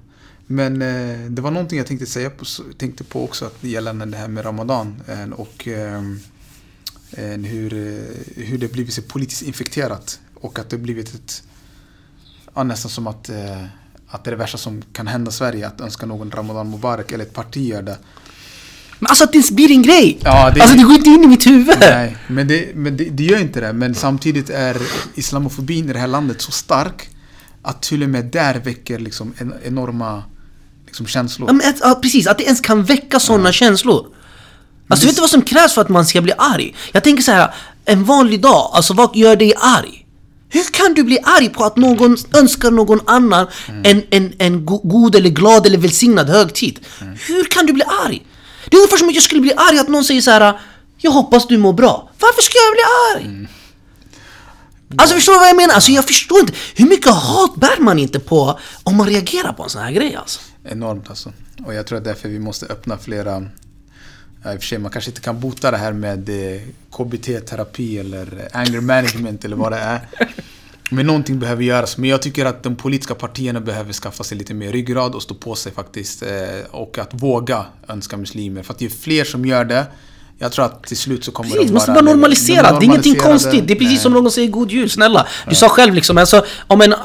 Men 0.48 0.82
eh, 0.82 1.30
det 1.30 1.42
var 1.42 1.52
någonting 1.52 1.78
jag 1.78 1.88
tänkte 1.88 2.06
säga 2.06 2.30
på, 2.30 2.46
tänkte 2.78 3.04
på 3.04 3.24
också 3.24 3.46
att 3.46 3.64
gällande 3.64 4.06
det 4.06 4.18
här 4.18 4.28
med 4.28 4.46
Ramadan 4.46 5.02
eh, 5.08 5.30
och 5.30 5.68
eh, 5.68 6.02
eh, 7.12 7.38
hur, 7.38 7.74
eh, 7.74 8.44
hur 8.46 8.58
det 8.58 8.72
blivit 8.72 8.94
så 8.94 9.02
politiskt 9.02 9.42
infekterat 9.42 10.20
och 10.34 10.60
att 10.60 10.70
det 10.70 10.78
blivit 10.78 11.14
ett 11.16 11.44
ja, 12.56 12.64
nästan 12.64 12.92
som 12.92 13.08
att, 13.08 13.30
eh, 13.30 13.64
att 14.08 14.24
det 14.24 14.30
är 14.30 14.32
det 14.32 14.38
värsta 14.38 14.58
som 14.58 14.82
kan 14.94 15.08
hända 15.08 15.32
Sverige 15.32 15.68
att 15.68 15.82
önska 15.82 16.06
någon 16.06 16.32
Ramadan 16.32 16.70
Mubarak 16.70 17.12
eller 17.12 17.26
ett 17.26 17.34
parti 17.34 17.68
gör 17.68 17.82
det. 17.82 17.98
Men 19.00 19.08
alltså 19.08 19.24
att 19.24 19.32
det 19.32 19.38
ens 19.38 19.52
blir 19.52 19.72
en 19.72 19.82
grej! 19.82 20.18
Ja, 20.24 20.52
det- 20.52 20.62
Alltså 20.62 20.78
det 20.78 20.84
går 20.84 20.94
inte 20.94 21.10
in 21.10 21.24
i 21.24 21.28
mitt 21.28 21.48
huvud! 21.48 21.78
Nej, 21.80 22.18
men, 22.28 22.48
det, 22.48 22.76
men 22.76 22.98
det, 22.98 23.04
det 23.04 23.24
gör 23.24 23.40
inte 23.40 23.62
det. 23.62 23.74
Men 23.74 23.96
samtidigt 23.96 24.50
är 24.50 24.78
islamofobin 25.16 25.90
i 25.90 25.94
det 25.94 26.00
här 26.00 26.08
landet 26.08 26.42
så 26.42 26.52
stark 26.52 27.10
att 27.62 27.82
till 27.82 28.04
och 28.04 28.10
med 28.10 28.26
där 28.26 28.60
väcker 28.60 29.00
liksom 29.00 29.34
en, 29.38 29.54
enorma 29.66 30.24
liksom, 30.86 31.06
känslor. 31.08 31.50
Ja, 31.50 31.54
men, 31.54 31.74
ja, 31.82 32.00
precis, 32.02 32.28
att 32.28 32.38
det 32.38 32.44
ens 32.44 32.62
kan 32.62 32.84
väcka 32.84 33.20
sådana 33.20 33.52
känslor. 33.52 34.06
Alltså 34.88 35.06
vet 35.08 35.16
du 35.16 35.22
vad 35.22 35.30
som 35.30 35.42
krävs 35.42 35.74
för 35.74 35.82
att 35.82 35.90
man 35.90 36.06
ska 36.06 36.22
bli 36.22 36.34
arg? 36.38 36.76
Jag 36.92 37.04
tänker 37.04 37.24
så 37.24 37.32
här, 37.32 37.54
en 37.86 38.04
vanlig 38.04 38.42
dag, 38.42 38.72
alltså 38.74 38.94
vad 38.94 39.16
gör 39.16 39.36
dig 39.36 39.54
arg? 39.62 40.02
Hur 40.50 40.64
kan 40.64 40.94
du 40.94 41.04
bli 41.04 41.20
arg 41.24 41.50
på 41.50 41.64
att 41.66 41.78
någon 41.78 42.18
önskar 42.34 42.72
någon 42.72 43.00
annan 43.06 43.48
en, 43.84 44.04
en, 44.10 44.34
en 44.38 44.66
go- 44.66 44.82
god 44.84 45.16
eller 45.16 45.30
glad 45.30 45.66
eller 45.66 45.78
välsignad 45.78 46.30
högtid? 46.30 46.80
Hur 47.28 47.44
kan 47.44 47.66
du 47.66 47.74
bli 47.74 47.84
arg? 48.06 48.26
Det 48.70 48.78
är 48.78 48.80
ungefär 48.80 48.98
som 48.98 49.10
att 49.10 49.16
jag 49.16 49.24
skulle 49.24 49.42
bli 49.42 49.54
arg 49.58 49.80
att 49.80 49.88
någon 49.88 50.04
säger 50.04 50.22
så 50.22 50.32
här. 50.32 50.60
Jag 50.98 51.12
hoppas 51.12 51.48
du 51.48 51.58
mår 51.58 51.74
bra. 51.74 52.10
Varför 52.20 52.42
ska 52.42 52.58
jag 52.58 52.74
bli 52.74 52.84
arg? 53.30 53.48
Alltså 54.98 55.16
förstår 55.16 55.34
du 55.34 55.40
vad 55.40 55.50
jag 55.50 55.56
menar? 55.56 55.74
Alltså 55.74 55.92
jag 55.92 56.06
förstår 56.08 56.40
inte. 56.40 56.54
Hur 56.76 56.88
mycket 56.90 57.12
hat 57.12 57.56
bär 57.56 57.80
man 57.80 58.00
inte 58.00 58.20
på 58.20 58.60
om 58.84 58.96
man 58.96 59.08
reagerar 59.08 59.54
på 59.54 59.64
en 59.64 59.70
sån 59.70 59.82
här 59.82 59.92
grej 59.92 60.16
alltså? 60.16 60.40
Enormt 60.64 61.10
alltså. 61.10 61.34
Och 61.66 61.74
jag 61.74 61.88
tror 61.88 61.98
att 61.98 62.04
därför 62.04 62.30
vi 62.30 62.40
måste 62.40 62.66
öppna 62.66 62.98
flera... 62.98 63.46
Ja, 64.44 64.54
I 64.54 64.58
och 64.58 64.62
för 64.62 64.68
sig, 64.68 64.78
man 64.78 64.92
kanske 64.92 65.12
inte 65.12 65.22
kan 65.22 65.40
bota 65.40 65.72
det 65.72 65.78
här 65.78 65.94
med 65.94 66.30
eh, 66.30 66.62
KBT-terapi 66.92 68.00
eller 68.00 68.50
anger 68.54 68.82
management 68.82 69.46
eller 69.46 69.56
vad 69.56 69.72
det 69.72 69.78
är. 69.78 70.00
Men 70.92 71.06
någonting 71.08 71.40
behöver 71.40 71.64
göras. 71.64 71.98
Men 71.98 72.10
jag 72.10 72.22
tycker 72.22 72.46
att 72.46 72.64
de 72.64 72.76
politiska 72.76 73.16
partierna 73.16 73.60
behöver 73.62 73.94
skaffa 73.94 74.24
sig 74.24 74.38
lite 74.38 74.54
mer 74.54 74.72
ryggrad 74.72 75.16
och 75.16 75.22
stå 75.22 75.36
på 75.36 75.56
sig 75.56 75.72
faktiskt. 75.72 76.24
eh, 76.24 76.30
Och 76.72 76.98
att 76.98 77.10
våga 77.14 77.66
önska 77.88 78.18
muslimer. 78.18 78.64
För 78.64 78.74
att 78.74 78.80
det 78.80 78.86
är 78.86 78.90
fler 78.90 79.24
som 79.24 79.46
gör 79.46 79.66
det. 79.66 79.86
Jag 80.38 80.52
tror 80.52 80.66
att 80.66 80.84
till 80.84 80.98
slut 80.98 81.24
så 81.24 81.32
kommer 81.32 81.50
Precis, 81.50 81.62
de 81.62 81.68
det 81.68 81.74
måste 81.74 81.92
bara... 81.92 82.02
vara 82.02 82.14
normaliserat. 82.14 82.70
de 82.70 82.80
Det 82.80 82.86
är 82.86 82.86
ingenting 82.86 83.16
konstigt. 83.16 83.68
Det 83.68 83.74
är 83.74 83.76
precis 83.76 83.92
Nej. 83.94 83.98
som 84.00 84.14
någon 84.14 84.32
säger 84.32 84.48
God 84.48 84.72
Jul, 84.72 84.90
snälla. 84.90 85.28
Du 85.50 85.56
sa 85.56 85.70
själv 85.70 85.94
liksom, 85.94 86.18
alltså, 86.18 86.46
om 86.68 86.82
en... 86.82 86.94
äh, 86.94 87.00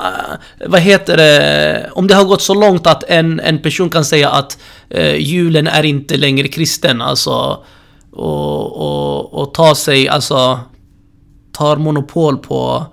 vad 0.66 0.81
heter 0.81 1.16
det? 1.16 1.91
Om 1.93 2.07
det 2.07 2.14
har 2.14 2.24
gått 2.24 2.43
så 2.43 2.55
långt 2.55 2.87
att 2.87 3.05
en, 3.09 3.41
en 3.41 3.62
person 3.62 3.91
kan 3.91 4.05
säga 4.05 4.31
att 4.31 4.59
uh, 4.95 5.14
julen 5.16 5.66
är 5.66 5.83
inte 5.85 6.16
längre 6.16 6.49
kristen, 6.49 7.03
alltså... 7.03 7.64
Och, 8.12 8.76
och, 8.76 9.35
och 9.43 9.55
ta 9.55 9.74
sig, 9.74 10.09
alltså... 10.09 10.61
Tar 11.53 11.76
monopol 11.76 12.37
på... 12.39 12.87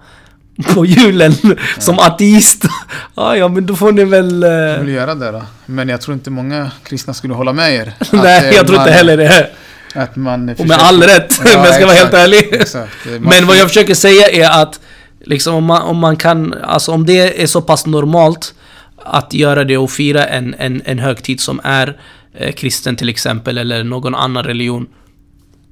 På 0.73 0.85
julen 0.85 1.33
som 1.77 1.99
ateist. 1.99 2.65
ah, 3.15 3.35
ja, 3.35 3.47
men 3.47 3.65
då 3.65 3.75
får 3.75 3.91
ni 3.91 4.03
väl... 4.03 4.43
eh, 4.43 4.49
Jag 4.49 4.79
vill 4.79 4.93
göra 4.93 5.15
det 5.15 5.31
då. 5.31 5.43
Men 5.65 5.89
jag 5.89 6.01
tror 6.01 6.13
inte 6.13 6.29
många 6.29 6.71
kristna 6.83 7.13
skulle 7.13 7.33
hålla 7.33 7.53
med 7.53 7.73
er. 7.75 7.93
Nej, 8.11 8.49
eh, 8.49 8.55
jag 8.55 8.67
tror 8.67 8.79
inte 8.79 8.91
heller 8.91 9.17
det. 9.17 9.49
Att 9.95 10.15
man 10.15 10.49
Och 10.49 10.67
med 10.67 10.77
all 10.79 11.03
rätt, 11.03 11.39
om 11.39 11.45
jag 11.65 11.73
ska 11.75 11.85
vara 11.85 11.95
helt 11.95 12.13
ärlig. 12.13 12.49
Exakt. 12.53 12.91
Men 13.19 13.47
vad 13.47 13.57
jag 13.57 13.67
försöker 13.67 13.95
säga 13.95 14.29
är 14.29 14.61
att 14.61 14.79
liksom 15.25 15.55
om 15.55 15.63
man, 15.63 15.81
om 15.81 15.97
man 15.97 16.15
kan, 16.15 16.53
alltså 16.63 16.91
om 16.91 17.05
det 17.05 17.43
är 17.43 17.47
så 17.47 17.61
pass 17.61 17.85
normalt 17.85 18.53
att 19.05 19.33
göra 19.33 19.63
det 19.63 19.77
och 19.77 19.91
fira 19.91 20.25
en, 20.27 20.55
en, 20.57 20.81
en 20.85 20.99
högtid 20.99 21.39
som 21.41 21.61
är 21.63 21.97
eh, 22.37 22.51
kristen 22.53 22.95
till 22.95 23.09
exempel 23.09 23.57
eller 23.57 23.83
någon 23.83 24.15
annan 24.15 24.43
religion. 24.43 24.87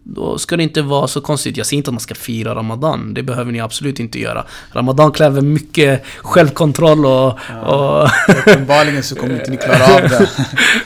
Då 0.08 0.38
ska 0.38 0.58
det 0.58 0.64
inte 0.64 0.82
vara 0.82 1.08
så 1.08 1.22
konstigt. 1.22 1.58
Jag 1.58 1.66
säger 1.66 1.78
inte 1.78 1.90
att 1.90 1.94
man 1.94 2.00
ska 2.00 2.16
fira 2.16 2.56
Ramadan. 2.56 3.14
Det 3.14 3.24
behöver 3.24 3.52
ni 3.52 3.60
absolut 3.62 4.00
inte 4.00 4.20
göra. 4.20 4.46
Ramadan 4.74 5.12
kräver 5.12 5.42
mycket 5.42 6.04
självkontroll 6.22 7.06
och... 7.06 7.40
och 7.66 8.10
Uppenbarligen 8.46 9.04
så 9.04 9.16
kommer 9.16 9.34
inte 9.36 9.52
ni 9.52 9.58
klara 9.58 9.86
av 9.96 10.02
det. 10.02 10.16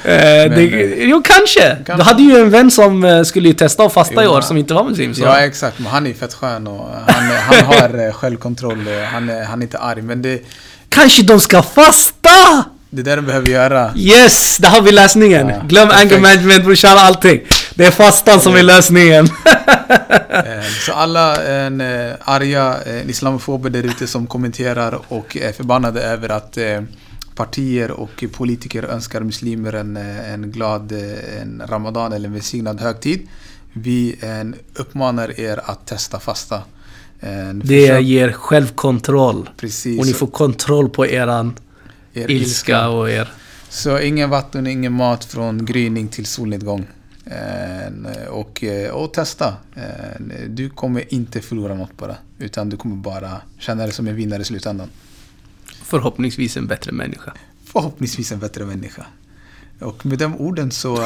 eh, 0.45 0.55
det 0.55 0.63
jo, 1.03 1.21
kanske. 1.25 1.61
Kanske. 1.85 1.93
Du 1.95 2.03
hade 2.03 2.23
ju 2.23 2.37
en 2.37 2.49
vän 2.49 2.71
som 2.71 3.03
eh, 3.03 3.23
skulle 3.23 3.53
testa 3.53 3.83
att 3.83 3.93
fasta 3.93 4.21
i 4.21 4.25
Jo, 4.25 4.29
år 4.31 4.33
men- 4.33 4.43
som 4.43 4.57
inte 4.57 4.73
var 4.73 4.83
muslim. 4.83 5.13
Så. 5.13 5.21
Ja, 5.21 5.39
exakt. 5.39 5.79
Men 5.79 5.87
han 5.87 6.07
är 6.07 6.13
fett 6.13 6.33
skön 6.33 6.67
och 6.67 6.89
han, 7.07 7.23
han 7.49 7.65
har 7.65 8.05
eh, 8.07 8.13
självkontroll. 8.13 8.87
och 8.87 9.07
Han 9.11 9.29
är, 9.29 9.43
han 9.43 9.59
är 9.59 9.63
inte 9.63 9.77
arg. 9.79 10.01
Men 10.01 10.21
det, 10.21 10.41
Kanske 10.89 11.23
de 11.23 11.39
ska 11.39 11.61
fasta! 11.61 12.29
det 12.91 13.01
är 13.01 13.05
det 13.05 13.15
de 13.15 13.21
behöver 13.25 13.47
göra. 13.47 13.91
Yes! 13.95 14.57
Där 14.57 14.69
har 14.69 14.81
vi 14.81 14.91
lösningen. 14.91 15.49
Ja, 15.49 15.61
Glöm 15.67 15.89
perfekt. 15.89 16.11
anger 16.11 16.21
management 16.21 16.63
brorsan, 16.65 16.97
allting. 16.97 17.41
Det 17.79 17.85
är 17.85 17.91
fastan 17.91 18.41
som 18.41 18.55
är 18.55 18.63
lösningen. 18.63 19.25
Eh, 20.29 20.63
Så 20.85 20.93
alla 20.93 21.43
en, 21.43 21.81
eh, 21.81 22.13
arga 22.21 22.77
eh, 22.85 23.09
islamofober 23.09 23.69
där 23.69 23.83
ute 23.83 24.07
som 24.07 24.27
kommenterar 24.27 24.99
och 25.07 25.37
är 25.37 25.51
förbannade 25.51 26.01
över 26.01 26.29
att 26.29 26.57
eh, 26.57 26.81
partier 27.35 27.91
och 27.91 28.23
politiker 28.33 28.83
önskar 28.83 29.21
muslimer 29.21 29.73
en, 29.73 29.97
eh, 29.97 30.33
en 30.33 30.51
glad 30.51 30.91
eh, 30.91 31.41
en 31.41 31.61
ramadan 31.67 32.13
eller 32.13 32.27
en 32.27 32.33
välsignad 32.33 32.81
högtid. 32.81 33.27
Vi 33.73 34.15
eh, 34.21 34.81
uppmanar 34.81 35.39
er 35.39 35.59
att 35.65 35.85
testa 35.87 36.19
fasta. 36.19 36.55
Eh, 37.19 37.29
Det 37.53 37.87
försök- 37.87 38.01
ger 38.03 38.31
självkontroll. 38.31 39.49
Precis. 39.57 39.99
Och 39.99 40.05
ni 40.05 40.13
får 40.13 40.27
kontroll 40.27 40.89
på 40.89 41.07
eran 41.07 41.53
er 42.13 42.31
ilska 42.31 42.87
och 42.89 43.09
er... 43.09 43.31
Så 43.69 43.99
ingen 43.99 44.29
vatten, 44.29 44.67
ingen 44.67 44.93
mat 44.93 45.25
från 45.25 45.65
gryning 45.65 46.07
till 46.07 46.25
solnedgång. 46.25 46.87
Eh, 47.29 48.27
och, 48.29 48.63
eh, 48.63 48.91
och 48.91 49.13
testa. 49.13 49.53
Eh, 49.75 50.21
Du 50.47 50.69
kommer 50.69 51.13
inte 51.13 51.41
förlora 51.41 51.75
något 51.75 51.97
på 51.97 52.07
det. 52.07 52.17
Utan 52.39 52.69
du 52.69 52.77
kommer 52.77 52.95
bara 52.95 53.41
känna 53.59 53.83
dig 53.83 53.91
som 53.91 54.07
en 54.07 54.15
vinnare 54.15 54.41
i 54.41 54.45
slutändan. 54.45 54.89
Förhoppningsvis 55.83 56.57
en 56.57 56.67
bättre 56.67 56.91
människa. 56.91 57.33
Förhoppningsvis 57.65 58.31
en 58.31 58.39
bättre 58.39 58.65
människa. 58.65 59.05
Och 59.79 60.05
med 60.05 60.17
de 60.19 60.35
orden 60.41 60.71
så 60.71 60.97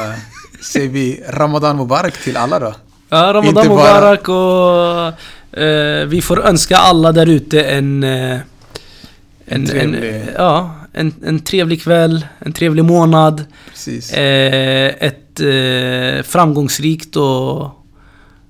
säger 0.73 0.89
vi 0.89 1.23
Ramadan 1.29 1.77
Mubarak 1.77 2.23
till 2.23 2.37
alla 2.37 2.59
då. 2.59 2.75
Ja, 3.09 3.17
Ramadan 3.33 3.45
Inte 3.47 3.69
bara- 3.69 4.09
Mubarak 4.19 4.29
och... 4.29 5.59
Eh, 5.61 6.05
vi 6.07 6.21
får 6.21 6.45
önska 6.45 6.77
alla 6.77 7.11
där 7.11 7.25
ute 7.29 7.63
en... 7.63 8.03
Eh, 8.03 8.39
en, 9.45 9.65
trevlig- 9.65 10.21
en, 10.21 10.27
ja, 10.35 10.75
en, 10.93 11.13
en 11.25 11.39
trevlig 11.39 11.81
kväll, 11.81 12.25
en 12.39 12.53
trevlig 12.53 12.85
månad. 12.85 13.39
Eh, 14.13 14.87
ett 15.07 15.39
eh, 15.39 16.23
framgångsrikt 16.23 17.15
och, 17.15 17.85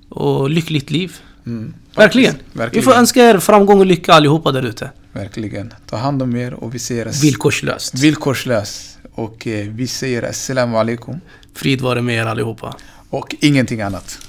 och 0.09 0.49
lyckligt 0.49 0.91
liv. 0.91 1.15
Mm, 1.45 1.73
Verkligen. 1.95 2.35
Verkligen. 2.53 2.81
Vi 2.81 2.91
får 2.91 2.99
önska 2.99 3.29
er 3.29 3.37
framgång 3.39 3.79
och 3.79 3.85
lycka 3.85 4.13
allihopa 4.13 4.51
där 4.51 4.63
ute. 4.65 4.89
Verkligen. 5.13 5.73
Ta 5.85 5.97
hand 5.97 6.21
om 6.21 6.35
er 6.35 6.53
och 6.53 6.75
vi 6.75 6.79
ser 6.79 7.07
oss 7.07 7.23
Villkorslöst. 7.23 7.99
villkorslöst. 7.99 8.97
Och 9.13 9.47
eh, 9.47 9.67
vi 9.69 9.87
säger 9.87 10.23
assalamu 10.23 10.77
alaikum. 10.77 11.19
Frid 11.55 11.81
vare 11.81 12.01
med 12.01 12.15
er 12.15 12.25
allihopa. 12.25 12.75
Och 13.09 13.35
ingenting 13.39 13.81
annat. 13.81 14.19